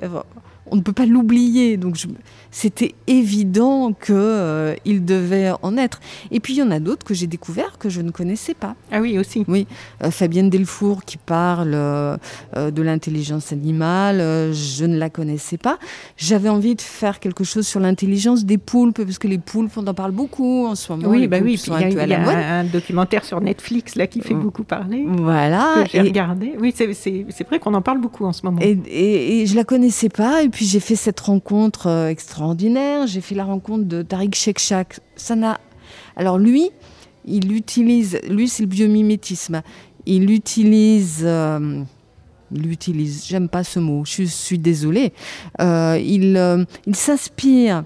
on 0.71 0.77
ne 0.77 0.81
peut 0.81 0.93
pas 0.93 1.05
l'oublier. 1.05 1.77
Donc, 1.77 1.95
je, 1.95 2.07
c'était 2.49 2.95
évident 3.07 3.93
qu'il 3.93 4.15
euh, 4.15 4.75
devait 4.85 5.51
en 5.61 5.77
être. 5.77 6.01
Et 6.31 6.39
puis 6.39 6.53
il 6.53 6.57
y 6.57 6.63
en 6.63 6.71
a 6.71 6.79
d'autres 6.79 7.05
que 7.05 7.13
j'ai 7.13 7.27
découverts 7.27 7.77
que 7.77 7.89
je 7.89 8.01
ne 8.01 8.11
connaissais 8.11 8.53
pas. 8.53 8.75
Ah 8.91 8.99
oui, 8.99 9.17
aussi. 9.17 9.45
Oui, 9.47 9.67
euh, 10.03 10.11
Fabienne 10.11 10.49
Delfour 10.49 11.03
qui 11.05 11.17
parle 11.17 11.71
euh, 11.73 12.17
de 12.55 12.81
l'intelligence 12.81 13.51
animale, 13.51 14.53
je 14.53 14.85
ne 14.85 14.97
la 14.97 15.09
connaissais 15.09 15.57
pas. 15.57 15.77
J'avais 16.17 16.49
envie 16.49 16.75
de 16.75 16.81
faire 16.81 17.19
quelque 17.19 17.43
chose 17.43 17.67
sur 17.67 17.79
l'intelligence 17.79 18.45
des 18.45 18.57
poulpes, 18.57 19.03
parce 19.03 19.17
que 19.17 19.27
les 19.27 19.37
poulpes, 19.37 19.77
on 19.77 19.87
en 19.87 19.93
parle 19.93 20.11
beaucoup 20.11 20.65
en 20.65 20.75
ce 20.75 20.91
moment. 20.91 21.09
Oui, 21.09 21.27
bah 21.27 21.39
oui, 21.41 21.61
il 21.65 21.73
y 21.73 22.13
a, 22.13 22.59
un, 22.59 22.63
documentaire 22.63 23.25
sur 23.25 23.41
Netflix 23.41 23.95
là 23.95 24.07
qui 24.07 24.21
fait 24.21 24.33
beaucoup 24.33 24.63
parler. 24.63 25.05
Voilà. 25.07 25.83
Que 25.83 25.89
j'ai 25.89 26.01
regardé. 26.01 26.53
Oui, 26.59 26.73
c'est 26.75 27.47
vrai 27.47 27.59
qu'on 27.59 27.73
en 27.73 27.81
parle 27.81 27.99
beaucoup 27.99 28.25
en 28.25 28.33
ce 28.33 28.45
moment. 28.45 28.59
Et, 28.61 28.77
et, 28.87 29.41
et 29.41 29.45
je 29.45 29.55
la 29.55 29.63
connaissais 29.63 30.09
pas, 30.09 30.43
et 30.43 30.49
puis 30.49 30.60
j'ai 30.65 30.79
fait 30.79 30.95
cette 30.95 31.19
rencontre 31.19 32.07
extraordinaire 32.09 33.07
j'ai 33.07 33.21
fait 33.21 33.35
la 33.35 33.45
rencontre 33.45 33.85
de 33.85 34.01
Tariq 34.01 34.35
Shekshak. 34.35 34.99
Ça. 35.15 35.35
Alors 36.15 36.37
lui, 36.37 36.69
il 37.25 37.51
utilise. 37.53 38.19
Lui, 38.29 38.47
c'est 38.47 38.63
le 38.63 38.69
biomimétisme. 38.69 39.61
Il 40.05 40.31
utilise. 40.31 41.21
Euh, 41.23 41.83
il 42.53 42.71
utilise. 42.71 43.25
J'aime 43.27 43.49
pas 43.49 43.63
ce 43.63 43.79
mot. 43.79 44.03
Je 44.05 44.23
suis 44.23 44.59
désolée. 44.59 45.13
Euh, 45.61 45.99
il, 46.03 46.37
euh, 46.37 46.63
il 46.85 46.95
s'inspire. 46.95 47.83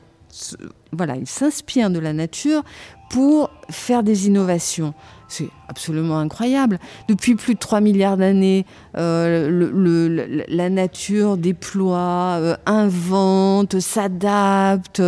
Voilà, 0.91 1.15
il 1.15 1.27
s'inspire 1.27 1.89
de 1.89 1.99
la 1.99 2.13
nature 2.13 2.63
pour 3.09 3.51
faire 3.69 4.03
des 4.03 4.27
innovations. 4.27 4.93
C'est 5.27 5.49
absolument 5.67 6.19
incroyable. 6.19 6.79
Depuis 7.07 7.35
plus 7.35 7.55
de 7.55 7.59
3 7.59 7.81
milliards 7.81 8.17
d'années, 8.17 8.65
euh, 8.97 10.43
la 10.47 10.69
nature 10.69 11.37
déploie, 11.37 12.37
euh, 12.39 12.55
invente, 12.65 13.79
s'adapte 13.79 15.01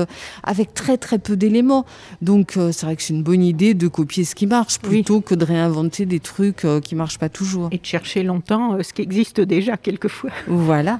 avec 0.43 0.73
très 0.73 0.97
très 0.97 1.19
peu 1.19 1.37
d'éléments. 1.37 1.85
Donc 2.21 2.57
euh, 2.57 2.71
c'est 2.71 2.85
vrai 2.85 2.95
que 2.95 3.03
c'est 3.03 3.13
une 3.13 3.23
bonne 3.23 3.43
idée 3.43 3.73
de 3.73 3.87
copier 3.87 4.23
ce 4.23 4.35
qui 4.35 4.47
marche 4.47 4.79
plutôt 4.79 5.21
que 5.21 5.35
de 5.35 5.45
réinventer 5.45 6.05
des 6.05 6.19
trucs 6.19 6.65
qui 6.83 6.95
ne 6.95 6.97
marchent 6.97 7.19
pas 7.19 7.29
toujours. 7.29 7.69
Et 7.71 7.77
de 7.77 7.85
chercher 7.85 8.23
longtemps 8.23 8.77
ce 8.81 8.93
qui 8.93 9.01
existe 9.01 9.41
déjà 9.41 9.77
quelquefois. 9.77 10.31
Voilà. 10.47 10.99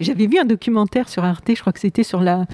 J'avais 0.00 0.26
vu 0.26 0.38
un 0.38 0.44
documentaire 0.44 1.08
sur 1.08 1.24
Arte, 1.24 1.50
je 1.54 1.60
crois 1.60 1.72
que 1.72 1.80
c'était 1.80 2.02
sur 2.02 2.20
la, 2.20 2.46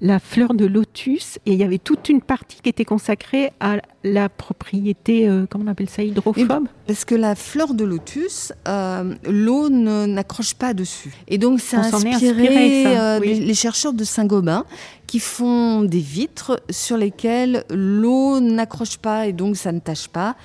la 0.00 0.18
fleur 0.18 0.54
de 0.54 0.66
lotus 0.66 1.38
et 1.46 1.52
il 1.52 1.58
y 1.58 1.62
avait 1.62 1.78
toute 1.78 2.08
une 2.08 2.20
partie 2.20 2.58
qui 2.62 2.68
était 2.68 2.84
consacrée 2.84 3.50
à 3.60 3.78
la 4.02 4.28
propriété, 4.28 5.28
euh, 5.28 5.46
comment 5.48 5.64
on 5.64 5.68
appelle 5.68 5.88
ça, 5.88 6.02
hydrophobe 6.02 6.66
Parce 6.86 7.04
que 7.04 7.14
la 7.14 7.34
fleur 7.34 7.74
de 7.74 7.84
lotus, 7.84 8.52
euh, 8.68 9.14
l'eau 9.28 9.68
n'accroche 9.70 10.54
pas 10.54 10.74
dessus. 10.74 11.14
Et 11.28 11.38
donc 11.38 11.60
ça 11.60 11.80
a 11.80 11.86
inspiré, 11.86 12.86
euh, 12.86 13.18
les, 13.20 13.54
chercheurs 13.54 13.92
de 13.92 14.04
Saint-Gobain 14.04 14.64
qui 15.06 15.20
font 15.20 15.82
des 15.82 16.00
vitres 16.00 16.60
sur 16.70 16.96
lesquelles 16.96 17.64
l'eau 17.70 18.40
n'accroche 18.40 18.98
pas 18.98 19.26
et 19.26 19.32
donc 19.32 19.56
ça 19.56 19.72
ne 19.72 19.78
tâche 19.78 20.08
pas. 20.08 20.36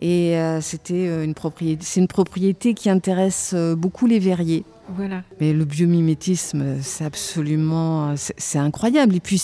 Et 0.00 0.38
c'était 0.60 1.24
une 1.24 1.34
propriété, 1.34 1.84
c'est 1.84 1.98
une 1.98 2.06
propriété 2.06 2.74
qui 2.74 2.88
intéresse 2.88 3.52
beaucoup 3.76 4.06
les 4.06 4.20
verriers. 4.20 4.64
Mais 5.40 5.52
le 5.52 5.64
biomimétisme, 5.64 6.80
c'est 6.82 7.04
absolument, 7.04 8.14
c'est 8.16 8.58
incroyable. 8.58 9.16
Et 9.16 9.20
puis 9.20 9.38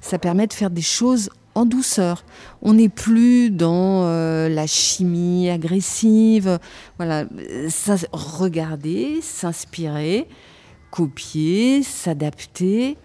ça 0.00 0.18
permet 0.18 0.46
de 0.46 0.52
faire 0.52 0.70
des 0.70 0.82
choses 0.82 1.30
en 1.54 1.66
douceur. 1.66 2.24
On 2.62 2.74
n'est 2.74 2.88
plus 2.88 3.50
dans 3.50 4.04
euh, 4.04 4.48
la 4.48 4.66
chimie 4.66 5.48
agressive. 5.48 6.58
Voilà, 6.98 7.24
regarder, 8.12 9.20
s'inspirer, 9.22 10.26
copier, 10.90 11.82
s'adapter. 11.82 12.96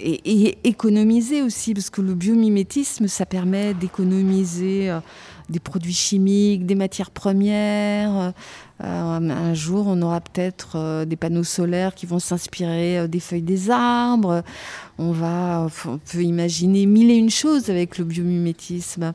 Et, 0.00 0.58
économiser 0.62 1.42
aussi, 1.42 1.74
parce 1.74 1.90
que 1.90 2.00
le 2.00 2.14
biomimétisme, 2.14 3.08
ça 3.08 3.26
permet 3.26 3.74
d'économiser 3.74 4.90
euh, 4.90 5.00
des 5.48 5.60
produits 5.60 5.94
chimiques, 5.94 6.66
des 6.66 6.74
matières 6.74 7.10
premières, 7.10 8.32
euh, 8.84 9.30
un 9.30 9.54
jour, 9.54 9.86
on 9.88 10.00
aura 10.02 10.20
peut-être 10.20 10.76
euh, 10.76 11.04
des 11.04 11.16
panneaux 11.16 11.44
solaires 11.44 11.94
qui 11.94 12.06
vont 12.06 12.20
s'inspirer 12.20 12.98
euh, 12.98 13.06
des 13.08 13.18
feuilles 13.18 13.42
des 13.42 13.70
arbres. 13.70 14.42
On, 14.98 15.10
va, 15.10 15.66
on 15.86 15.98
peut 15.98 16.22
imaginer 16.22 16.86
mille 16.86 17.10
et 17.10 17.16
une 17.16 17.30
choses 17.30 17.70
avec 17.70 17.98
le 17.98 18.04
biomimétisme. 18.04 19.14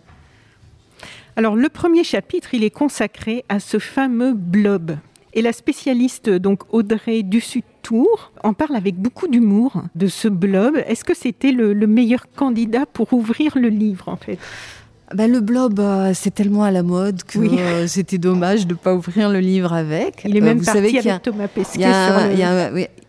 Alors, 1.36 1.56
le 1.56 1.70
premier 1.70 2.04
chapitre, 2.04 2.54
il 2.54 2.64
est 2.64 2.70
consacré 2.70 3.46
à 3.48 3.60
ce 3.60 3.80
fameux 3.80 4.34
blob. 4.34 4.98
Et 5.34 5.42
la 5.42 5.54
spécialiste, 5.54 6.30
donc 6.30 6.62
Audrey 6.72 7.24
Dussutour, 7.24 8.34
en 8.44 8.54
parle 8.54 8.76
avec 8.76 8.96
beaucoup 8.96 9.28
d'humour 9.28 9.84
de 9.96 10.08
ce 10.08 10.28
blob. 10.28 10.76
Est-ce 10.86 11.04
que 11.04 11.16
c'était 11.16 11.52
le, 11.52 11.74
le 11.74 11.88
meilleur 11.88 12.26
candidat 12.36 12.86
pour 12.86 13.14
ouvrir 13.14 13.58
le 13.58 13.70
livre, 13.70 14.10
en 14.10 14.18
fait? 14.18 14.38
Bah, 15.14 15.28
le 15.28 15.40
blob, 15.40 15.80
euh, 15.80 16.12
c'est 16.14 16.34
tellement 16.34 16.64
à 16.64 16.72
la 16.72 16.84
mode 16.84 17.24
que 17.24 17.40
euh, 17.40 17.88
c'était 17.88 18.18
dommage 18.18 18.68
de 18.68 18.74
ne 18.74 18.78
pas 18.78 18.94
ouvrir 18.94 19.30
le 19.30 19.40
livre 19.40 19.74
avec. 19.74 20.24
Il 20.26 20.36
est 20.36 20.42
même 20.42 20.60
euh, 20.60 20.64
parti 20.64 20.98
avec 20.98 21.22
Thomas 21.22 21.48
Pesquet. 21.48 21.88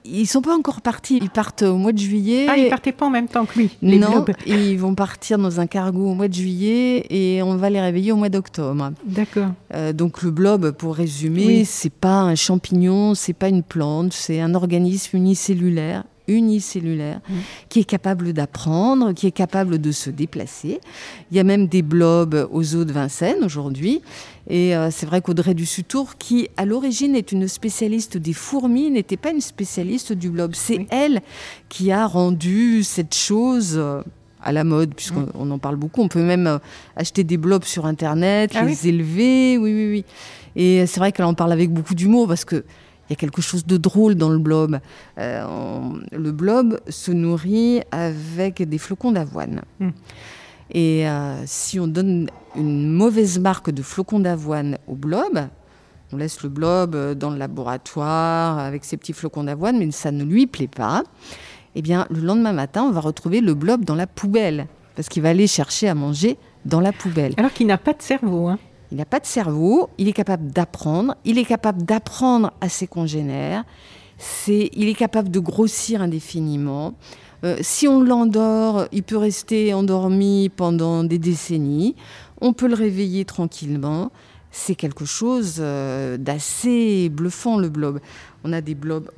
Ils 0.07 0.27
sont 0.27 0.43
pas 0.43 0.55
encore 0.55 0.83
partis. 0.83 1.19
Ils 1.23 1.31
partent 1.31 1.63
au 1.63 1.79
mois 1.79 1.93
de 1.93 1.99
juillet. 1.99 2.47
Ah, 2.51 2.59
ils 2.59 2.69
partaient 2.69 2.93
pas 2.93 3.07
en 3.07 3.11
même 3.11 3.27
temps 3.27 3.47
que 3.47 3.59
lui. 3.59 3.71
Les 3.81 3.99
non, 3.99 4.23
ils 4.45 4.77
vont 4.79 4.95
partir 4.95 5.39
dans 5.39 5.61
un 5.61 5.67
cargo 5.67 6.11
au 6.11 6.15
mois 6.15 6.29
de 6.29 6.35
juillet 6.35 7.07
et 7.09 7.43
on 7.43 7.57
va 7.57 7.71
les 7.71 7.81
réveiller 7.81 8.13
au 8.13 8.17
mois 8.17 8.29
d'octobre. 8.29 8.93
D'accord. 9.07 9.49
donc 9.95 10.23
le 10.23 10.31
blob, 10.31 10.73
pour 10.73 10.95
résumer, 10.95 11.65
c'est 11.65 11.93
pas 11.93 12.21
un 12.21 12.35
champignon, 12.35 13.15
c'est 13.15 13.33
pas 13.33 13.49
une 13.49 13.63
plante, 13.63 14.13
c'est 14.13 14.43
un 14.43 14.55
organisme 14.55 15.17
unicellulaire 15.17 16.05
unicellulaire, 16.29 17.21
mmh. 17.29 17.35
qui 17.69 17.81
est 17.81 17.85
capable 17.85 18.33
d'apprendre, 18.33 19.13
qui 19.13 19.27
est 19.27 19.33
capable 19.33 19.79
de 19.79 19.93
se 19.93 20.11
déplacer. 20.11 20.81
Il 21.31 21.37
y 21.37 21.41
a 21.41 21.45
même 21.45 21.67
des 21.67 21.83
blobs 21.83 22.49
aux 22.51 22.75
eaux 22.75 22.85
de 22.85 22.93
Vincennes 22.93 23.45
aujourd'hui. 23.45 24.03
Et 24.49 24.77
euh, 24.77 24.91
c'est 24.91 25.07
vrai 25.07 25.21
qu'Audrey 25.21 25.55
Dussutour, 25.55 26.17
qui 26.17 26.49
à 26.57 26.65
l'origine 26.65 27.15
est 27.15 27.33
une 27.33 27.49
spécialiste 27.49 28.17
des 28.17 28.33
fourmis, 28.33 28.91
n'était 28.91 29.17
pas 29.17 29.31
une 29.31 29.41
spécialiste 29.41 30.13
du 30.13 30.31
blob. 30.31 30.53
C'est 30.55 30.87
elle 30.91 31.21
qui 31.69 31.93
a 31.93 32.07
rendu 32.07 32.83
cette 32.83 33.15
chose 33.15 33.75
euh, 33.77 34.03
à 34.43 34.53
la 34.53 34.65
mode, 34.65 34.95
puisqu'on 34.95 35.47
mmh. 35.47 35.53
en 35.53 35.59
parle 35.59 35.77
beaucoup. 35.77 36.03
On 36.03 36.09
peut 36.09 36.23
même 36.23 36.47
euh, 36.47 36.59
acheter 36.97 37.25
des 37.25 37.37
blobs 37.37 37.65
sur 37.65 37.87
Internet, 37.87 38.53
ah 38.55 38.65
les 38.65 38.89
élever. 38.89 39.59
Oui, 39.59 39.73
oui, 39.73 39.91
oui. 39.91 40.05
Et 40.57 40.87
c'est 40.87 41.01
vrai 41.01 41.13
qu'elle 41.13 41.27
en 41.27 41.35
parle 41.35 41.53
avec 41.53 41.71
beaucoup 41.71 41.95
d'humour 41.95 42.29
parce 42.29 42.45
que 42.45 42.65
il 43.09 43.13
y 43.13 43.15
a 43.15 43.17
quelque 43.17 43.43
chose 43.43 43.67
de 43.67 43.77
drôle 43.77 44.15
dans 44.15 44.31
le 44.31 44.39
blob. 44.39 44.79
Euh, 45.19 45.45
le 46.13 46.33
blob 46.33 46.81
se 46.89 47.13
nourrit 47.13 47.83
avec 47.91 48.63
des 48.63 48.79
flocons 48.79 49.13
d'avoine. 49.13 49.63
Hmm. 49.81 49.91
Et 50.71 51.07
euh, 51.09 51.43
si 51.47 51.79
on 51.79 51.87
donne 51.87 52.29
une 52.57 52.91
mauvaise 52.91 53.39
marque 53.39 53.71
de 53.71 53.83
flocons 53.83 54.21
d'avoine 54.21 54.79
au 54.89 54.95
blob, 54.95 55.49
on 56.13 56.17
laisse 56.17 56.43
le 56.43 56.49
blob 56.49 56.97
dans 57.15 57.31
le 57.31 57.39
laboratoire 57.39 58.59
avec 58.59 58.85
ses 58.85 58.97
petits 58.97 59.13
flocons 59.13 59.45
d'avoine, 59.45 59.79
mais 59.79 59.91
ça 59.91 60.11
ne 60.11 60.25
lui 60.25 60.47
plaît 60.47 60.69
pas. 60.69 61.03
Eh 61.75 61.83
bien, 61.83 62.07
le 62.11 62.21
lendemain 62.21 62.53
matin, 62.53 62.85
on 62.85 62.93
va 62.93 63.01
retrouver 63.01 63.41
le 63.41 63.55
blob 63.55 63.85
dans 63.85 63.97
la 63.97 64.07
poubelle, 64.07 64.69
parce 64.95 65.09
qu'il 65.09 65.23
va 65.23 65.31
aller 65.31 65.47
chercher 65.47 65.89
à 65.89 65.95
manger 65.95 66.39
dans 66.65 66.81
la 66.81 66.93
poubelle. 66.93 67.35
Alors 67.37 67.53
qu'il 67.53 67.67
n'a 67.67 67.79
pas 67.79 67.93
de 67.93 68.03
cerveau. 68.03 68.49
Hein. 68.49 68.59
Il 68.91 68.99
n'a 68.99 69.05
pas 69.05 69.21
de 69.21 69.27
cerveau, 69.27 69.89
il 69.99 70.09
est 70.09 70.13
capable 70.13 70.51
d'apprendre, 70.51 71.17
il 71.25 71.39
est 71.39 71.45
capable 71.45 71.83
d'apprendre 71.83 72.53
à 72.61 72.69
ses 72.69 72.87
congénères, 72.87 73.65
c'est, 74.19 74.71
il 74.73 74.89
est 74.89 74.95
capable 74.95 75.31
de 75.31 75.41
grossir 75.41 76.03
indéfiniment. 76.03 76.95
Euh, 77.45 77.57
si 77.61 77.87
on 77.87 78.03
l'endort, 78.03 78.87
il 78.93 79.03
peut 79.03 79.17
rester 79.17 79.75
endormi 79.75 80.49
pendant 80.49 81.05
des 81.05 81.19
décennies. 81.19 81.95
On 82.41 82.53
peut 82.53 82.69
le 82.69 82.75
réveiller 82.75 83.25
tranquillement. 83.25 84.11
C'est 84.51 84.75
quelque 84.75 85.05
chose 85.05 85.57
euh, 85.59 86.17
d'assez 86.17 87.09
bluffant, 87.11 87.59
le 87.59 87.69
blob. 87.69 88.01
On 88.45 88.53
a 88.53 88.61
des 88.61 88.75
blobs. 88.75 89.11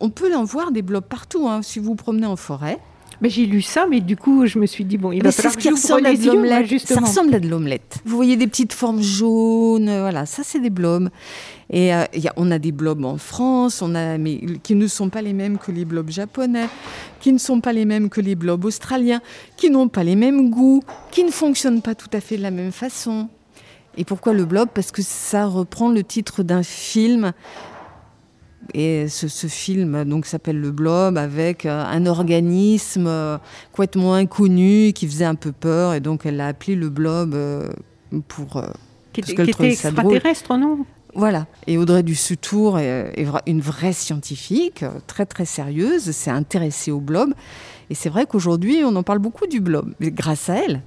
On 0.00 0.08
peut 0.08 0.34
en 0.34 0.44
voir 0.44 0.70
des 0.70 0.82
blobs 0.82 1.04
partout. 1.04 1.48
Hein. 1.48 1.60
Si 1.62 1.78
vous 1.78 1.86
vous 1.86 1.94
promenez 1.94 2.26
en 2.26 2.36
forêt, 2.36 2.78
mais 3.24 3.30
j'ai 3.30 3.46
lu 3.46 3.62
ça, 3.62 3.86
mais 3.88 4.02
du 4.02 4.18
coup, 4.18 4.44
je 4.44 4.58
me 4.58 4.66
suis 4.66 4.84
dit, 4.84 4.98
bon, 4.98 5.10
il 5.10 5.22
va 5.22 5.32
falloir 5.32 5.54
ce 5.54 5.58
qui 5.58 5.70
ressemble 5.70 6.04
à 6.04 6.14
de 6.14 6.26
l'omelette. 6.26 6.78
Ça 6.86 7.00
ressemble 7.00 7.34
à 7.34 7.40
de 7.40 7.48
l'omelette. 7.48 7.96
Vous 8.04 8.16
voyez 8.16 8.36
des 8.36 8.46
petites 8.46 8.74
formes 8.74 9.00
jaunes, 9.00 9.86
voilà, 9.86 10.26
ça 10.26 10.42
c'est 10.44 10.60
des 10.60 10.68
blobs. 10.68 11.08
Et 11.70 11.94
euh, 11.94 12.04
on 12.36 12.50
a 12.50 12.58
des 12.58 12.70
blobs 12.70 13.02
en 13.02 13.16
France, 13.16 13.80
on 13.80 13.94
a, 13.94 14.18
mais 14.18 14.42
qui 14.62 14.74
ne 14.74 14.86
sont 14.86 15.08
pas 15.08 15.22
les 15.22 15.32
mêmes 15.32 15.56
que 15.56 15.72
les 15.72 15.86
blobs 15.86 16.10
japonais, 16.10 16.68
qui 17.18 17.32
ne 17.32 17.38
sont 17.38 17.62
pas 17.62 17.72
les 17.72 17.86
mêmes 17.86 18.10
que 18.10 18.20
les 18.20 18.34
blobs 18.34 18.66
australiens, 18.66 19.22
qui 19.56 19.70
n'ont 19.70 19.88
pas 19.88 20.04
les 20.04 20.16
mêmes 20.16 20.50
goûts, 20.50 20.82
qui 21.10 21.24
ne 21.24 21.30
fonctionnent 21.30 21.80
pas 21.80 21.94
tout 21.94 22.10
à 22.12 22.20
fait 22.20 22.36
de 22.36 22.42
la 22.42 22.50
même 22.50 22.72
façon. 22.72 23.30
Et 23.96 24.04
pourquoi 24.04 24.34
le 24.34 24.44
blob? 24.44 24.68
Parce 24.74 24.90
que 24.90 25.00
ça 25.00 25.46
reprend 25.46 25.88
le 25.88 26.04
titre 26.04 26.42
d'un 26.42 26.62
film 26.62 27.32
et 28.72 29.08
ce, 29.08 29.46
film 29.46 30.04
donc 30.04 30.26
s'appelle 30.26 30.60
Le 30.60 30.70
Blob 30.70 31.18
avec 31.18 31.66
euh, 31.66 31.84
un 31.84 32.06
organisme 32.06 33.06
euh, 33.06 33.38
complètement 33.72 34.14
inconnu 34.14 34.92
qui 34.94 35.06
faisait 35.06 35.24
un 35.24 35.34
peu 35.34 35.52
peur 35.52 35.94
et 35.94 36.00
donc 36.00 36.24
elle 36.24 36.36
l'a 36.36 36.48
appelé 36.48 36.74
le 36.74 36.88
Blob 36.88 37.34
euh, 37.34 37.68
pour 38.28 38.64
qui 39.12 39.20
était, 39.20 39.34
qui 39.34 39.50
était 39.50 39.70
extraterrestre 39.70 40.56
non? 40.56 40.86
Voilà. 41.16 41.46
Et 41.68 41.78
Audrey 41.78 42.02
Dussutour 42.02 42.80
est, 42.80 43.12
est 43.16 43.26
une 43.46 43.60
vraie 43.60 43.92
scientifique, 43.92 44.84
très 45.06 45.26
très 45.26 45.44
sérieuse, 45.44 46.10
s'est 46.10 46.30
intéressée 46.32 46.90
au 46.90 46.98
blob. 46.98 47.34
Et 47.88 47.94
c'est 47.94 48.08
vrai 48.08 48.26
qu'aujourd'hui, 48.26 48.82
on 48.84 48.96
en 48.96 49.04
parle 49.04 49.20
beaucoup 49.20 49.46
du 49.46 49.60
blob, 49.60 49.94
grâce 50.00 50.50
à 50.50 50.56
elle. 50.56 50.82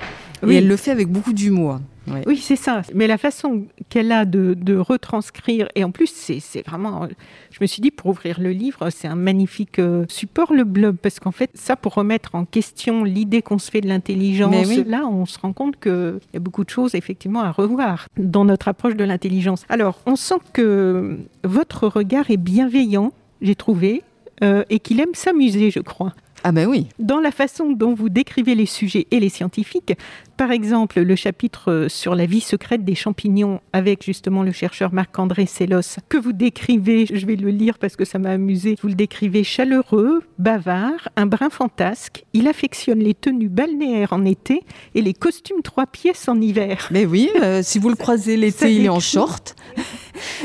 Et 0.46 0.56
elle 0.56 0.68
le 0.68 0.76
fait 0.76 0.92
avec 0.92 1.08
beaucoup 1.08 1.32
d'humour. 1.32 1.80
Oui, 2.26 2.38
c'est 2.38 2.56
ça. 2.56 2.82
Mais 2.93 3.08
la 3.08 3.17
façon 3.17 3.65
qu'elle 3.89 4.12
a 4.12 4.26
de, 4.26 4.78
retranscrire, 4.78 5.67
et 5.76 5.84
en 5.84 5.91
plus, 5.91 6.08
c'est 6.08 6.65
vraiment, 6.65 7.08
je 7.52 7.58
me 7.62 7.67
suis 7.67 7.82
dit, 7.82 7.91
pour 7.91 8.08
ouvrir 8.08 8.39
le 8.39 8.52
livre, 8.52 8.89
c'est 8.89 9.08
un 9.08 9.15
magnifique 9.15 9.80
euh, 9.80 10.06
support, 10.10 10.54
le 10.54 10.63
blog, 10.63 10.98
parce 11.02 11.20
qu'en 11.20 11.32
fait, 11.32 11.50
ça, 11.54 11.76
pour 11.76 11.96
remettre 11.96 12.36
en 12.36 12.46
question 12.46 13.04
l'idée 13.04 13.41
qu'on 13.41 13.60
se 13.60 13.72
fait 13.72 13.82
de 13.82 13.88
l'intelligence, 13.88 14.78
là, 14.86 15.08
on 15.08 15.26
se 15.26 15.39
rend 15.39 15.54
compte 15.54 15.80
qu'il 15.80 16.20
y 16.34 16.38
a 16.38 16.39
beaucoup 16.39 16.63
de 16.63 16.70
choses, 16.70 16.96
effectivement, 16.96 17.41
à 17.41 17.52
revoir 17.52 18.08
dans 18.17 18.46
notre 18.46 18.67
approche 18.67 18.96
de 18.96 19.04
l'intelligence. 19.04 19.65
Alors, 19.70 20.00
on 20.06 20.15
sent 20.15 20.39
que 20.54 21.17
votre 21.43 21.88
regard 21.88 22.30
est 22.30 22.38
bienveillant, 22.38 23.12
j'ai 23.41 23.56
trouvé, 23.56 24.04
euh, 24.43 24.63
et 24.70 24.80
qu'il 24.80 25.00
aime 25.00 25.13
s'amuser, 25.13 25.72
je 25.72 25.80
crois. 25.80 26.13
Ah 26.43 26.52
ben 26.52 26.67
oui. 26.67 26.88
Dans 27.00 27.20
la 27.20 27.32
façon 27.32 27.72
dont 27.72 27.93
vous 27.93 28.10
décrivez 28.10 28.56
les 28.56 28.65
sujets 28.65 29.08
et 29.12 29.20
les 29.20 29.30
scientifiques, 29.30 29.98
par 30.38 30.52
exemple, 30.52 31.02
le 31.02 31.15
chapitre 31.15 31.88
sur 31.89 32.13
la 32.13 32.28
vie 32.28 32.41
secrète 32.41 32.86
des 32.86 32.93
champignons 32.93 33.60
avec 33.73 34.06
justement 34.06 34.43
le 34.43 34.52
chercheur 34.52 34.93
Marc-André 34.93 35.47
Sellos, 35.47 35.97
que 36.10 36.17
vous 36.17 36.32
décrivez, 36.32 37.08
je 37.12 37.26
vais 37.26 37.36
le 37.36 37.50
lire 37.50 37.80
parce 37.80 37.95
que 37.95 38.06
ça 38.06 38.19
m'a 38.19 38.30
amusé, 38.30 38.76
vous 38.82 38.88
le 38.88 38.93
décrivez 38.93 39.43
chaleureux, 39.43 40.21
bavard, 40.38 41.10
un 41.15 41.26
brin 41.26 41.50
fantasque. 41.50 42.23
Il 42.34 42.47
affectionne 42.47 43.00
les 43.00 43.15
tenues 43.15 43.50
balnéaires 43.50 44.13
en 44.13 44.26
été 44.26 44.62
et 44.93 45.02
les 45.02 45.13
costumes 45.13 45.63
trois 45.63 45.88
pièces 45.88 46.28
en 46.28 46.39
hiver. 46.39 46.89
Mais 46.91 47.06
oui, 47.06 47.30
euh, 47.41 47.62
si 47.63 47.80
vous 47.80 47.89
le 47.89 47.95
croisez 47.95 48.38
l'été, 48.38 48.73
il 48.76 48.86
est 48.86 48.89
en 48.89 49.00
short. 49.00 49.56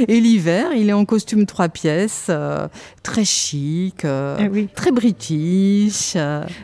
Et 0.09 0.21
l'hiver, 0.21 0.73
il 0.75 0.89
est 0.89 0.95
en 0.95 1.05
costume 1.05 1.47
trois 1.47 1.69
pièces, 1.69 2.27
euh, 2.29 2.69
très 3.03 3.25
chic, 3.25 4.05
euh, 4.05 4.37
eh 4.55 4.67
très 4.67 4.91
british. 4.91 6.17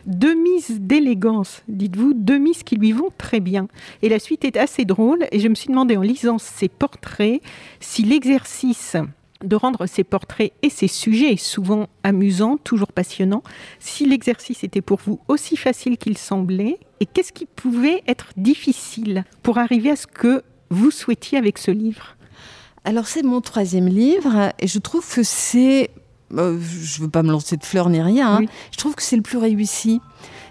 Deux 0.06 0.34
mises 0.34 0.80
d'élégance, 0.80 1.62
dites-vous, 1.68 2.14
deux 2.14 2.38
mises 2.38 2.62
qui 2.62 2.76
lui 2.76 2.92
vont 2.92 3.10
très 3.18 3.40
bien. 3.40 3.68
Et 4.02 4.08
la 4.08 4.18
suite 4.18 4.44
est 4.44 4.56
assez 4.56 4.84
drôle. 4.84 5.26
Et 5.32 5.40
je 5.40 5.48
me 5.48 5.54
suis 5.54 5.68
demandé 5.68 5.96
en 5.96 6.02
lisant 6.02 6.38
ces 6.38 6.68
portraits 6.68 7.42
si 7.80 8.02
l'exercice 8.02 8.96
de 9.44 9.56
rendre 9.56 9.86
ses 9.86 10.04
portraits 10.04 10.52
et 10.62 10.70
ses 10.70 10.88
sujets 10.88 11.36
souvent 11.36 11.88
amusants, 12.02 12.56
toujours 12.56 12.92
passionnants, 12.92 13.42
si 13.78 14.06
l'exercice 14.06 14.64
était 14.64 14.80
pour 14.80 14.98
vous 15.04 15.20
aussi 15.28 15.56
facile 15.56 15.96
qu'il 15.96 16.18
semblait, 16.18 16.78
et 17.00 17.06
qu'est-ce 17.06 17.32
qui 17.32 17.46
pouvait 17.46 18.02
être 18.06 18.32
difficile 18.36 19.24
pour 19.42 19.58
arriver 19.58 19.90
à 19.90 19.96
ce 19.96 20.06
que 20.06 20.42
vous 20.70 20.90
souhaitiez 20.90 21.38
avec 21.38 21.58
ce 21.58 21.70
livre? 21.70 22.16
Alors 22.84 23.06
c'est 23.06 23.22
mon 23.22 23.40
troisième 23.40 23.88
livre, 23.88 24.52
et 24.58 24.66
je 24.66 24.78
trouve 24.78 25.06
que 25.08 25.22
c'est... 25.22 25.90
Euh, 26.34 26.58
je 26.60 26.98
ne 26.98 27.04
veux 27.04 27.10
pas 27.10 27.22
me 27.22 27.30
lancer 27.30 27.56
de 27.56 27.64
fleurs 27.64 27.88
ni 27.88 28.02
rien, 28.02 28.36
hein. 28.36 28.46
je 28.70 28.76
trouve 28.76 28.94
que 28.94 29.02
c'est 29.02 29.16
le 29.16 29.22
plus 29.22 29.38
réussi 29.38 30.00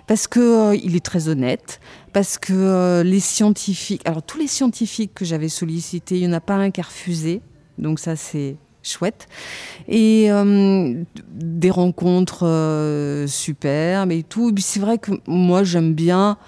parce 0.08 0.28
que 0.28 0.40
euh, 0.40 0.76
il 0.76 0.96
est 0.96 1.06
très 1.06 1.28
honnête, 1.28 1.80
parce 2.18 2.40
que 2.40 2.52
euh, 2.52 3.04
les 3.04 3.20
scientifiques, 3.20 4.02
alors 4.04 4.24
tous 4.24 4.40
les 4.40 4.48
scientifiques 4.48 5.14
que 5.14 5.24
j'avais 5.24 5.50
sollicités, 5.50 6.16
il 6.16 6.22
n'y 6.22 6.28
en 6.28 6.36
a 6.36 6.42
pas 6.42 6.56
un 6.56 6.72
qui 6.72 6.82
a 6.82 6.84
refusé, 6.84 7.42
donc 7.78 8.00
ça 8.00 8.16
c'est 8.16 8.56
chouette. 8.82 9.28
Et 9.88 10.32
euh, 10.32 11.04
des 11.30 11.70
rencontres 11.70 12.48
euh, 12.48 13.28
superbes 13.28 14.12
et 14.12 14.24
tout. 14.24 14.52
C'est 14.58 14.80
vrai 14.80 14.98
que 14.98 15.12
moi, 15.28 15.64
j'aime 15.64 15.94
bien 15.94 16.40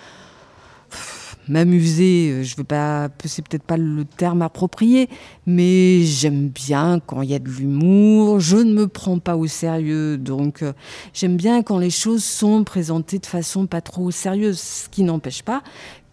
m'amuser, 1.50 2.44
je 2.44 2.56
veux 2.56 2.64
pas, 2.64 3.10
c'est 3.26 3.48
peut-être 3.48 3.64
pas 3.64 3.78
le 3.78 4.06
terme 4.06 4.42
approprié, 4.42 5.10
mais 5.46 6.04
j'aime 6.04 6.50
bien 6.50 7.00
quand 7.06 7.22
il 7.22 7.30
y 7.32 7.36
a 7.36 7.40
de 7.40 7.50
l'humour. 7.50 8.40
Je 8.40 8.58
ne 8.58 8.74
me 8.74 8.88
prends 8.88 9.20
pas 9.20 9.36
au 9.36 9.48
sérieux, 9.48 10.18
donc 10.18 10.62
euh, 10.62 10.74
j'aime 11.14 11.36
bien 11.38 11.64
quand 11.64 11.80
les 11.80 11.90
choses 11.90 12.24
sont 12.24 12.64
présentées 12.64 13.20
de 13.20 13.26
façon 13.26 13.66
pas 13.66 13.82
trop 13.82 14.12
sérieuse, 14.12 14.60
ce 14.60 14.90
qui 14.90 15.04
n'empêche 15.04 15.44
pas 15.44 15.64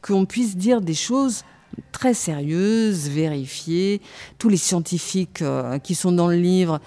qu'on 0.02 0.24
puisse 0.24 0.56
dire 0.56 0.80
des 0.80 0.94
choses 0.94 1.44
très 1.92 2.14
sérieuse, 2.14 3.08
vérifiée. 3.08 4.00
Tous 4.38 4.48
les 4.48 4.56
scientifiques 4.56 5.42
euh, 5.42 5.78
qui 5.78 5.94
sont 5.94 6.12
dans 6.12 6.28
le 6.28 6.36
livre 6.36 6.80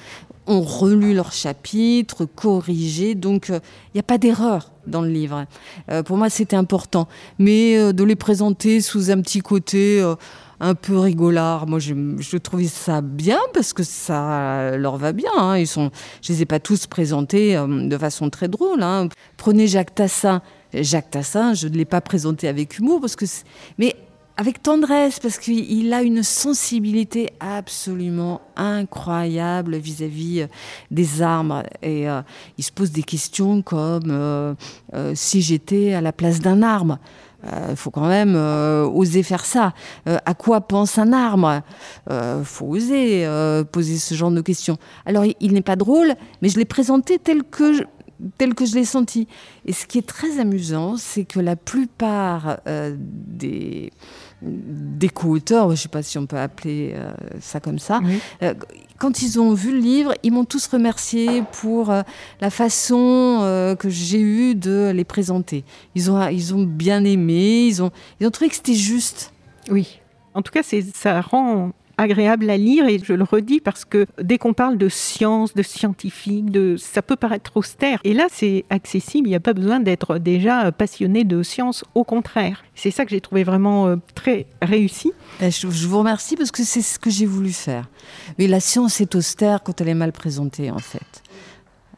ont 0.49 0.61
relu 0.61 1.13
leurs 1.13 1.31
chapitres, 1.31 2.25
corrigé, 2.25 3.15
donc 3.15 3.49
euh, 3.49 3.59
il 3.87 3.97
n'y 3.97 3.99
a 3.99 4.03
pas 4.03 4.17
d'erreur 4.17 4.71
dans 4.87 5.01
le 5.01 5.09
livre. 5.09 5.45
Euh, 5.89 6.03
pour 6.03 6.17
moi, 6.17 6.29
c'était 6.29 6.55
important. 6.57 7.07
Mais 7.37 7.93
de 7.93 8.03
les 8.03 8.15
présenter 8.15 8.81
sous 8.81 9.11
un 9.11 9.21
petit 9.21 9.39
côté 9.39 10.03
un 10.59 10.75
peu 10.75 10.97
rigolard. 10.97 11.67
Moi, 11.67 11.79
je, 11.79 11.93
je, 12.19 12.37
trouvais 12.37 12.67
ça 12.67 13.01
bien 13.01 13.39
parce 13.53 13.71
que 13.71 13.83
ça 13.83 14.75
leur 14.75 14.97
va 14.97 15.13
bien. 15.13 15.31
Hein. 15.37 15.57
Ils 15.57 15.67
sont, 15.67 15.91
je 16.21 16.33
les 16.33 16.41
ai 16.41 16.45
pas 16.45 16.59
tous 16.59 16.87
présentés 16.87 17.55
de 17.55 17.97
façon 17.97 18.29
très 18.29 18.47
drôle. 18.47 18.83
Hein. 18.83 19.07
Prenez 19.37 19.67
Jacques 19.67 19.95
Tassin. 19.95 20.41
Jacques 20.73 21.11
Tassin, 21.11 21.53
je 21.53 21.67
ne 21.67 21.75
l'ai 21.75 21.85
pas 21.85 22.01
présenté 22.01 22.47
avec 22.47 22.77
humour 22.77 22.99
parce 23.01 23.15
que, 23.15 23.25
mais 23.77 23.95
avec 24.39 24.63
tendresse, 24.63 25.19
parce 25.19 25.37
qu'il 25.37 25.93
a 25.93 26.01
une 26.01 26.23
sensibilité 26.23 27.29
absolument 27.41 28.39
incroyable 28.55 29.75
vis-à-vis 29.75 30.43
euh, 30.43 30.47
des 30.91 31.21
arbres. 31.21 31.63
Et 31.81 32.09
euh, 32.09 32.21
il 32.57 32.63
se 32.63 32.71
pose 32.71 32.93
des 32.93 33.03
questions 33.03 33.61
comme 33.61 34.09
euh, 34.09 34.55
si 35.13 35.41
j'étais 35.41 35.93
à 35.93 35.99
la 35.99 36.13
place 36.13 36.39
d'un 36.39 36.63
arbre. 36.63 36.99
Il 37.69 37.77
faut 37.77 37.89
quand 37.89 38.07
même 38.07 38.35
oser 38.35 39.23
faire 39.23 39.45
ça. 39.45 39.73
à 40.05 40.33
quoi 40.33 40.59
pense 40.59 40.97
un 40.97 41.13
arbre? 41.13 41.61
Il 42.09 42.43
faut 42.43 42.65
oser 42.65 43.25
poser 43.71 43.97
ce 43.97 44.13
genre 44.13 44.31
de 44.31 44.41
questions. 44.41 44.77
Alors, 45.05 45.23
il, 45.39 45.53
n'est 45.53 45.61
pas 45.61 45.77
drôle, 45.77 46.15
mais 46.41 46.49
je 46.49 46.57
l'ai 46.57 46.65
présenté 46.65 47.17
tel 47.17 47.43
que 47.43 47.87
tel 48.37 48.53
que 48.55 48.65
je 48.65 48.75
l'ai 48.75 48.83
senti. 48.83 49.29
Et 49.65 49.71
ce 49.71 49.85
qui 49.85 49.99
est 49.99 50.05
très 50.05 50.37
amusant, 50.37 50.97
c'est 50.97 51.23
que 51.23 51.39
la 51.39 51.55
plupart 51.55 52.57
des 52.67 53.93
des 54.41 55.09
co-auteurs, 55.09 55.67
je 55.67 55.71
ne 55.71 55.75
sais 55.75 55.89
pas 55.89 56.03
si 56.03 56.17
on 56.17 56.25
peut 56.25 56.37
appeler 56.37 56.93
euh, 56.95 57.11
ça 57.41 57.59
comme 57.59 57.79
ça, 57.79 57.99
euh, 58.41 58.53
quand 58.97 59.21
ils 59.21 59.39
ont 59.39 59.53
vu 59.53 59.71
le 59.71 59.79
livre, 59.79 60.13
ils 60.23 60.31
m'ont 60.31 60.45
tous 60.45 60.67
remercié 60.67 61.43
pour 61.61 61.89
euh, 61.89 62.01
la 62.41 62.49
façon 62.49 63.75
que 63.79 63.89
j'ai 63.89 64.19
eue 64.19 64.55
de 64.55 64.91
les 64.93 65.03
présenter. 65.03 65.63
Ils 65.95 66.11
ont, 66.11 66.27
ils 66.27 66.53
ont 66.53 66.63
bien 66.63 67.03
aimé, 67.03 67.65
ils 67.67 67.81
ont, 67.81 67.91
ils 68.19 68.27
ont 68.27 68.31
trouvé 68.31 68.49
que 68.49 68.55
c'était 68.55 68.73
juste. 68.73 69.33
Oui. 69.69 69.99
En 70.33 70.41
tout 70.41 70.51
cas, 70.51 70.61
ça 70.93 71.21
rend 71.21 71.71
agréable 71.99 72.49
à 72.49 72.57
lire 72.57 72.87
et 72.87 72.97
je 73.03 73.13
le 73.13 73.23
redis 73.23 73.59
parce 73.59 73.83
que 73.83 74.05
dès 74.21 74.37
qu'on 74.37 74.53
parle 74.53 74.77
de 74.77 74.87
science, 74.87 75.53
de 75.53 75.61
scientifique, 75.61 76.49
de, 76.49 76.77
ça 76.77 77.01
peut 77.01 77.17
paraître 77.17 77.51
austère. 77.57 77.99
Et 78.05 78.13
là, 78.13 78.27
c'est 78.31 78.63
accessible, 78.69 79.27
il 79.27 79.31
n'y 79.31 79.35
a 79.35 79.41
pas 79.41 79.53
besoin 79.53 79.81
d'être 79.81 80.17
déjà 80.17 80.71
passionné 80.71 81.25
de 81.25 81.43
science, 81.43 81.83
au 81.95 82.05
contraire. 82.05 82.63
C'est 82.73 82.91
ça 82.91 83.03
que 83.03 83.11
j'ai 83.11 83.19
trouvé 83.19 83.43
vraiment 83.43 83.87
euh, 83.87 83.97
très 84.15 84.45
réussi. 84.61 85.11
Eh, 85.41 85.51
je 85.51 85.67
vous 85.67 85.99
remercie 85.99 86.37
parce 86.37 86.51
que 86.51 86.63
c'est 86.63 86.81
ce 86.81 86.97
que 86.99 87.09
j'ai 87.09 87.25
voulu 87.25 87.51
faire. 87.51 87.89
Mais 88.37 88.47
la 88.47 88.61
science 88.61 89.01
est 89.01 89.13
austère 89.15 89.61
quand 89.61 89.81
elle 89.81 89.89
est 89.89 89.93
mal 89.93 90.13
présentée, 90.13 90.71
en 90.71 90.79
fait. 90.79 91.21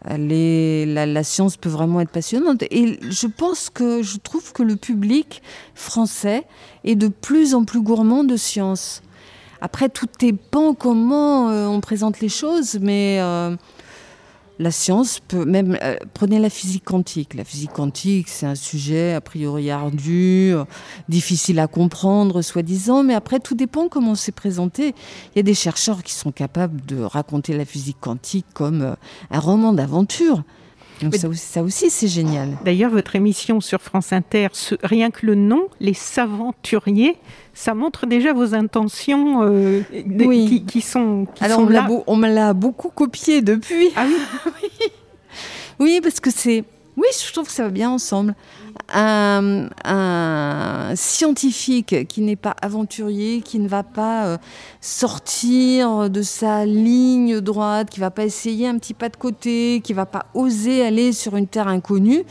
la, 0.09 1.05
la, 1.05 1.23
science 1.23 1.57
peut 1.57 1.69
vraiment 1.69 2.01
être 2.01 2.09
passionnante. 2.09 2.63
Et 2.71 2.99
je 3.03 3.27
pense 3.27 3.69
que 3.69 4.01
je 4.01 4.17
trouve 4.17 4.51
que 4.51 4.63
le 4.63 4.77
public 4.77 5.43
français 5.75 6.43
est 6.83 6.95
de 6.95 7.07
plus 7.07 7.53
en 7.53 7.65
plus 7.65 7.81
gourmand 7.81 8.23
de 8.23 8.35
science. 8.35 9.03
Après, 9.61 9.89
tout 9.89 10.07
dépend 10.19 10.73
comment 10.73 11.49
euh, 11.49 11.67
on 11.67 11.81
présente 11.81 12.19
les 12.19 12.29
choses, 12.29 12.79
mais 12.81 13.19
euh, 13.21 13.55
la 14.57 14.71
science 14.71 15.19
peut 15.19 15.45
même. 15.45 15.77
Euh, 15.83 15.97
prenez 16.15 16.39
la 16.39 16.49
physique 16.49 16.83
quantique. 16.83 17.35
La 17.35 17.43
physique 17.43 17.71
quantique, 17.71 18.27
c'est 18.27 18.47
un 18.47 18.55
sujet 18.55 19.13
a 19.13 19.21
priori 19.21 19.69
ardu, 19.69 20.53
difficile 21.09 21.59
à 21.59 21.67
comprendre, 21.67 22.41
soi-disant, 22.41 23.03
mais 23.03 23.13
après, 23.13 23.39
tout 23.39 23.53
dépend 23.53 23.87
comment 23.87 24.15
c'est 24.15 24.31
présenté. 24.31 24.95
Il 25.33 25.37
y 25.37 25.39
a 25.39 25.43
des 25.43 25.53
chercheurs 25.53 26.01
qui 26.01 26.13
sont 26.13 26.31
capables 26.31 26.83
de 26.85 26.99
raconter 26.99 27.55
la 27.55 27.65
physique 27.65 27.97
quantique 28.01 28.47
comme 28.55 28.95
un 29.29 29.39
roman 29.39 29.73
d'aventure. 29.73 30.43
Donc 31.01 31.15
ça 31.15 31.63
aussi, 31.63 31.89
c'est 31.89 32.07
génial. 32.07 32.49
D'ailleurs, 32.63 32.91
votre 32.91 33.15
émission 33.15 33.61
sur 33.61 33.81
France 33.81 34.13
Inter, 34.13 34.47
rien 34.83 35.11
que 35.11 35.25
le 35.25 35.35
nom, 35.35 35.67
Les 35.79 35.93
Saventuriers, 35.93 37.17
ça 37.53 37.73
montre 37.73 38.05
déjà 38.05 38.33
vos 38.33 38.53
intentions 38.53 39.41
euh, 39.43 39.81
qui, 40.67 40.81
sont 40.81 41.27
Alors 41.39 41.61
on 42.07 42.15
me 42.15 42.27
l'a 42.27 42.53
beaucoup 42.53 42.89
copié 42.89 43.41
depuis. 43.41 43.89
Ah 43.95 44.05
oui 44.05 44.69
Oui, 45.79 45.99
parce 46.03 46.19
que 46.19 46.29
c'est... 46.29 46.63
Oui, 47.01 47.07
je 47.19 47.33
trouve 47.33 47.47
que 47.47 47.51
ça 47.51 47.63
va 47.63 47.69
bien 47.71 47.89
ensemble. 47.89 48.35
Un, 48.93 49.69
scientifique 50.95 52.07
qui 52.07 52.21
n'est 52.21 52.35
pas 52.35 52.55
aventurier, 52.61 53.41
qui 53.41 53.57
ne 53.57 53.67
va 53.67 53.81
pas 53.81 54.27
euh, 54.27 54.37
sortir 54.81 56.11
de 56.11 56.21
sa 56.21 56.65
ligne 56.65 57.39
droite, 57.39 57.89
qui 57.89 57.99
va 57.99 58.11
pas 58.11 58.25
essayer 58.25 58.67
un 58.67 58.77
petit 58.77 58.93
pas 58.93 59.09
de 59.09 59.15
côté, 59.15 59.81
qui 59.83 59.93
va 59.93 60.05
pas 60.05 60.27
oser 60.35 60.85
aller 60.85 61.11
sur 61.11 61.37
une 61.37 61.47
terre 61.47 61.67
inconnue, 61.67 62.23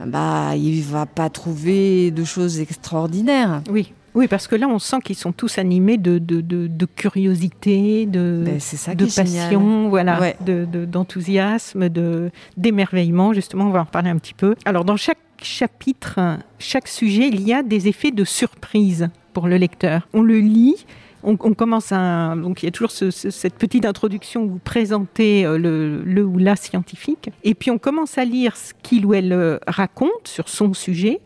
bah, 0.00 0.56
il 0.56 0.82
va 0.82 1.04
pas 1.04 1.28
trouver 1.28 2.10
de 2.10 2.24
choses 2.24 2.60
extraordinaires. 2.60 3.60
Oui. 3.70 3.92
Oui, 4.14 4.28
parce 4.28 4.46
que 4.46 4.54
là, 4.54 4.68
on 4.68 4.78
sent 4.78 4.98
qu'ils 5.02 5.16
sont 5.16 5.32
tous 5.32 5.58
animés 5.58 5.98
de, 5.98 6.18
de, 6.18 6.40
de, 6.40 6.86
curiosité, 6.86 8.06
de, 8.06 8.44
ben, 8.44 8.94
de 8.94 9.04
passion, 9.06 9.88
voilà, 9.88 10.34
d'enthousiasme, 10.40 11.88
de, 11.88 12.30
d'émerveillement. 12.56 13.32
Justement, 13.32 13.66
on 13.66 13.70
va 13.70 13.80
en 13.80 13.84
reparler 13.84 14.10
un 14.10 14.18
petit 14.18 14.34
peu. 14.34 14.54
Alors, 14.64 14.84
dans 14.84 14.96
chaque 14.96 15.18
chapitre, 15.42 16.38
chaque 16.60 16.86
sujet, 16.86 17.28
il 17.28 17.42
y 17.42 17.52
a 17.52 17.64
des 17.64 17.88
effets 17.88 18.12
de 18.12 18.24
surprise 18.24 19.08
pour 19.32 19.48
le 19.48 19.56
lecteur. 19.56 20.08
On 20.12 20.22
le 20.22 20.38
lit. 20.38 20.86
On, 21.26 21.36
commence 21.36 21.90
à. 21.90 22.34
Donc, 22.36 22.62
il 22.62 22.66
y 22.66 22.68
a 22.68 22.70
toujours 22.70 22.90
cette 22.90 23.54
petite 23.54 23.86
introduction 23.86 24.42
où 24.42 24.50
vous 24.50 24.60
présentez 24.62 25.46
euh, 25.46 25.56
le, 25.56 26.02
le, 26.04 26.22
ou 26.22 26.36
la 26.36 26.54
scientifique. 26.54 27.30
Et 27.42 27.54
puis, 27.54 27.70
on 27.70 27.78
commence 27.78 28.18
à 28.18 28.26
lire 28.26 28.58
ce 28.58 28.74
qu'il 28.82 29.06
ou 29.06 29.14
elle 29.14 29.32
euh, 29.32 29.58
raconte 29.66 30.28
sur 30.28 30.50
son 30.50 30.74
sujet. 30.74 31.20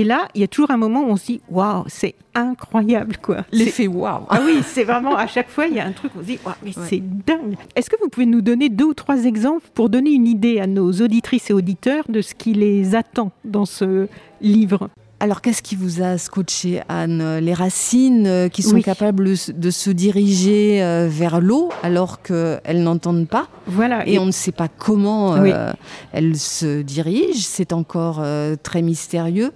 Et 0.00 0.04
là, 0.04 0.28
il 0.34 0.40
y 0.40 0.44
a 0.44 0.48
toujours 0.48 0.70
un 0.70 0.78
moment 0.78 1.02
où 1.02 1.10
on 1.10 1.16
se 1.16 1.26
dit 1.26 1.40
waouh, 1.50 1.84
c'est 1.86 2.14
incroyable 2.34 3.18
quoi. 3.20 3.44
L'effet 3.52 3.86
waouh. 3.86 4.22
Ah 4.30 4.40
oui, 4.42 4.62
c'est 4.64 4.84
vraiment 4.84 5.14
à 5.14 5.26
chaque 5.26 5.50
fois 5.50 5.66
il 5.66 5.74
y 5.74 5.78
a 5.78 5.84
un 5.84 5.92
truc 5.92 6.14
où 6.14 6.20
on 6.20 6.22
se 6.22 6.26
dit 6.26 6.38
waouh, 6.42 6.54
mais 6.64 6.72
c'est 6.72 7.02
dingue. 7.26 7.56
Est-ce 7.76 7.90
que 7.90 7.96
vous 8.00 8.08
pouvez 8.08 8.24
nous 8.24 8.40
donner 8.40 8.70
deux 8.70 8.86
ou 8.86 8.94
trois 8.94 9.26
exemples 9.26 9.66
pour 9.74 9.90
donner 9.90 10.12
une 10.12 10.26
idée 10.26 10.58
à 10.58 10.66
nos 10.66 10.90
auditrices 10.90 11.50
et 11.50 11.52
auditeurs 11.52 12.04
de 12.08 12.22
ce 12.22 12.34
qui 12.34 12.54
les 12.54 12.94
attend 12.94 13.30
dans 13.44 13.66
ce 13.66 14.08
livre? 14.40 14.88
Alors, 15.22 15.42
qu'est-ce 15.42 15.60
qui 15.60 15.76
vous 15.76 16.00
a 16.00 16.16
scotché, 16.16 16.80
Anne? 16.88 17.40
Les 17.40 17.52
racines 17.52 18.26
euh, 18.26 18.48
qui 18.48 18.62
sont 18.62 18.80
capables 18.80 19.34
de 19.48 19.70
se 19.70 19.90
diriger 19.90 20.82
euh, 20.82 21.08
vers 21.10 21.42
l'eau 21.42 21.68
alors 21.82 22.22
qu'elles 22.22 22.82
n'entendent 22.82 23.28
pas? 23.28 23.48
Voilà. 23.66 24.08
Et, 24.08 24.18
on 24.18 24.24
ne 24.24 24.30
sait 24.30 24.50
pas 24.50 24.68
comment 24.68 25.34
euh, 25.34 25.72
elles 26.12 26.38
se 26.38 26.80
dirigent. 26.80 27.34
C'est 27.36 27.74
encore 27.74 28.24
très 28.62 28.80
mystérieux. 28.80 29.52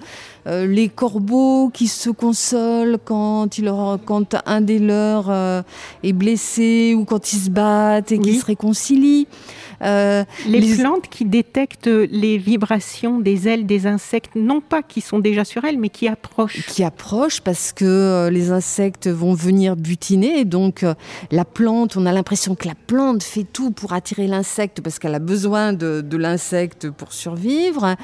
les 0.47 0.91
corbeaux 0.91 1.71
qui 1.73 1.89
se 1.89 2.11
consolent 2.11 2.99
quand, 3.03 3.57
il 3.57 3.73
quand 4.05 4.37
un 4.45 4.61
des 4.61 4.79
leurs 4.79 5.31
est 6.03 6.13
blessé 6.13 6.95
ou 6.95 7.07
quand 7.07 7.33
ils 7.33 7.39
se 7.39 7.51
battent 7.51 8.13
et 8.13 8.19
qui 8.19 8.39
se 8.39 8.45
réconcilient. 8.45 9.27
Euh, 9.83 10.25
les, 10.47 10.77
plantes 10.77 11.09
qui 11.09 11.25
détectent 11.25 11.87
les 11.87 12.39
vibrations 12.39 13.21
des 13.21 13.49
ailes 13.49 13.67
des 13.67 13.87
insectes, 13.87 14.35
non 14.35 14.61
pas 14.61 14.83
qui 14.83 15.01
sont 15.01 15.19
déjà 15.19 15.45
sur 15.45 15.65
elles, 15.65 15.79
mais 15.79 15.89
qui 15.89 16.09
approchent. 16.09 16.67
Qui 16.67 16.85
approchent 16.85 17.41
parce 17.41 17.73
que 17.73 17.85
euh, 17.85 18.31
les 18.31 18.51
insectes 18.51 19.09
vont 19.09 19.35
venir 19.35 19.77
butiner. 19.77 20.45
donc, 20.45 20.83
euh, 20.83 20.95
la 21.31 21.45
plante, 21.45 21.97
on 21.97 22.07
a 22.07 22.13
l'impression 22.13 22.55
que 22.55 22.69
la 22.69 22.75
plante 22.75 23.23
fait 23.23 23.45
tout 23.45 23.71
pour 23.71 23.93
attirer 23.93 24.27
l'insecte 24.27 24.81
parce 24.81 24.99
qu'elle 24.99 25.15
a 25.15 25.21
besoin 25.21 25.73
de, 25.73 26.01
de 26.01 26.17
l'insecte 26.17 26.91
pour 26.91 27.13
survivre. 27.13 27.97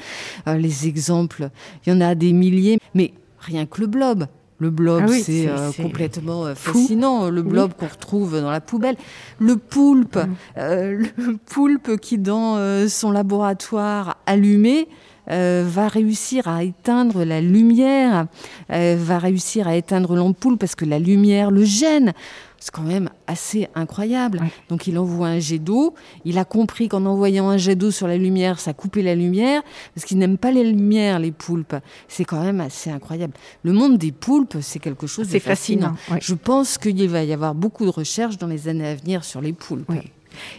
les 0.47 0.87
exemples, 0.87 1.49
il 1.85 1.93
y 1.93 1.95
en 1.95 2.01
a 2.01 2.15
des 2.15 2.33
milliers. 2.33 2.77
Mais 2.93 3.13
rien 3.39 3.65
que 3.65 3.81
le 3.81 3.87
blob. 3.87 4.27
Le 4.61 4.69
blob, 4.69 5.05
ah 5.07 5.11
c'est 5.11 5.47
euh, 5.47 5.71
complètement 5.71 6.45
euh, 6.45 6.53
fascinant. 6.53 7.31
Le 7.31 7.41
blob 7.41 7.73
qu'on 7.73 7.87
retrouve 7.87 8.39
dans 8.39 8.51
la 8.51 8.61
poubelle. 8.61 8.95
Le 9.39 9.55
poulpe, 9.55 10.17
mm. 10.17 10.35
euh, 10.57 11.03
le 11.17 11.37
poulpe 11.49 11.97
qui, 11.97 12.19
dans 12.19 12.87
son 12.87 13.09
laboratoire 13.09 14.17
allumé, 14.27 14.87
va 15.27 15.87
réussir 15.87 16.47
à 16.47 16.63
éteindre 16.63 17.23
la 17.23 17.41
lumière, 17.41 18.27
va 18.69 19.17
réussir 19.17 19.67
à 19.67 19.75
éteindre 19.75 20.15
l'ampoule 20.15 20.57
parce 20.57 20.75
que 20.75 20.85
la 20.85 20.99
lumière 20.99 21.49
le 21.49 21.63
gêne. 21.63 22.13
C'est 22.61 22.69
quand 22.71 22.83
même 22.83 23.09
assez 23.25 23.67
incroyable. 23.73 24.39
Donc 24.69 24.85
il 24.85 24.99
envoie 24.99 25.27
un 25.27 25.39
jet 25.39 25.57
d'eau. 25.57 25.95
Il 26.25 26.37
a 26.37 26.45
compris 26.45 26.89
qu'en 26.89 27.07
envoyant 27.07 27.49
un 27.49 27.57
jet 27.57 27.75
d'eau 27.75 27.89
sur 27.89 28.07
la 28.07 28.17
lumière, 28.17 28.59
ça 28.59 28.73
coupait 28.73 29.01
la 29.01 29.15
lumière, 29.15 29.63
parce 29.95 30.05
qu'ils 30.05 30.19
n'aiment 30.19 30.37
pas 30.37 30.51
les 30.51 30.63
lumières, 30.63 31.17
les 31.17 31.31
poulpes. 31.31 31.75
C'est 32.07 32.23
quand 32.23 32.43
même 32.43 32.61
assez 32.61 32.91
incroyable. 32.91 33.33
Le 33.63 33.73
monde 33.73 33.97
des 33.97 34.11
poulpes, 34.11 34.57
c'est 34.61 34.77
quelque 34.77 35.07
chose 35.07 35.27
de 35.29 35.39
fascinant. 35.39 35.95
Je 36.21 36.35
pense 36.35 36.77
qu'il 36.77 37.09
va 37.09 37.23
y 37.23 37.33
avoir 37.33 37.55
beaucoup 37.55 37.83
de 37.83 37.89
recherches 37.89 38.37
dans 38.37 38.47
les 38.47 38.67
années 38.67 38.87
à 38.87 38.95
venir 38.95 39.23
sur 39.23 39.41
les 39.41 39.53
poulpes. 39.53 39.91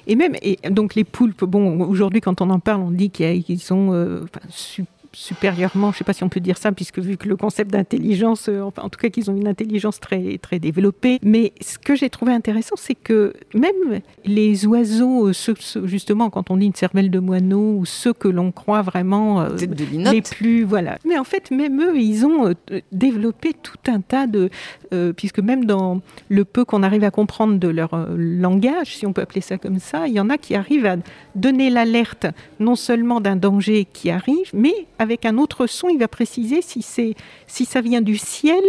Et 0.07 0.17
même, 0.17 0.35
et 0.43 0.59
donc 0.71 0.97
les 0.97 1.05
poulpes, 1.05 1.45
bon, 1.45 1.81
aujourd'hui, 1.83 2.21
quand 2.21 2.41
on 2.41 2.51
en 2.51 2.59
parle, 2.59 2.83
on 2.83 2.91
dit 2.91 3.11
qu'ils 3.11 3.61
sont 3.61 3.93
euh, 3.93 4.27
super 4.51 4.91
supérieurement, 5.12 5.90
je 5.90 5.96
ne 5.96 5.98
sais 5.98 6.05
pas 6.05 6.12
si 6.12 6.25
on 6.25 6.29
peut 6.29 6.40
dire 6.40 6.59
ça, 6.59 6.72
puisque 6.72 6.98
vu 6.98 7.16
que 7.16 7.29
le 7.29 7.37
concept 7.37 7.70
d'intelligence, 7.70 8.48
euh, 8.48 8.62
enfin, 8.62 8.83
en 8.83 8.88
tout 8.88 8.98
cas 8.98 9.09
qu'ils 9.09 9.31
ont 9.31 9.37
une 9.37 9.48
intelligence 9.48 10.01
très, 10.01 10.38
très 10.38 10.59
développée. 10.59 11.18
Mais 11.22 11.53
ce 11.61 11.79
que 11.79 11.94
j'ai 11.94 12.11
trouvé 12.11 12.33
intéressant, 12.33 12.77
c'est 12.77 12.94
que 12.94 13.35
même 13.55 14.01
les 14.25 14.66
oiseaux, 14.66 15.29
euh, 15.29 15.33
ceux, 15.33 15.55
justement, 15.85 16.31
quand 16.31 16.51
on 16.51 16.57
dit 16.57 16.66
une 16.66 16.75
cervelle 16.75 17.11
de 17.11 17.18
moineau, 17.18 17.77
ou 17.79 17.85
ceux 17.85 18.12
que 18.12 18.29
l'on 18.29 18.53
croit 18.53 18.83
vraiment 18.83 19.42
euh, 19.42 19.57
les 19.90 20.22
plus, 20.22 20.64
voilà. 20.64 20.98
Mais 21.07 21.18
en 21.18 21.25
fait, 21.25 21.51
même 21.51 21.81
eux, 21.81 21.98
ils 21.98 22.25
ont 22.25 22.55
développé 22.90 23.53
tout 23.53 23.79
un 23.90 24.01
tas 24.01 24.27
de, 24.27 24.51
puisque 25.16 25.40
même 25.40 25.64
dans 25.64 26.01
le 26.29 26.44
peu 26.44 26.64
qu'on 26.64 26.83
arrive 26.83 27.05
à 27.05 27.11
comprendre 27.11 27.59
de 27.59 27.68
leur 27.68 28.09
langage, 28.16 28.96
si 28.96 29.07
on 29.07 29.12
peut 29.12 29.22
appeler 29.22 29.40
ça 29.40 29.59
comme 29.59 29.79
ça, 29.79 30.07
il 30.07 30.14
y 30.14 30.20
en 30.20 30.31
a 30.31 30.38
qui 30.38 30.55
arrivent 30.55 30.87
à 30.87 30.96
donner 31.35 31.70
l'alerte 31.70 32.27
non 32.61 32.77
seulement 32.77 33.20
d'un 33.20 33.37
danger 33.37 33.87
qui 33.92 34.11
arrive, 34.11 34.51
mais 34.53 34.75
avec 35.03 35.27
un 35.27 35.37
autre 35.37 35.67
son, 35.67 35.88
il 35.88 35.99
va 35.99 36.09
préciser 36.09 36.62
si, 36.62 36.83
si 36.83 37.65
ça 37.65 37.81
vient 37.81 38.01
du 38.01 38.17
ciel, 38.17 38.62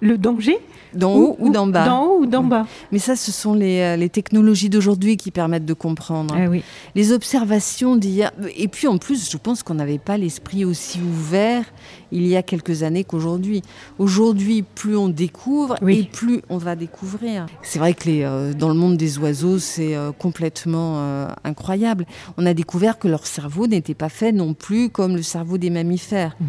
le 0.00 0.18
danger, 0.18 0.58
D'en 0.96 1.14
haut 1.14 1.36
ou, 1.38 1.50
d'en 1.50 1.66
bas 1.66 1.84
D'en 1.84 2.06
haut 2.06 2.18
ou 2.20 2.26
d'en 2.26 2.42
bas. 2.42 2.66
Mais 2.92 2.98
ça, 2.98 3.16
ce 3.16 3.30
sont 3.30 3.54
les, 3.54 3.80
euh, 3.80 3.96
les 3.96 4.08
technologies 4.08 4.70
d'aujourd'hui 4.70 5.16
qui 5.16 5.30
permettent 5.30 5.66
de 5.66 5.74
comprendre. 5.74 6.34
Ah 6.36 6.48
oui. 6.48 6.62
Les 6.94 7.12
observations 7.12 7.96
d'hier. 7.96 8.32
Et 8.56 8.68
puis 8.68 8.86
en 8.86 8.98
plus, 8.98 9.30
je 9.30 9.36
pense 9.36 9.62
qu'on 9.62 9.74
n'avait 9.74 9.98
pas 9.98 10.16
l'esprit 10.16 10.64
aussi 10.64 11.00
ouvert 11.00 11.64
il 12.12 12.26
y 12.26 12.36
a 12.36 12.42
quelques 12.42 12.82
années 12.82 13.04
qu'aujourd'hui. 13.04 13.62
Aujourd'hui, 13.98 14.62
plus 14.62 14.96
on 14.96 15.08
découvre 15.08 15.76
et 15.88 16.04
plus 16.04 16.40
on 16.48 16.56
va 16.56 16.76
découvrir. 16.76 17.46
C'est 17.62 17.78
vrai 17.78 17.94
que 17.94 18.04
les, 18.08 18.22
euh, 18.22 18.54
dans 18.54 18.68
le 18.68 18.74
monde 18.74 18.96
des 18.96 19.18
oiseaux, 19.18 19.58
c'est 19.58 19.96
euh, 19.96 20.12
complètement 20.12 21.26
incroyable. 21.44 22.06
On 22.36 22.46
a 22.46 22.54
découvert 22.54 22.98
que 22.98 23.08
leur 23.08 23.26
cerveau 23.26 23.66
n'était 23.66 23.94
pas 23.94 24.08
fait 24.08 24.32
non 24.32 24.54
plus 24.54 24.88
comme 24.88 25.16
le 25.16 25.22
cerveau 25.22 25.58
des 25.58 25.70
mammifères. 25.70 26.36
Mm. 26.40 26.44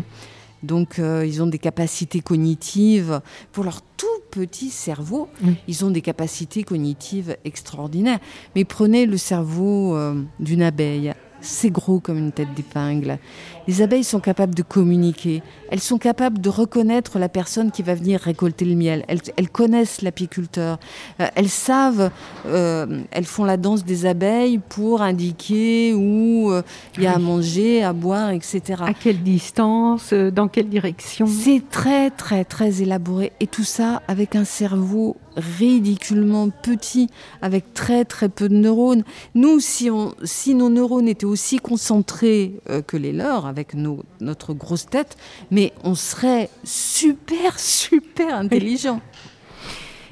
Donc, 0.64 1.00
ils 1.00 1.42
ont 1.42 1.48
des 1.48 1.60
capacités 1.60 2.20
cognitives 2.20 3.22
pour 3.52 3.64
leur 3.64 3.82
tout 3.82 4.06
petit 4.32 4.70
cerveau. 4.70 5.30
Ils 5.68 5.86
ont 5.86 5.92
des 5.92 6.02
capacités 6.02 6.64
cognitives 6.64 7.36
extraordinaires. 7.46 8.20
Mais 8.56 8.66
prenez 8.66 9.06
le 9.06 9.18
cerveau 9.18 9.96
euh, 9.96 10.22
d'une 10.40 10.62
abeille 10.62 11.14
c'est 11.42 11.70
gros 11.70 12.00
comme 12.00 12.18
une 12.18 12.32
tête 12.32 12.54
d'épingle. 12.56 13.20
Les 13.68 13.82
abeilles 13.82 14.04
sont 14.04 14.20
capables 14.20 14.56
de 14.56 14.62
communiquer. 14.62 15.44
Elles 15.70 15.82
sont 15.82 15.98
capables 15.98 16.40
de 16.40 16.50
reconnaître 16.50 17.20
la 17.20 17.28
personne 17.28 17.72
qui 17.72 17.84
va 17.84 17.96
venir 17.96 18.22
récolter 18.22 18.64
le 18.64 18.76
miel. 18.76 19.04
Elles, 19.08 19.50
connaissent 19.50 20.02
l'apiculteur. 20.02 20.80
Euh, 21.20 21.28
elles 21.36 21.50
savent, 21.50 22.12
euh, 22.46 23.02
elles 23.12 23.26
font 23.26 23.44
la 23.44 23.58
danse 23.58 23.84
des 23.84 24.06
abeilles 24.06 24.60
pour 24.60 25.02
indiquer 25.02 25.94
où 25.94 26.52
euh, 26.52 26.62
il 26.96 27.04
y 27.04 27.08
a 27.08 27.16
à 27.16 27.20
manger, 27.20 27.84
à 27.84 27.92
boire, 27.94 28.32
etc. 28.32 28.84
À 28.86 28.94
quelle 28.94 29.22
distance, 29.22 30.14
dans 30.14 30.48
quelle 30.48 30.70
direction? 30.70 31.28
C'est 31.28 31.64
très, 31.70 32.10
très, 32.10 32.46
très 32.46 32.82
élaboré. 32.82 33.34
Et 33.40 33.48
tout 33.48 33.66
ça 33.66 34.02
avec 34.08 34.36
un 34.36 34.46
cerveau 34.46 35.18
ridiculement 35.38 36.50
petit, 36.50 37.10
avec 37.42 37.74
très 37.74 38.04
très 38.04 38.28
peu 38.28 38.50
de 38.50 38.56
neurones. 38.56 39.04
Nous, 39.36 39.60
si, 39.60 39.90
on, 39.90 40.14
si 40.24 40.56
nos 40.56 40.70
neurones 40.70 41.08
étaient 41.08 41.26
aussi 41.26 41.58
concentrés 41.58 42.60
euh, 42.70 42.82
que 42.82 42.98
les 42.98 43.14
leurs, 43.14 43.46
avec 43.46 43.74
nos, 43.76 44.04
notre 44.20 44.54
grosse 44.54 44.88
tête, 44.88 45.16
mais 45.52 45.74
on 45.84 45.96
serait 45.96 46.50
super, 46.64 47.60
super 47.60 48.36
intelligent. 48.36 49.00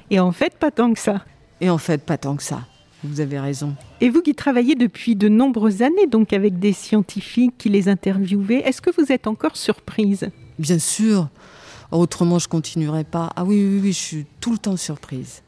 Et 0.09 0.19
en 0.19 0.31
fait, 0.31 0.53
pas 0.57 0.71
tant 0.71 0.93
que 0.93 0.99
ça. 0.99 1.25
Et 1.59 1.69
en 1.69 1.77
fait, 1.77 2.01
pas 2.03 2.17
tant 2.17 2.35
que 2.35 2.43
ça. 2.43 2.61
Vous 3.03 3.21
avez 3.21 3.39
raison. 3.39 3.75
Et 4.01 4.09
vous 4.09 4.21
qui 4.21 4.33
travaillez 4.33 4.75
depuis 4.75 5.15
de 5.15 5.29
nombreuses 5.29 5.81
années, 5.81 6.07
donc 6.07 6.33
avec 6.33 6.59
des 6.59 6.73
scientifiques 6.73 7.53
qui 7.57 7.69
les 7.69 7.87
interviewaient, 7.87 8.63
est-ce 8.65 8.81
que 8.81 8.89
vous 8.89 9.11
êtes 9.11 9.27
encore 9.27 9.57
surprise? 9.57 10.29
Bien 10.57 10.79
sûr. 10.79 11.29
Autrement, 11.91 12.39
je 12.39 12.47
continuerai 12.47 13.03
pas. 13.03 13.31
Ah 13.35 13.43
oui, 13.43 13.63
oui, 13.63 13.79
oui, 13.81 13.93
je 13.93 13.99
suis 13.99 14.25
tout 14.39 14.51
le 14.51 14.57
temps 14.57 14.77
surprise. 14.77 15.43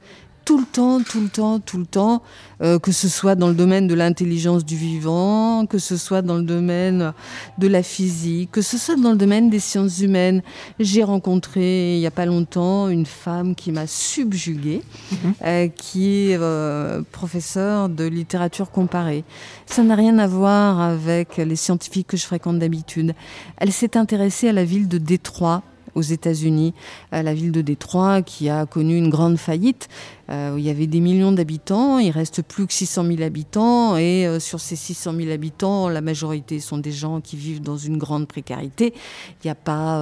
Tout 0.45 0.60
le 0.60 0.65
temps, 0.65 1.02
tout 1.02 1.19
le 1.19 1.28
temps, 1.28 1.60
tout 1.60 1.78
le 1.78 1.86
temps, 1.86 2.23
euh, 2.62 2.80
que 2.80 2.93
ce 2.93 3.10
soit 3.10 3.36
dans 3.36 3.50
le 3.50 3.54
domaine 3.54 3.86
de 3.86 3.93
l'intelligence 3.93 4.63
du 4.63 4.78
vivant, 4.78 5.65
que 5.65 5.78
ce 5.78 5.97
soit 5.97 6.21
dans 6.21 6.38
le 6.38 6.43
domaine 6.43 7.12
de 7.58 7.67
la 7.67 7.84
physique, 7.84 8.52
que 8.52 8.62
ce 8.62 8.78
soit 8.78 8.95
dans 8.95 9.12
le 9.12 9.17
domaine 9.17 9.50
des 9.50 9.60
sciences 9.60 10.00
humaines. 10.00 10.41
J'ai 10.80 11.04
rencontré 11.04 11.95
il 11.95 12.00
n'y 12.00 12.08
a 12.08 12.12
pas 12.12 12.26
longtemps 12.26 12.88
une 12.88 13.06
femme 13.06 13.56
qui 13.56 13.73
m'a 13.73 13.88
subjuguée, 13.88 14.84
mhm. 15.12 15.34
euh, 15.43 15.67
qui 15.67 16.30
est 16.32 16.38
euh, 16.39 17.02
professeure 17.12 17.89
de 17.89 18.06
littérature 18.06 18.71
comparée. 18.71 19.26
Ça 19.65 19.84
n'a 19.84 19.95
rien 19.95 20.17
à 20.17 20.28
voir 20.28 20.80
avec 20.80 21.36
les 21.36 21.58
scientifiques 21.58 22.08
que 22.08 22.15
je 22.15 22.23
fréquente 22.23 22.58
d'habitude. 22.58 23.15
Elle 23.58 23.73
s'est 23.73 23.97
intéressée 23.97 24.47
à 24.47 24.54
la 24.54 24.63
ville 24.63 24.88
de 24.88 24.97
Détroit 24.97 25.62
aux 25.98 26.02
États-Unis, 26.02 26.74
la 27.12 27.34
ville 27.34 27.52
de 27.52 27.62
Détroit 27.62 28.22
qui 28.22 28.50
a 28.50 28.66
connu 28.66 28.98
une 28.98 29.10
grande 29.10 29.38
faillite. 29.38 29.90
Euh, 30.30 30.56
il 30.58 30.64
y 30.64 30.70
avait 30.70 30.88
des 30.88 31.00
millions 31.00 31.32
d'habitants, 31.32 32.00
il 32.00 32.12
reste 32.12 32.42
plus 32.42 32.68
que 32.68 32.74
600 32.74 33.06
000 33.06 33.22
habitants, 33.22 33.96
et 33.96 34.28
euh, 34.28 34.40
sur 34.40 34.60
ces 34.60 34.76
600 34.76 35.14
000 35.16 35.32
habitants, 35.32 35.88
la 35.88 36.02
majorité 36.02 36.60
sont 36.60 36.78
des 36.78 36.92
gens 36.92 37.22
qui 37.22 37.38
vivent 37.38 37.62
dans 37.62 37.78
une 37.78 37.98
grande 37.98 38.28
précarité. 38.28 38.94
Il 38.94 39.48
n'y 39.48 39.52
a 39.52 39.56
pas, 39.56 40.00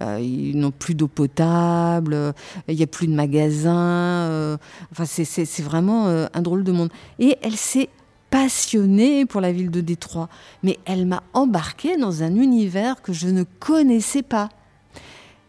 euh, 0.00 0.18
ils 0.18 0.58
n'ont 0.58 0.70
plus 0.70 0.94
d'eau 0.94 1.08
potable, 1.08 2.32
il 2.68 2.76
n'y 2.76 2.82
a 2.82 2.86
plus 2.86 3.06
de 3.06 3.14
magasins. 3.14 4.58
enfin, 4.92 5.04
c'est 5.04 5.62
vraiment 5.62 6.06
un 6.08 6.42
drôle 6.42 6.64
de 6.64 6.72
monde. 6.72 6.90
Et 7.18 7.36
elle 7.42 7.56
s'est 7.56 7.90
passionnée 8.30 9.26
pour 9.26 9.40
la 9.40 9.52
ville 9.52 9.70
de 9.70 9.80
Détroit, 9.80 10.28
mais 10.62 10.78
elle 10.86 11.04
m'a 11.04 11.22
embarquée 11.34 11.96
dans 11.96 12.22
un 12.22 12.34
univers 12.36 13.02
que 13.02 13.12
je 13.12 13.28
ne 13.28 13.42
connaissais 13.42 14.22
pas. 14.22 14.48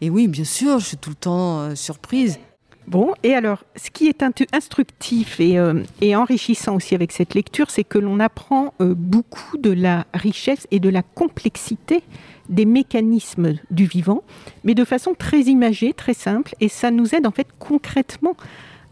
Et 0.02 0.10
oui, 0.10 0.26
bien 0.26 0.44
sûr, 0.44 0.80
je 0.80 0.86
suis 0.86 0.96
tout 0.96 1.10
le 1.10 1.16
temps 1.16 1.60
euh, 1.60 1.74
surprise. 1.76 2.40
Bon, 2.88 3.14
et 3.22 3.34
alors, 3.34 3.62
ce 3.76 3.88
qui 3.88 4.08
est 4.08 4.24
instructif 4.52 5.36
euh, 5.38 5.84
et, 6.00 6.16
enrichissant 6.16 6.74
aussi 6.74 6.96
avec 6.96 7.12
cette 7.12 7.34
lecture, 7.34 7.70
c'est 7.70 7.84
que 7.84 7.98
l'on 7.98 8.18
apprend 8.18 8.74
euh, 8.80 8.94
beaucoup 8.96 9.56
de 9.58 9.70
la 9.70 10.04
richesse 10.12 10.66
et 10.72 10.80
de 10.80 10.88
la 10.88 11.02
complexité 11.02 12.02
des 12.48 12.64
mécanismes 12.64 13.54
du 13.70 13.86
vivant, 13.86 14.24
mais 14.64 14.74
de 14.74 14.84
façon 14.84 15.14
très 15.16 15.42
imagée, 15.42 15.92
très 15.92 16.14
simple, 16.14 16.56
et 16.58 16.68
ça 16.68 16.90
nous 16.90 17.14
aide 17.14 17.24
en 17.24 17.30
fait 17.30 17.46
concrètement 17.60 18.36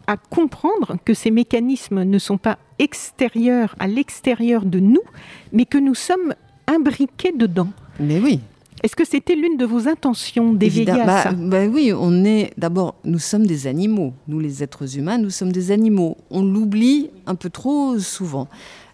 à 0.07 0.15
comprendre 0.15 0.95
que 1.03 1.13
ces 1.13 1.29
mécanismes 1.29 2.03
ne 2.03 2.19
sont 2.19 2.37
pas 2.37 2.57
extérieurs 2.79 3.75
à 3.79 3.87
l'extérieur 3.87 4.63
de 4.63 4.79
nous, 4.79 5.03
mais 5.51 5.65
que 5.65 5.77
nous 5.77 5.93
sommes 5.93 6.35
imbriqués 6.67 7.33
dedans. 7.33 7.69
Mais 7.99 8.21
oui. 8.21 8.39
Est-ce 8.83 8.95
que 8.95 9.05
c'était 9.05 9.35
l'une 9.35 9.57
de 9.57 9.65
vos 9.65 9.87
intentions 9.87 10.53
d'éveiller 10.53 10.89
à 10.89 11.05
bah, 11.05 11.23
ça 11.23 11.31
bah 11.33 11.65
Oui, 11.67 11.93
on 11.95 12.25
est 12.25 12.51
d'abord, 12.57 12.95
nous 13.03 13.19
sommes 13.19 13.45
des 13.45 13.67
animaux. 13.67 14.13
Nous, 14.27 14.39
les 14.39 14.63
êtres 14.63 14.97
humains, 14.97 15.19
nous 15.19 15.29
sommes 15.29 15.51
des 15.51 15.71
animaux. 15.71 16.17
On 16.31 16.41
l'oublie 16.41 17.11
un 17.27 17.35
peu 17.35 17.49
trop 17.49 17.99
souvent. 17.99 18.47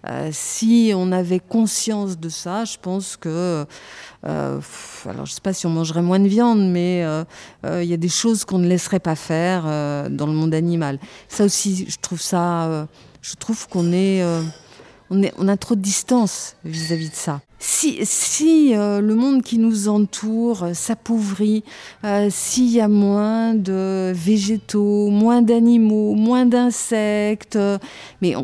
Euh, 0.08 0.30
si 0.32 0.92
on 0.96 1.12
avait 1.12 1.40
conscience 1.40 2.20
de 2.20 2.30
ça, 2.30 2.66
je 2.66 2.78
pense 2.82 3.18
que, 3.18 3.66
euh, 4.26 4.60
alors 5.06 5.26
je 5.26 5.32
ne 5.32 5.36
sais 5.36 5.42
pas 5.42 5.54
si 5.54 5.66
on 5.66 5.70
mangerait 5.70 6.02
moins 6.02 6.20
de 6.20 6.28
viande, 6.28 6.70
mais 6.70 7.04
euh, 7.04 7.24
il 7.82 7.90
y 7.90 7.94
a 7.94 7.98
des 7.98 8.10
choses 8.10 8.46
qu'on 8.46 8.60
ne 8.60 8.68
laisserait 8.68 9.00
pas 9.00 9.16
faire 9.16 9.64
dans 10.10 10.28
le 10.28 10.34
monde 10.34 10.54
animal. 10.54 11.00
Ça 11.28 11.46
aussi, 11.46 11.88
je 11.90 11.98
trouve 12.02 12.22
ça, 12.22 12.88
je 13.22 13.36
trouve 13.36 13.68
qu'on 13.68 13.92
est 13.92 14.24
on, 15.10 15.48
a 15.48 15.58
trop 15.58 15.76
de 15.76 15.82
distance 15.82 16.56
vis-à-vis 16.64 17.10
de 17.10 17.16
ça. 17.16 17.42
Si, 17.60 18.06
si 18.06 18.76
euh, 18.76 19.02
le 19.02 19.16
monde 19.16 19.42
qui 19.42 19.58
nous 19.58 19.88
entoure 19.88 20.64
euh, 20.64 20.74
s'appauvrit, 20.74 21.64
euh, 22.04 22.28
s'il 22.30 22.70
y 22.70 22.80
a 22.80 22.88
moins 22.88 23.56
de 23.56 24.12
végétaux, 24.14 25.10
moins 25.10 25.42
d'animaux, 25.42 26.14
moins 26.14 26.46
d'insectes, 26.46 27.58
mais 28.22 28.36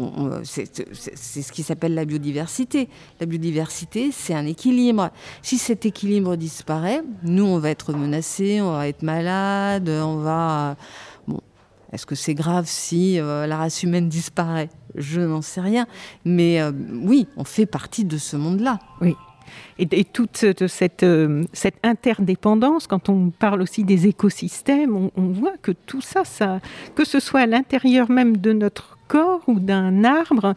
c'est 0.44 1.42
ce 1.42 1.52
qui 1.52 1.62
s'appelle 1.62 1.94
la 1.94 2.06
biodiversité. 2.06 2.90
La 3.20 3.28
biodiversité, 3.28 4.10
c'est 4.12 4.34
un 4.34 4.48
équilibre. 4.48 5.12
Si 5.44 5.60
cet 5.60 5.86
équilibre 5.86 6.36
disparaît, 6.36 7.04
nous, 7.24 7.46
on 7.46 7.60
va 7.60 7.70
être 7.70 7.94
menacés, 7.94 8.62
on 8.62 8.72
va 8.72 8.88
être 8.88 9.04
malades, 9.04 9.90
on 9.90 10.18
va... 10.18 10.76
Est-ce 11.94 12.06
que 12.06 12.16
c'est 12.16 12.34
grave 12.34 12.66
si 12.68 13.18
la 13.18 13.58
race 13.58 13.84
humaine 13.84 14.10
disparaît? 14.10 14.70
Je 14.96 15.22
n'en 15.22 15.42
sais 15.42 15.62
rien. 15.62 15.88
Mais 16.26 16.62
euh, 16.62 16.72
oui, 17.02 17.28
on 17.38 17.44
fait 17.44 17.66
partie 17.66 18.06
de 18.06 18.18
ce 18.18 18.38
monde-là. 18.38 18.80
Oui. 19.02 19.16
Et, 19.78 20.04
toute 20.04 20.38
cette, 20.38 21.04
euh, 21.04 21.44
cette, 21.52 21.78
interdépendance, 21.84 22.88
quand 22.88 23.10
on 23.10 23.30
parle 23.30 23.62
aussi 23.62 23.84
des 23.84 24.08
écosystèmes, 24.08 25.10
on, 25.16 25.28
voit 25.28 25.58
que 25.62 25.72
tout 25.72 26.02
ça, 26.02 26.26
ça, 26.26 26.60
que 26.96 27.06
ce 27.06 27.20
soit 27.20 27.42
à 27.42 27.46
l'intérieur 27.46 28.10
même 28.10 28.38
de 28.38 28.54
notre 28.54 28.98
corps 29.08 29.42
ou 29.48 29.60
d'un 29.60 30.04
arbre, 30.04 30.56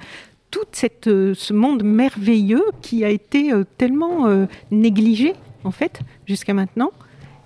tout 0.50 0.64
cette, 0.72 1.08
euh, 1.08 1.34
ce 1.34 1.52
monde 1.52 1.82
merveilleux 1.82 2.64
qui 2.80 3.04
a 3.04 3.10
été 3.10 3.52
tellement 3.76 4.46
négligé, 4.70 5.34
en 5.64 5.72
fait, 5.72 6.00
jusqu'à 6.26 6.54
maintenant. 6.54 6.92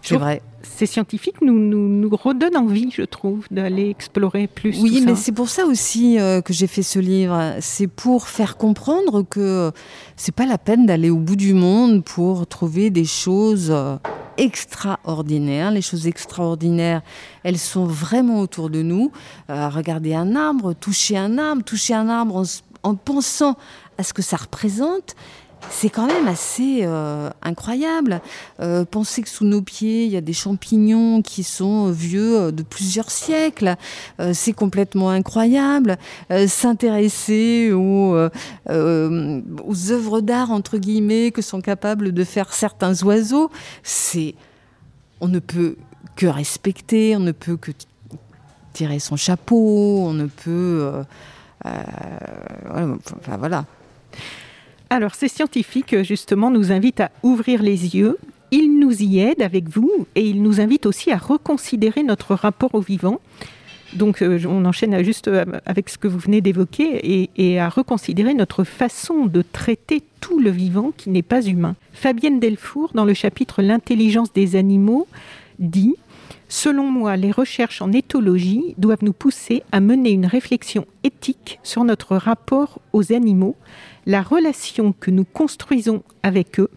C'est 0.03 0.17
vrai 0.17 0.43
ces 0.63 0.87
scientifiques 0.87 1.41
nous, 1.41 1.59
nous, 1.59 2.11
redonnent 2.11 2.57
envie, 2.57 2.91
je 2.91 3.03
trouve, 3.03 3.47
d'aller 3.51 3.89
explorer 3.91 4.47
plus. 4.47 4.81
Oui, 4.81 5.03
mais 5.05 5.15
c'est 5.15 5.33
pour 5.33 5.49
ça 5.49 5.65
aussi 5.65 6.19
euh, 6.19 6.41
que 6.41 6.53
j'ai 6.53 6.67
fait 6.67 6.83
ce 6.83 6.99
livre. 6.99 7.55
C'est 7.61 7.87
pour 7.87 8.29
faire 8.29 8.57
comprendre 8.57 9.23
que 9.23 9.73
c'est 10.17 10.35
pas 10.35 10.47
la 10.47 10.59
peine 10.59 10.87
d'aller 10.87 11.11
au 11.11 11.17
bout 11.17 11.37
du 11.37 11.55
monde 11.55 12.05
pour 12.05 12.47
trouver 12.47 12.91
des 12.91 13.05
choses 13.05 13.71
euh, 13.71 13.97
extraordinaires. 14.37 15.71
Les 15.71 15.83
choses 15.83 16.07
extraordinaires, 16.07 17.03
elles 17.43 17.59
sont 17.59 17.85
vraiment 17.85 18.41
autour 18.41 18.71
de 18.71 18.83
nous. 18.83 19.13
Euh, 19.49 19.69
regarder 19.69 20.15
un 20.15 20.37
arbre, 20.37 20.75
toucher 20.75 21.17
un 21.17 21.39
arbre, 21.39 21.63
toucher 21.63 21.95
un 21.95 22.09
arbre 22.09 22.45
en 22.83 22.95
pensant 22.95 23.57
à 23.99 24.03
ce 24.03 24.13
que 24.13 24.23
ça 24.23 24.37
représente 24.37 25.15
c'est 25.69 25.91
quand 25.91 26.07
même 26.07 26.29
assez 26.29 26.81
euh, 26.83 27.31
incroyable. 27.43 28.21
Euh, 28.61 28.85
penser 28.85 29.23
que 29.23 29.29
sous 29.29 29.45
nos 29.45 29.63
pieds, 29.63 30.05
il 30.05 30.11
y 30.11 30.17
a 30.17 30.21
des 30.21 30.33
champignons 30.33 31.23
qui 31.23 31.43
sont 31.43 31.91
vieux 31.91 32.37
euh, 32.37 32.51
de 32.51 32.63
plusieurs 32.63 33.11
siècles, 33.11 33.77
c'est 34.33 34.53
complètement 34.53 35.11
incroyable. 35.11 35.99
S'intéresser 36.47 37.73
aux, 37.73 38.17
aux 38.69 39.91
œuvres 39.91 40.21
d'art, 40.21 40.51
entre 40.51 40.79
guillemets, 40.79 41.31
que 41.31 41.43
sont 41.43 41.61
capables 41.61 42.13
de 42.13 42.25
faire 42.25 42.53
certains 42.53 43.03
oiseaux, 43.03 43.51
c'est... 43.83 44.35
On 45.21 45.29
ne 45.29 45.39
peut 45.39 45.77
que 46.17 46.27
respecter, 46.27 47.17
on 47.17 47.21
ne 47.21 47.33
peut 47.33 47.57
que 47.57 47.73
tirer 48.73 48.99
son 48.99 49.17
chapeau, 49.17 50.05
on 50.07 50.13
ne 50.13 50.27
peut... 50.27 50.93
enfin 51.65 53.37
voilà. 53.39 53.65
Alors, 54.93 55.15
ces 55.15 55.29
scientifiques, 55.29 56.03
justement, 56.03 56.51
nous 56.51 56.73
invitent 56.73 57.01
à 57.01 57.11
ouvrir 57.23 57.63
les 57.63 57.97
yeux. 57.97 58.19
Ils 58.51 58.77
nous 58.81 59.03
y 59.03 59.21
aident 59.21 59.43
avec 59.43 59.69
vous 59.69 60.07
et 60.17 60.27
ils 60.27 60.43
nous 60.43 60.61
invitent 60.61 60.87
aussi 60.87 61.13
à 61.13 61.17
reconsidérer 61.17 62.03
notre 62.03 62.35
rapport 62.35 62.75
au 62.75 62.81
vivant. 62.81 63.21
Donc, 63.93 64.21
euh, 64.21 64.41
on 64.49 64.65
enchaîne 64.65 65.01
juste 65.05 65.29
euh, 65.29 65.45
avec 65.65 65.89
ce 65.89 65.99
que 65.99 66.09
vous 66.09 66.19
venez 66.19 66.41
d'évoquer 66.41 67.29
et, 67.37 67.61
à 67.61 67.69
reconsidérer 67.69 68.35
notre 68.35 68.65
façon 68.65 69.27
de 69.27 69.43
traiter 69.43 70.03
tout 70.21 70.41
le 70.41 70.51
vivant 70.51 70.93
qui 70.97 71.11
n'est 71.11 71.23
pas 71.23 71.43
humain. 71.43 71.77
Fabienne 71.93 72.41
Delfour, 72.41 72.91
dans 72.93 73.05
le 73.05 73.15
chapitre 73.15 73.63
L'intelligence 73.63 74.33
des 74.33 74.57
animaux, 74.57 75.07
dit 75.61 75.95
Selon 76.49 76.85
moi, 76.91 77.17
les 77.17 77.31
recherches 77.31 77.83
en 77.83 77.93
éthologie 77.93 78.75
doivent 78.79 79.03
nous 79.05 79.13
pousser 79.13 79.63
à 79.73 79.81
mener 79.81 80.11
une 80.11 80.27
réflexion 80.27 80.87
éthique 81.05 81.59
sur 81.63 81.85
notre 81.85 82.17
rapport 82.17 82.81
aux 82.93 83.13
animaux, 83.13 83.57
la 84.07 84.23
relation 84.23 84.93
que 84.93 85.11
nous 85.11 85.25
construisons 85.25 86.03
avec 86.23 86.59
eux, 86.59 86.71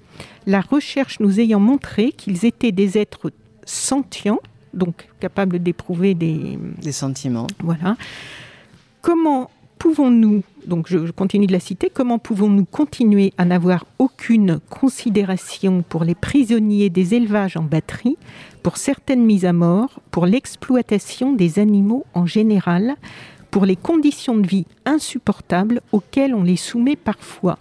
la 0.45 0.61
recherche 0.61 1.19
nous 1.19 1.39
ayant 1.39 1.59
montré 1.59 2.11
qu'ils 2.11 2.45
étaient 2.45 2.71
des 2.71 2.97
êtres 2.97 3.31
sentients, 3.65 4.39
donc 4.73 5.07
capables 5.19 5.59
d'éprouver 5.59 6.13
des, 6.13 6.57
des 6.81 6.91
sentiments. 6.91 7.47
Voilà. 7.59 7.95
Comment 9.01 9.49
pouvons-nous, 9.79 10.43
donc 10.67 10.87
je 10.89 11.11
continue 11.11 11.47
de 11.47 11.51
la 11.51 11.59
citer, 11.59 11.89
comment 11.93 12.19
pouvons-nous 12.19 12.65
continuer 12.65 13.33
à 13.37 13.45
n'avoir 13.45 13.85
aucune 13.99 14.59
considération 14.69 15.83
pour 15.87 16.03
les 16.03 16.15
prisonniers 16.15 16.89
des 16.89 17.13
élevages 17.13 17.57
en 17.57 17.63
batterie, 17.63 18.17
pour 18.61 18.77
certaines 18.77 19.25
mises 19.25 19.45
à 19.45 19.53
mort, 19.53 19.99
pour 20.11 20.25
l'exploitation 20.25 21.33
des 21.33 21.59
animaux 21.59 22.05
en 22.13 22.25
général, 22.25 22.95
pour 23.51 23.65
les 23.65 23.75
conditions 23.75 24.37
de 24.37 24.47
vie 24.47 24.65
insupportables 24.85 25.81
auxquelles 25.91 26.33
on 26.33 26.43
les 26.43 26.55
soumet 26.55 26.95
parfois? 26.95 27.59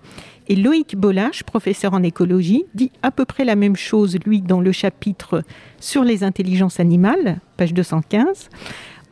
Et 0.49 0.57
Loïc 0.57 0.97
Bollage, 0.97 1.45
professeur 1.45 1.95
en 1.95 2.03
écologie, 2.03 2.65
dit 2.75 2.91
à 3.03 3.11
peu 3.11 3.25
près 3.25 3.45
la 3.45 3.57
même 3.57 3.77
chose, 3.77 4.19
lui, 4.27 4.41
dans 4.41 4.61
le 4.61 4.73
chapitre 4.73 5.45
sur 5.79 6.03
les 6.03 6.25
intelligences 6.25 6.81
animales, 6.81 7.39
page 7.57 7.73
215 7.73 8.49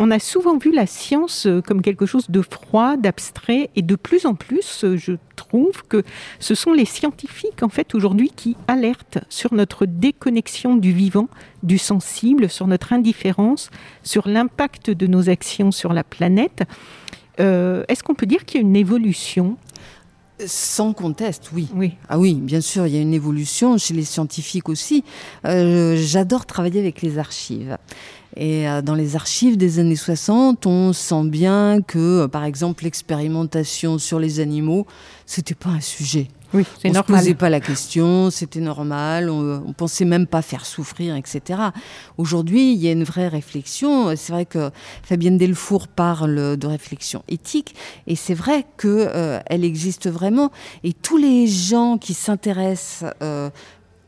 on 0.01 0.11
a 0.11 0.19
souvent 0.19 0.57
vu 0.57 0.73
la 0.73 0.87
science 0.87 1.47
euh, 1.47 1.61
comme 1.61 1.83
quelque 1.83 2.07
chose 2.07 2.31
de 2.31 2.41
froid, 2.41 2.97
d'abstrait, 2.97 3.69
et 3.77 3.83
de 3.83 3.97
plus 3.97 4.25
en 4.25 4.35
plus, 4.35 4.83
euh, 4.83 4.97
je 4.97 5.13
trouve 5.37 5.83
que 5.89 6.03
ce 6.39 6.55
sont 6.55 6.73
les 6.73 6.87
scientifiques, 6.87 7.63
en 7.63 7.69
fait, 7.69 7.95
aujourd'hui, 7.95 8.33
qui 8.35 8.57
alertent 8.67 9.19
sur 9.29 9.53
notre 9.53 9.85
déconnexion 9.85 10.77
du 10.77 10.93
vivant, 10.93 11.29
du 11.63 11.77
sensible, 11.77 12.49
sur 12.49 12.67
notre 12.67 12.95
indifférence, 12.95 13.71
sur 14.03 14.27
l'impact 14.27 14.91
de 14.91 15.07
nos 15.07 15.29
actions 15.29 15.71
sur 15.71 15.93
la 15.93 16.03
planète. 16.03 16.63
Euh, 17.39 17.85
est-ce 17.89 18.03
qu'on 18.03 18.15
peut 18.15 18.27
dire 18.27 18.47
qu'il 18.47 18.63
y 18.63 18.65
a 18.65 18.67
une 18.67 18.77
évolution? 18.77 19.59
Sans 20.47 20.95
conteste, 20.95 21.51
oui. 21.53 21.69
oui. 21.75 21.97
Ah 22.09 22.19
oui, 22.19 22.33
bien 22.33 22.63
sûr, 22.63 22.87
il 22.87 22.95
y 22.95 22.97
a 22.97 23.03
une 23.03 23.13
évolution 23.13 23.77
chez 23.77 23.93
les 23.93 24.05
scientifiques 24.05 24.71
aussi. 24.71 25.05
J'adore 25.45 26.47
travailler 26.47 26.81
avec 26.81 27.03
les 27.03 27.19
archives. 27.19 27.77
Et 28.37 28.69
euh, 28.69 28.81
dans 28.83 28.95
les 28.95 29.17
archives 29.17 29.57
des 29.57 29.79
années 29.79 29.97
60, 29.97 30.67
on 30.67 30.93
sent 30.93 31.25
bien 31.25 31.81
que, 31.83 31.99
euh, 31.99 32.29
par 32.29 32.45
exemple, 32.45 32.85
l'expérimentation 32.85 33.99
sur 33.99 34.21
les 34.21 34.41
animaux, 34.41 34.87
c'était 35.27 35.55
pas 35.55 35.71
un 35.71 35.81
sujet. 35.81 36.29
Oui. 36.53 36.65
On 36.85 36.91
ne 36.91 37.01
posait 37.03 37.35
pas 37.35 37.49
la 37.49 37.61
question, 37.61 38.31
c'était 38.31 38.61
normal, 38.61 39.31
on, 39.31 39.63
on, 39.65 39.73
pensait 39.73 40.05
même 40.05 40.27
pas 40.27 40.43
faire 40.43 40.67
souffrir, 40.67 41.15
etc. 41.15 41.61
Aujourd'hui, 42.19 42.73
il 42.73 42.79
y 42.81 42.89
a 42.89 42.93
une 42.93 43.05
vraie 43.05 43.29
réflexion. 43.29 44.15
C'est 44.17 44.33
vrai 44.33 44.47
que 44.47 44.71
Fabienne 45.05 45.39
Delfour 45.39 45.87
parle 45.87 46.57
de 46.57 46.67
réflexion 46.67 47.23
éthique, 47.29 47.77
et 48.09 48.17
c'est 48.17 48.35
vrai 48.35 48.67
qu'elle 48.77 49.11
euh, 49.15 49.41
existe 49.49 50.11
vraiment. 50.11 50.51
Et 50.83 50.93
tous 50.93 51.19
les 51.19 51.47
gens 51.47 51.99
qui 51.99 52.15
s'intéressent 52.15 53.13
euh, 53.23 53.51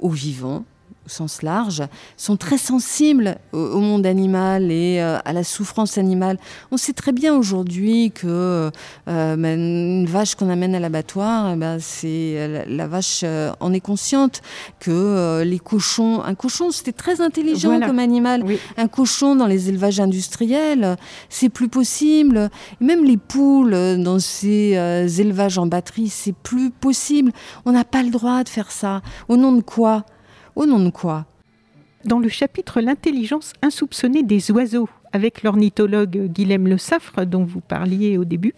aux 0.01 0.11
vivants, 0.11 0.65
au 1.05 1.09
sens 1.09 1.43
large, 1.43 1.83
sont 2.17 2.37
très 2.37 2.59
sensibles 2.59 3.37
au, 3.53 3.81
monde 3.81 4.07
animal 4.07 4.71
et 4.71 5.01
euh, 5.01 5.19
à 5.25 5.33
la 5.33 5.43
souffrance 5.43 5.99
animale. 5.99 6.39
On 6.71 6.77
sait 6.77 6.93
très 6.93 7.11
bien 7.13 7.35
aujourd'hui 7.35 8.13
que 8.13 8.71
euh, 9.09 9.37
ben, 9.37 9.59
une 9.59 10.07
vache 10.07 10.37
qu'on 10.37 10.49
amène 10.49 10.75
à 10.75 10.81
l'abattoir, 10.81 11.57
ben, 11.57 11.79
c'est 11.81 12.65
la, 12.69 12.87
vache 12.87 13.23
euh, 13.25 13.53
en 13.59 13.73
est 13.73 13.81
consciente 13.81 14.43
que 14.79 15.43
les 15.43 15.59
cochons, 15.59 16.23
un 16.23 16.35
cochon 16.35 16.71
c'était 16.71 16.93
très 16.93 17.21
intelligent 17.21 17.81
comme 17.81 17.99
animal, 17.99 18.45
un 18.77 18.89
cochon 18.89 19.35
dans 19.35 19.47
les 19.47 19.69
élevages 19.69 19.99
industriels, 19.99 20.97
c'est 21.29 21.49
plus 21.49 21.69
possible. 21.69 22.49
même 22.81 23.05
les 23.05 23.17
poules 23.17 24.03
dans 24.03 24.19
ces 24.19 24.75
élevages 25.19 25.59
en 25.59 25.67
batterie, 25.67 26.09
c'est 26.09 26.35
plus 26.35 26.71
possible. 26.71 27.33
On 27.65 27.73
n'a 27.73 27.85
pas 27.85 28.03
le 28.03 28.11
droit 28.11 28.45
de 28.45 28.49
faire 28.49 28.71
ça. 28.71 29.03
Au 29.29 29.37
nom 29.37 29.53
de 29.53 29.63
quoi? 29.63 30.05
Au 30.57 30.67
nom 30.67 30.81
de 30.81 30.91
quoi 30.91 31.27
Dans 32.05 32.19
le 32.19 32.29
chapitre 32.29 32.81
L'intelligence 32.81 33.53
insoupçonnée 33.63 34.23
des 34.23 34.51
oiseaux, 34.51 34.89
avec 35.13 35.43
l'ornithologue 35.43 36.29
Guilhem 36.33 36.69
Le 36.69 36.79
Saffre, 36.79 37.25
dont 37.25 37.45
vous 37.45 37.61
parliez 37.61 38.19
au 38.19 38.25
début, 38.25 38.55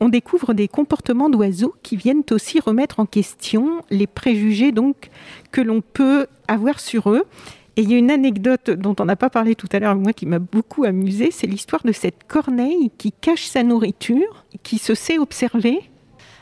on 0.00 0.08
découvre 0.08 0.54
des 0.54 0.68
comportements 0.68 1.30
d'oiseaux 1.30 1.74
qui 1.82 1.96
viennent 1.96 2.24
aussi 2.30 2.60
remettre 2.60 3.00
en 3.00 3.06
question 3.06 3.82
les 3.90 4.06
préjugés 4.06 4.72
donc 4.72 5.10
que 5.52 5.60
l'on 5.60 5.80
peut 5.80 6.26
avoir 6.48 6.80
sur 6.80 7.10
eux. 7.10 7.24
Et 7.76 7.82
il 7.82 7.90
y 7.90 7.94
a 7.94 7.98
une 7.98 8.10
anecdote 8.10 8.70
dont 8.70 8.96
on 9.00 9.04
n'a 9.04 9.16
pas 9.16 9.28
parlé 9.28 9.54
tout 9.54 9.68
à 9.72 9.78
l'heure, 9.78 9.96
moi 9.96 10.14
qui 10.14 10.24
m'a 10.24 10.38
beaucoup 10.38 10.84
amusée, 10.84 11.30
c'est 11.30 11.46
l'histoire 11.46 11.82
de 11.84 11.92
cette 11.92 12.24
corneille 12.26 12.90
qui 12.96 13.12
cache 13.12 13.44
sa 13.44 13.62
nourriture, 13.62 14.46
qui 14.62 14.78
se 14.78 14.94
sait 14.94 15.18
observer 15.18 15.80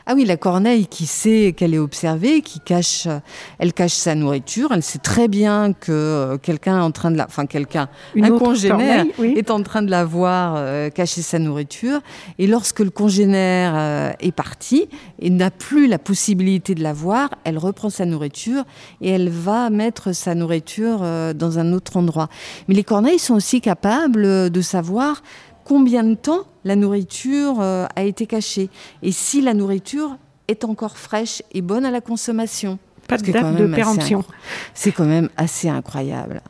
ah 0.07 0.13
oui, 0.13 0.23
la 0.23 0.37
corneille 0.37 0.85
qui 0.85 1.07
sait 1.07 1.55
qu'elle 1.57 1.73
est 1.73 1.79
observée, 1.79 2.41
qui 2.41 2.59
cache, 2.59 3.07
elle 3.57 3.73
cache 3.73 3.93
sa 3.93 4.13
nourriture. 4.13 4.71
Elle 4.71 4.83
sait 4.83 4.99
très 4.99 5.27
bien 5.27 5.73
que 5.73 5.91
euh, 5.91 6.37
quelqu'un 6.37 6.77
est 6.77 6.83
en 6.83 6.91
train 6.91 7.09
de 7.09 7.17
la, 7.17 7.25
enfin 7.25 7.47
quelqu'un, 7.47 7.89
un 8.15 8.37
congénère 8.37 9.05
est 9.19 9.49
en 9.49 9.63
train 9.63 9.81
de 9.81 9.89
la 9.89 10.05
voir 10.05 10.53
euh, 10.57 10.91
cacher 10.91 11.23
sa 11.23 11.39
nourriture. 11.39 12.01
Et 12.37 12.45
lorsque 12.45 12.81
le 12.81 12.91
congénère 12.91 13.73
euh, 13.75 14.11
est 14.19 14.31
parti 14.31 14.87
et 15.17 15.31
n'a 15.31 15.49
plus 15.49 15.87
la 15.87 15.97
possibilité 15.97 16.75
de 16.75 16.83
la 16.83 16.93
voir, 16.93 17.31
elle 17.43 17.57
reprend 17.57 17.89
sa 17.89 18.05
nourriture 18.05 18.63
et 19.01 19.09
elle 19.09 19.29
va 19.29 19.71
mettre 19.71 20.11
sa 20.13 20.35
nourriture 20.35 20.99
dans 21.33 21.57
un 21.57 21.73
autre 21.73 21.97
endroit. 21.97 22.29
Mais 22.67 22.75
les 22.75 22.83
corneilles 22.83 23.17
sont 23.17 23.33
aussi 23.33 23.59
capables 23.59 24.51
de 24.51 24.61
savoir 24.61 25.23
combien 25.65 26.03
de 26.03 26.15
temps 26.15 26.45
la 26.63 26.77
nourriture 26.77 27.59
euh, 27.59 27.85
a 27.95 28.03
été 28.03 28.25
cachée 28.25 28.69
et 29.03 29.11
si 29.11 29.41
la 29.41 29.53
nourriture 29.53 30.17
est 30.47 30.63
encore 30.63 30.97
fraîche 30.97 31.41
et 31.51 31.61
bonne 31.61 31.85
à 31.85 31.91
la 31.91 31.99
consommation. 31.99 32.79
Pas 33.07 33.17
de 33.17 33.31
date 33.31 33.55
de 33.55 33.67
péremption. 33.67 34.23
C'est 34.73 34.91
quand 34.91 35.05
même 35.05 35.29
assez 35.37 35.67
incroyable. 35.67 36.41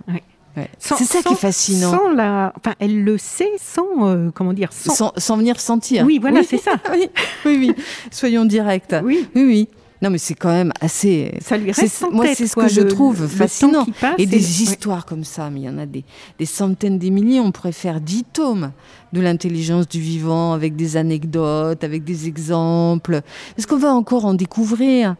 C'est 0.79 1.03
ça 1.03 1.21
qui 1.21 1.33
est 1.33 1.37
fascinant. 1.37 1.91
Sans 1.91 2.09
la... 2.11 2.53
enfin, 2.57 2.75
elle 2.79 3.03
le 3.03 3.17
sait 3.17 3.51
sans, 3.61 4.07
euh, 4.07 4.29
comment 4.33 4.53
dire, 4.53 4.71
sans... 4.71 5.11
sans... 5.17 5.37
venir 5.37 5.59
sentir. 5.59 6.05
Oui, 6.05 6.17
voilà, 6.19 6.43
c'est 6.43 6.57
ça. 6.57 6.75
oui, 6.93 7.09
oui, 7.45 7.57
oui, 7.59 7.83
soyons 8.11 8.45
directs. 8.45 8.95
Oui, 9.03 9.27
oui, 9.35 9.43
oui. 9.43 9.69
Non, 10.05 10.11
mais 10.11 10.19
c'est 10.19 10.35
quand 10.35 10.51
même 10.51 10.71
assez. 10.81 11.33
Ça 11.41 11.57
lui 11.57 11.71
reste 11.71 12.03
en 12.03 12.11
Moi, 12.11 12.27
c'est 12.35 12.45
ce 12.45 12.55
que 12.55 12.67
je 12.67 12.81
trouve 12.81 13.25
fascinant. 13.25 13.87
et 14.19 14.27
des 14.27 14.61
histoires 14.61 15.03
comme 15.03 15.23
ça, 15.23 15.49
mais 15.49 15.61
il 15.61 15.65
y 15.65 15.69
en 15.69 15.79
a 15.79 15.87
des, 15.87 16.03
des 16.37 16.45
centaines, 16.45 16.99
des 16.99 17.09
milliers. 17.09 17.39
On 17.39 17.51
pourrait 17.51 17.71
faire 17.71 17.99
dix 17.99 18.23
tomes 18.23 18.71
de 19.13 19.19
l'intelligence 19.19 19.87
du 19.87 19.99
vivant 19.99 20.53
avec 20.53 20.75
des 20.75 20.95
anecdotes, 20.95 21.83
avec 21.83 22.03
des 22.03 22.27
exemples. 22.27 23.21
Est-ce 23.57 23.65
qu'on 23.65 23.79
va 23.79 23.95
encore 23.95 24.25
en 24.25 24.35
découvrir? 24.35 25.15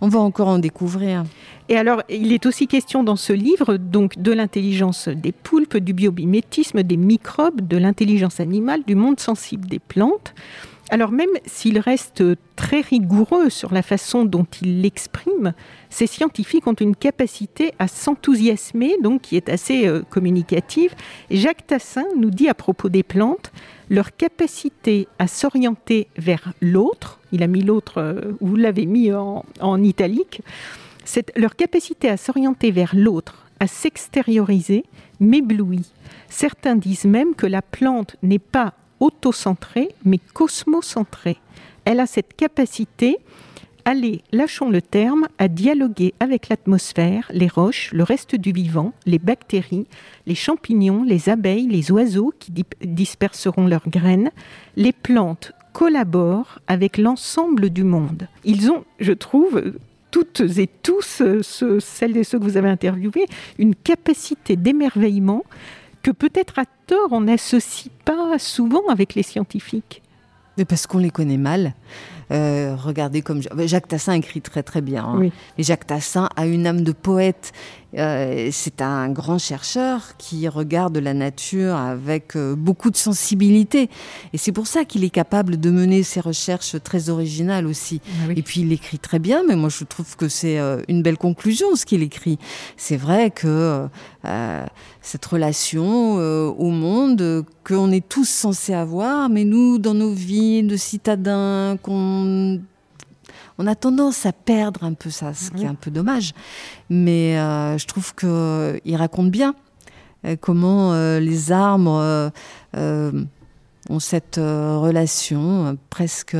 On 0.00 0.06
va 0.06 0.20
encore 0.20 0.46
en 0.46 0.60
découvrir. 0.60 1.24
Et 1.68 1.76
alors, 1.76 2.04
il 2.08 2.32
est 2.32 2.46
aussi 2.46 2.68
question 2.68 3.02
dans 3.02 3.16
ce 3.16 3.32
livre 3.32 3.76
donc 3.76 4.22
de 4.22 4.30
l'intelligence 4.30 5.08
des 5.08 5.32
poulpes, 5.32 5.78
du 5.78 5.94
biobimétisme, 5.94 6.84
des 6.84 6.96
microbes, 6.96 7.66
de 7.66 7.76
l'intelligence 7.76 8.38
animale, 8.38 8.82
du 8.86 8.94
monde 8.94 9.18
sensible 9.18 9.66
des 9.66 9.80
plantes. 9.80 10.32
Alors 10.92 11.10
même 11.10 11.30
s'il 11.46 11.78
reste 11.78 12.22
très 12.54 12.82
rigoureux 12.82 13.48
sur 13.48 13.72
la 13.72 13.80
façon 13.80 14.26
dont 14.26 14.46
il 14.60 14.82
l'exprime, 14.82 15.54
ces 15.88 16.06
scientifiques 16.06 16.66
ont 16.66 16.74
une 16.74 16.94
capacité 16.94 17.72
à 17.78 17.88
s'enthousiasmer, 17.88 18.96
donc 19.02 19.22
qui 19.22 19.36
est 19.36 19.48
assez 19.48 19.88
euh, 19.88 20.02
communicative. 20.10 20.94
Jacques 21.30 21.66
Tassin 21.66 22.04
nous 22.18 22.28
dit 22.28 22.46
à 22.46 22.52
propos 22.52 22.90
des 22.90 23.02
plantes, 23.02 23.52
leur 23.88 24.14
capacité 24.14 25.08
à 25.18 25.28
s'orienter 25.28 26.08
vers 26.18 26.52
l'autre, 26.60 27.20
il 27.32 27.42
a 27.42 27.46
mis 27.46 27.62
l'autre, 27.62 27.96
euh, 27.96 28.32
vous 28.42 28.56
l'avez 28.56 28.84
mis 28.84 29.14
en, 29.14 29.46
en 29.62 29.82
italique, 29.82 30.42
leur 31.36 31.56
capacité 31.56 32.10
à 32.10 32.18
s'orienter 32.18 32.70
vers 32.70 32.94
l'autre, 32.94 33.46
à 33.60 33.66
s'extérioriser, 33.66 34.84
m'éblouit. 35.20 35.90
Certains 36.28 36.76
disent 36.76 37.06
même 37.06 37.34
que 37.34 37.46
la 37.46 37.62
plante 37.62 38.16
n'est 38.22 38.38
pas 38.38 38.74
autocentrée, 39.02 39.88
mais 40.04 40.20
cosmocentrée. 40.32 41.38
Elle 41.84 41.98
a 41.98 42.06
cette 42.06 42.36
capacité, 42.36 43.18
allez, 43.84 44.22
lâchons 44.30 44.70
le 44.70 44.80
terme, 44.80 45.26
à 45.38 45.48
dialoguer 45.48 46.14
avec 46.20 46.48
l'atmosphère, 46.48 47.28
les 47.34 47.48
roches, 47.48 47.90
le 47.92 48.04
reste 48.04 48.36
du 48.36 48.52
vivant, 48.52 48.92
les 49.04 49.18
bactéries, 49.18 49.88
les 50.26 50.36
champignons, 50.36 51.02
les 51.02 51.28
abeilles, 51.28 51.66
les 51.66 51.90
oiseaux 51.90 52.32
qui 52.38 52.52
disperseront 52.80 53.66
leurs 53.66 53.88
graines. 53.88 54.30
Les 54.76 54.92
plantes 54.92 55.50
collaborent 55.72 56.60
avec 56.68 56.96
l'ensemble 56.96 57.70
du 57.70 57.82
monde. 57.82 58.28
Ils 58.44 58.70
ont, 58.70 58.84
je 59.00 59.12
trouve, 59.12 59.72
toutes 60.12 60.42
et 60.58 60.68
tous, 60.82 61.22
celles 61.80 62.16
et 62.16 62.22
ceux 62.22 62.38
que 62.38 62.44
vous 62.44 62.56
avez 62.56 62.68
interviewés, 62.68 63.26
une 63.58 63.74
capacité 63.74 64.54
d'émerveillement 64.54 65.42
que 66.02 66.10
peut-être 66.10 66.58
à 66.58 66.64
tort 66.86 67.08
on 67.12 67.22
n'associe 67.22 67.90
pas 68.04 68.38
souvent 68.38 68.86
avec 68.88 69.14
les 69.14 69.22
scientifiques. 69.22 70.02
Mais 70.58 70.64
parce 70.64 70.86
qu'on 70.86 70.98
les 70.98 71.10
connaît 71.10 71.38
mal. 71.38 71.74
Euh, 72.30 72.76
regardez 72.76 73.20
comme 73.20 73.42
Jacques 73.66 73.88
Tassin 73.88 74.14
écrit 74.14 74.40
très 74.40 74.62
très 74.62 74.80
bien. 74.80 75.04
Hein. 75.04 75.30
Et 75.58 75.62
Jacques 75.62 75.86
Tassin 75.86 76.28
a 76.36 76.46
une 76.46 76.66
âme 76.66 76.82
de 76.82 76.92
poète. 76.92 77.52
Euh, 77.98 78.48
c'est 78.52 78.80
un 78.80 79.10
grand 79.10 79.38
chercheur 79.38 80.16
qui 80.16 80.48
regarde 80.48 80.96
la 80.96 81.12
nature 81.12 81.74
avec 81.76 82.36
euh, 82.36 82.54
beaucoup 82.54 82.90
de 82.90 82.96
sensibilité. 82.96 83.90
Et 84.32 84.38
c'est 84.38 84.52
pour 84.52 84.66
ça 84.66 84.86
qu'il 84.86 85.04
est 85.04 85.10
capable 85.10 85.60
de 85.60 85.70
mener 85.70 86.02
ses 86.02 86.20
recherches 86.20 86.76
très 86.82 87.10
originales 87.10 87.66
aussi. 87.66 88.00
Ah 88.22 88.32
Et 88.34 88.42
puis 88.42 88.62
il 88.62 88.72
écrit 88.72 88.98
très 88.98 89.18
bien, 89.18 89.42
mais 89.46 89.56
moi 89.56 89.68
je 89.68 89.84
trouve 89.84 90.16
que 90.16 90.28
c'est 90.28 90.58
une 90.88 91.02
belle 91.02 91.18
conclusion 91.18 91.76
ce 91.76 91.84
qu'il 91.84 92.02
écrit. 92.02 92.38
C'est 92.78 92.96
vrai 92.96 93.30
que 93.30 93.88
cette 95.00 95.26
relation 95.26 96.14
au 96.14 96.70
monde 96.70 97.44
qu'on 97.64 97.90
est 97.90 98.06
tous 98.08 98.28
censés 98.28 98.74
avoir, 98.74 99.28
mais 99.28 99.44
nous, 99.44 99.78
dans 99.78 99.94
nos 99.94 100.12
vies 100.12 100.62
de 100.62 100.76
citadins, 100.76 101.76
qu'on 101.82 102.60
on, 103.58 103.66
a 103.66 103.74
tendance 103.74 104.26
à 104.26 104.32
perdre 104.32 104.84
un 104.84 104.94
peu 104.94 105.10
ça, 105.10 105.34
ce 105.34 105.50
qui 105.50 105.64
est 105.64 105.68
un 105.68 105.74
peu 105.74 105.90
dommage. 105.90 106.32
Mais 106.90 107.38
euh, 107.38 107.78
je 107.78 107.86
trouve 107.86 108.14
qu'il 108.14 108.96
raconte 108.96 109.30
bien 109.30 109.54
euh, 110.24 110.36
comment 110.40 110.92
euh, 110.92 111.20
les 111.20 111.52
arbres 111.52 112.32
ont 112.74 114.00
cette 114.00 114.36
relation 114.36 115.76
presque. 115.90 116.36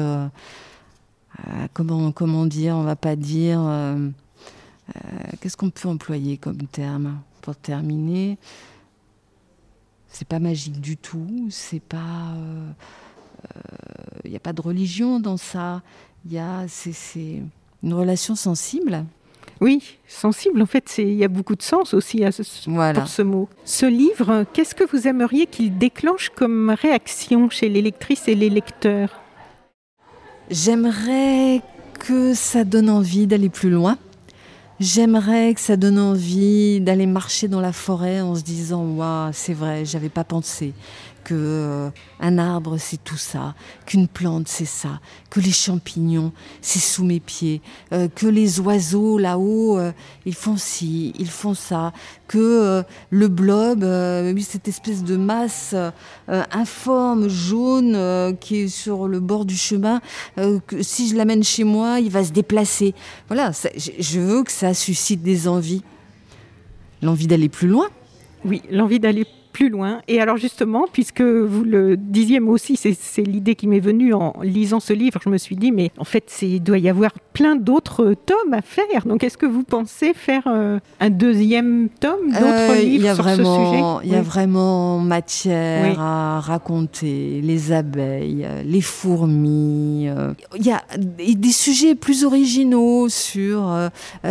comment, 1.73 2.13
comment 2.13 2.47
dire 2.47 2.77
On 2.77 2.85
va 2.85 2.97
pas 2.97 3.17
dire. 3.17 3.61
Qu'est-ce 5.41 5.57
qu'on 5.57 5.71
peut 5.71 5.89
employer 5.89 6.37
comme 6.37 6.67
terme? 6.71 7.19
Pour 7.43 7.57
terminer 7.57 8.39
C'est 10.09 10.27
pas 10.27 10.39
magique 10.39 10.81
du 10.81 10.97
tout. 10.97 11.47
C'est 11.51 11.83
pas 11.83 12.35
il 14.25 14.31
n'y 14.31 14.37
a 14.37 14.41
pas 14.41 14.53
de 14.53 14.63
religion 14.63 15.21
dans 15.21 15.37
ça. 15.37 15.83
Il 16.25 16.33
y 16.33 16.39
a 16.39 16.67
c'est 16.69 17.43
une 17.83 17.95
relation 17.95 18.35
sensible. 18.35 19.05
Oui, 19.61 19.99
sensible. 20.09 20.61
En 20.61 20.67
fait, 20.67 20.99
il 20.99 21.15
y 21.15 21.25
a 21.25 21.29
beaucoup 21.29 21.55
de 21.55 21.63
sens 21.63 21.95
aussi 21.95 22.25
à 22.25 22.33
ce, 22.33 22.43
pour 22.43 23.09
ce 23.09 23.23
mot. 23.23 23.49
Ce 23.65 23.87
livre, 23.87 24.45
qu'est-ce 24.53 24.75
que 24.75 24.85
vous 24.85 25.07
aimeriez 25.07 25.47
qu'il 25.47 25.79
déclenche 25.79 26.31
comme 26.31 26.71
réaction 26.71 27.49
chez 27.49 27.69
les 27.69 27.81
lectrices 27.81 28.27
et 28.27 28.35
les 28.35 28.51
lecteurs? 28.51 29.21
J'aimerais 30.51 31.63
que 32.01 32.35
ça 32.35 32.65
donne 32.65 32.91
envie 32.91 33.29
d'aller 33.29 33.49
plus 33.49 33.71
loin. 33.71 33.99
J'aimerais 34.83 35.55
que 35.55 35.61
ça 35.61 35.77
donne 35.77 35.97
envie 35.97 36.81
d'aller 36.81 37.07
marcher 37.07 37.47
dans 37.47 37.61
la 37.61 37.73
forêt 37.73 38.21
en 38.21 38.35
se 38.35 38.43
disant 38.43 38.85
waouh, 38.85 39.31
c'est 39.33 39.55
vrai, 39.55 39.85
j'avais 39.85 40.09
pas 40.09 40.25
pensé 40.25 40.73
que 41.23 41.35
euh, 41.35 41.91
un 42.21 42.39
arbre 42.39 42.77
c'est 42.79 43.03
tout 43.03 43.17
ça, 43.17 43.55
qu'une 43.87 44.09
plante 44.09 44.49
c'est 44.49 44.65
ça, 44.65 45.01
que 45.31 45.41
les 45.41 45.53
champignons 45.53 46.33
c'est 46.61 46.79
sous 46.79 47.05
mes 47.05 47.21
pieds, 47.21 47.61
euh, 47.93 48.09
que 48.09 48.27
les 48.27 48.61
oiseaux 48.61 49.19
là-haut 49.19 49.79
euh, 49.79 49.93
ils 50.27 50.35
font 50.35 50.57
ci, 50.57 51.13
ils 51.19 51.31
font 51.31 51.55
ça, 51.55 51.93
que 52.29 52.83
le 53.11 53.29
blob, 53.29 53.85
cette 54.41 54.67
espèce 54.67 55.05
de 55.05 55.17
masse 55.17 55.75
informe 56.29 57.29
jaune 57.29 58.37
qui 58.41 58.63
est 58.63 58.69
sur 58.69 59.07
le 59.07 59.21
bord 59.21 59.45
du 59.45 59.57
chemin, 59.57 60.01
que 60.37 60.83
si 60.83 61.09
je 61.09 61.17
l'amène 61.17 61.45
chez 61.45 61.65
moi 61.65 62.01
il 62.01 62.11
va 62.11 62.25
se 62.25 62.33
déplacer. 62.33 62.95
Voilà, 63.29 63.53
je 63.77 64.21
veux 64.21 64.45
que 64.45 64.53
ça 64.53 64.73
suscite 64.73 65.23
des 65.23 65.47
envies, 65.47 65.83
l'envie 67.03 67.27
d'aller 67.27 67.51
plus 67.51 67.69
loin. 67.69 67.89
Oui, 68.45 68.63
l'envie 68.71 68.99
d'aller 68.99 69.27
plus 69.53 69.69
loin. 69.69 70.01
Et 70.09 70.21
alors 70.21 70.37
justement, 70.37 70.87
puisque 70.93 71.21
vous 71.21 71.65
le 71.65 71.97
disiez, 71.97 72.41
moi 72.41 72.55
aussi, 72.55 72.77
c'est 72.77 73.23
l'idée 73.23 73.55
qui 73.55 73.67
m'est 73.67 73.81
venue 73.81 74.15
en 74.15 74.35
lisant 74.43 74.81
ce 74.81 74.93
livre. 74.93 75.21
Je 75.23 75.29
me 75.29 75.39
suis 75.39 75.57
dit, 75.57 75.73
mais 75.73 75.91
en 75.99 76.05
fait, 76.05 76.33
il 76.43 76.63
doit 76.63 76.79
y 76.79 76.89
avoir 76.89 77.13
plein 77.33 77.57
d'autres 77.57 78.15
tomes 78.15 78.53
à 78.53 78.63
faire. 78.63 79.07
Donc, 79.07 79.25
est-ce 79.25 79.39
que 79.39 79.47
vous 79.47 79.63
pensez 79.63 80.15
faire 80.15 80.45
euh, 80.47 80.79
un 81.01 81.11
deuxième 81.11 81.89
tome, 82.01 82.29
d'autres 82.29 82.73
euh, 82.73 82.83
livres 82.83 83.15
sur 83.15 83.25
ce 83.25 83.37
sujet? 83.37 83.83
Il 84.05 84.13
y 84.13 84.15
a 84.15 84.23
vraiment 84.23 84.99
matière 84.99 86.01
à 86.01 86.41
raconter. 86.41 87.41
Les 87.43 87.73
abeilles, 87.73 88.47
les 88.65 88.81
fourmis. 88.81 90.09
Euh, 90.09 90.33
il 90.57 90.67
y 90.67 90.73
a 90.73 90.83
des 90.99 91.53
sujets 91.53 91.95
plus 91.95 92.25
originaux 92.25 93.09
sur, 93.09 93.73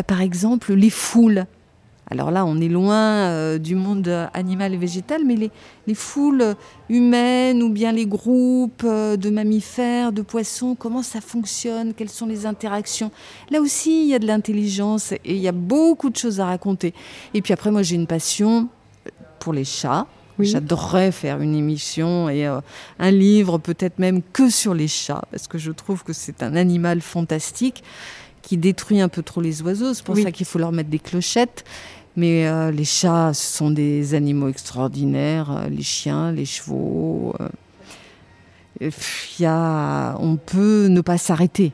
par 0.08 0.22
exemple, 0.22 0.74
les 0.74 0.90
foules 0.90 1.46
alors 2.12 2.30
là, 2.30 2.46
on 2.46 2.60
est 2.60 2.68
loin 2.68 3.30
euh, 3.30 3.58
du 3.58 3.74
monde 3.74 4.10
animal 4.34 4.74
et 4.74 4.78
végétal, 4.78 5.22
mais 5.26 5.50
les, 5.88 5.96
foules 5.96 6.56
humaines 6.90 7.64
ou 7.64 7.70
bien 7.70 7.94
les 7.94 8.06
groupes 8.06 8.84
euh, 8.84 9.16
de 9.16 9.30
mammifères, 9.30 10.12
de 10.12 10.22
poissons, 10.22 10.76
comment 10.76 11.04
ça 11.04 11.22
fonctionne, 11.22 11.94
quelles 11.94 12.10
sont 12.10 12.26
les 12.26 12.46
interactions? 12.46 13.12
Là 13.50 13.62
aussi, 13.62 14.04
il 14.04 14.10
y 14.10 14.14
a 14.14 14.20
de 14.20 14.28
l'intelligence 14.28 15.14
et 15.14 15.22
il 15.24 15.38
y 15.38 15.48
a 15.48 15.54
beaucoup 15.54 16.10
de 16.10 16.18
choses 16.18 16.42
à 16.42 16.48
raconter. 16.48 16.94
Et 17.34 17.42
puis 17.42 17.54
après, 17.54 17.72
moi, 17.72 17.82
j'ai 17.82 17.96
une 17.96 18.08
passion 18.08 18.68
pour 19.40 19.54
les 19.54 19.66
chats. 19.66 20.06
J'adorerais 20.40 21.12
faire 21.12 21.40
une 21.40 21.56
émission 21.56 22.28
et 22.28 22.46
euh, 22.48 22.60
un 23.00 23.12
livre, 23.12 23.58
peut-être 23.58 24.00
même 24.00 24.22
que 24.34 24.50
sur 24.50 24.74
les 24.74 24.88
chats, 24.88 25.22
parce 25.32 25.48
que 25.48 25.58
je 25.58 25.72
trouve 25.72 26.04
que 26.04 26.14
c'est 26.14 26.44
un 26.44 26.56
animal 26.56 27.00
fantastique 27.00 27.84
qui 28.42 28.58
détruit 28.58 29.02
un 29.02 29.10
peu 29.10 29.22
trop 29.22 29.42
les 29.42 29.62
oiseaux. 29.62 29.94
C'est 29.94 30.04
pour 30.04 30.18
ça 30.18 30.32
qu'il 30.32 30.46
faut 30.46 30.60
leur 30.60 30.72
mettre 30.72 30.90
des 30.90 31.00
clochettes. 31.00 31.64
Mais 32.18 32.48
euh, 32.48 32.72
les 32.72 32.84
chats, 32.84 33.34
ce 33.34 33.58
sont 33.58 33.72
des 33.72 34.14
animaux 34.16 34.50
extraordinaires, 34.50 35.52
euh, 35.52 35.70
les 35.70 35.84
chiens, 35.84 36.32
les 36.32 36.46
chevaux. 36.46 37.34
Euh, 37.40 37.48
on 40.20 40.38
peut 40.38 40.88
ne 40.88 41.02
pas 41.02 41.18
s'arrêter. 41.18 41.72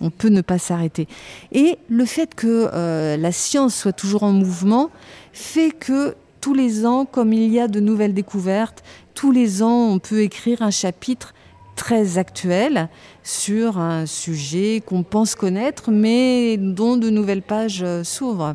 On 0.00 0.10
peut 0.10 0.28
ne 0.28 0.40
pas 0.40 0.58
s'arrêter. 0.58 1.08
Et 1.52 1.78
le 1.88 2.04
fait 2.04 2.34
que 2.34 2.70
la 3.16 3.32
science 3.32 3.74
soit 3.74 3.92
toujours 3.92 4.22
en 4.22 4.30
mouvement 4.30 4.90
fait 5.32 5.70
que 5.70 6.14
tous 6.40 6.54
les 6.54 6.86
ans, 6.86 7.04
comme 7.04 7.32
il 7.32 7.50
y 7.52 7.58
a 7.58 7.66
de 7.66 7.80
nouvelles 7.80 8.14
découvertes, 8.14 8.84
tous 9.14 9.32
les 9.32 9.62
ans, 9.62 9.88
on 9.90 9.98
peut 9.98 10.20
écrire 10.20 10.62
un 10.62 10.70
chapitre 10.70 11.34
très 11.74 12.18
actuel 12.18 12.88
sur 13.24 13.78
un 13.78 14.06
sujet 14.06 14.82
qu'on 14.84 15.02
pense 15.02 15.34
connaître, 15.34 15.90
mais 15.90 16.58
dont 16.58 16.96
de 16.96 17.10
nouvelles 17.10 17.42
pages 17.42 17.84
s'ouvrent. 18.04 18.54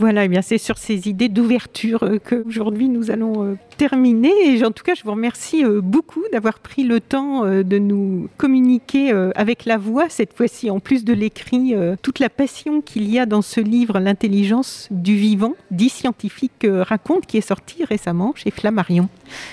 Voilà, 0.00 0.24
eh 0.24 0.28
bien 0.28 0.42
c'est 0.42 0.58
sur 0.58 0.78
ces 0.78 1.08
idées 1.08 1.28
d'ouverture 1.28 2.04
euh, 2.04 2.18
qu'aujourd'hui 2.22 2.88
nous 2.88 3.10
allons 3.10 3.44
euh, 3.44 3.54
terminer. 3.78 4.30
Et 4.44 4.64
en 4.64 4.70
tout 4.70 4.84
cas, 4.84 4.94
je 4.94 5.02
vous 5.02 5.10
remercie 5.10 5.64
euh, 5.64 5.80
beaucoup 5.80 6.22
d'avoir 6.32 6.60
pris 6.60 6.84
le 6.84 7.00
temps 7.00 7.44
de 7.44 7.78
nous 7.78 8.28
communiquer 8.36 9.10
avec 9.34 9.64
la 9.64 9.76
voix, 9.76 10.08
cette 10.08 10.32
fois-ci 10.34 10.70
en 10.70 10.80
plus 10.80 11.04
de 11.04 11.12
l'écrit, 11.12 11.74
toute 12.02 12.18
la 12.18 12.28
passion 12.28 12.80
qu'il 12.80 13.08
y 13.08 13.18
a 13.18 13.26
dans 13.26 13.42
ce 13.42 13.60
livre, 13.60 13.98
L'intelligence 13.98 14.88
du 14.90 15.16
vivant, 15.16 15.54
dix 15.70 15.90
scientifiques 15.90 16.66
racontent, 16.66 17.26
qui 17.26 17.38
est 17.38 17.46
sorti 17.46 17.84
récemment 17.84 18.32
chez 18.34 18.50
Flammarion. 18.50 19.08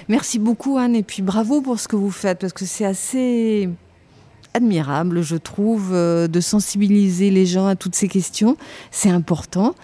Merci 0.07 0.39
beaucoup 0.39 0.77
Anne, 0.77 0.95
et 0.95 1.03
puis 1.03 1.21
bravo 1.21 1.61
pour 1.61 1.79
ce 1.79 1.87
que 1.87 1.95
vous 1.95 2.11
faites, 2.11 2.39
parce 2.39 2.53
que 2.53 2.65
c'est 2.65 2.85
assez 2.85 3.69
admirable, 4.53 5.21
je 5.21 5.35
trouve, 5.35 5.93
de 5.93 6.39
sensibiliser 6.39 7.29
les 7.29 7.45
gens 7.45 7.67
à 7.67 7.75
toutes 7.75 7.95
ces 7.95 8.07
questions. 8.07 8.57
C'est 8.91 9.09
important. 9.09 9.75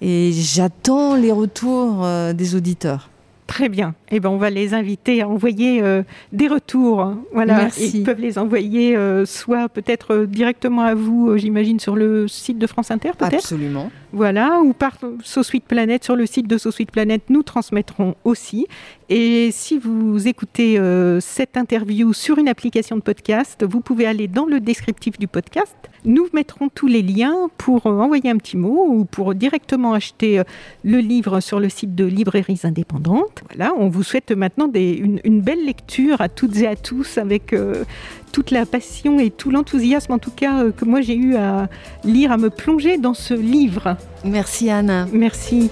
Et 0.00 0.32
j'attends 0.32 1.14
les 1.14 1.32
retours 1.32 2.04
euh, 2.04 2.32
des 2.32 2.54
auditeurs. 2.54 3.08
Très 3.46 3.68
bien. 3.68 3.94
Eh 4.10 4.20
ben, 4.20 4.28
on 4.28 4.36
va 4.36 4.50
les 4.50 4.74
inviter 4.74 5.22
à 5.22 5.28
envoyer 5.28 5.82
euh, 5.82 6.02
des 6.32 6.48
retours. 6.48 7.00
Hein. 7.00 7.18
Voilà. 7.32 7.68
Ils 7.78 8.04
peuvent 8.04 8.20
les 8.20 8.38
envoyer 8.38 8.96
euh, 8.96 9.26
soit 9.26 9.68
peut-être 9.68 10.24
directement 10.24 10.82
à 10.82 10.94
vous, 10.94 11.36
j'imagine, 11.36 11.80
sur 11.80 11.96
le 11.96 12.28
site 12.28 12.58
de 12.58 12.66
France 12.66 12.90
Inter, 12.90 13.12
peut-être? 13.18 13.34
Absolument. 13.34 13.90
Voilà, 14.12 14.60
ou 14.60 14.72
par 14.72 14.96
SoSuite 15.22 15.64
Planète, 15.64 16.04
sur 16.04 16.16
le 16.16 16.24
site 16.26 16.46
de 16.46 16.56
SoSuite 16.56 16.90
Planète, 16.90 17.24
nous 17.28 17.42
transmettrons 17.42 18.14
aussi. 18.24 18.66
Et 19.08 19.50
si 19.52 19.78
vous 19.78 20.26
écoutez 20.26 20.80
cette 21.20 21.56
interview 21.56 22.12
sur 22.12 22.38
une 22.38 22.48
application 22.48 22.96
de 22.96 23.02
podcast, 23.02 23.64
vous 23.68 23.80
pouvez 23.80 24.06
aller 24.06 24.26
dans 24.26 24.46
le 24.46 24.60
descriptif 24.60 25.18
du 25.18 25.28
podcast 25.28 25.76
nous 26.06 26.28
mettrons 26.32 26.68
tous 26.68 26.86
les 26.86 27.02
liens 27.02 27.50
pour 27.58 27.86
euh, 27.86 27.98
envoyer 27.98 28.30
un 28.30 28.36
petit 28.38 28.56
mot 28.56 28.86
ou 28.88 29.04
pour 29.04 29.34
directement 29.34 29.92
acheter 29.92 30.38
euh, 30.38 30.44
le 30.84 30.98
livre 30.98 31.40
sur 31.40 31.60
le 31.60 31.68
site 31.68 31.94
de 31.94 32.04
Librairies 32.04 32.60
Indépendantes. 32.62 33.42
Voilà, 33.50 33.74
on 33.76 33.88
vous 33.96 34.02
souhaite 34.02 34.30
maintenant 34.30 34.70
une, 34.74 35.40
belle 35.40 35.64
lecture 35.64 36.20
à 36.20 36.28
toutes 36.28 36.56
et 36.58 36.66
à 36.66 36.76
tous 36.76 37.18
avec 37.18 37.52
euh, 37.52 37.84
toute 38.32 38.50
la 38.50 38.66
passion 38.66 39.18
et 39.18 39.30
tout 39.30 39.50
l'enthousiasme 39.50 40.12
en 40.12 40.18
tout 40.18 40.30
cas 40.30 40.70
que 40.70 40.84
moi 40.84 41.00
j'ai 41.00 41.16
eu 41.16 41.36
à 41.36 41.68
lire, 42.04 42.32
à 42.32 42.36
me 42.36 42.50
plonger 42.50 42.98
dans 42.98 43.14
ce 43.14 43.34
livre. 43.34 43.96
Merci 44.24 44.70
Anna. 44.70 45.06
Merci. 45.12 45.70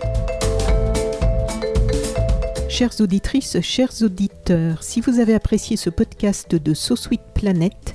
Chères 2.69 3.01
auditrices, 3.01 3.61
chers 3.61 4.03
auditeurs, 4.03 4.83
si 4.83 5.01
vous 5.01 5.21
avez 5.21 5.35
apprécié 5.35 5.77
ce 5.77 5.91
podcast 5.91 6.57
de 6.57 6.75
So 6.75 6.97
Sweet 6.97 7.21
Planet, 7.33 7.95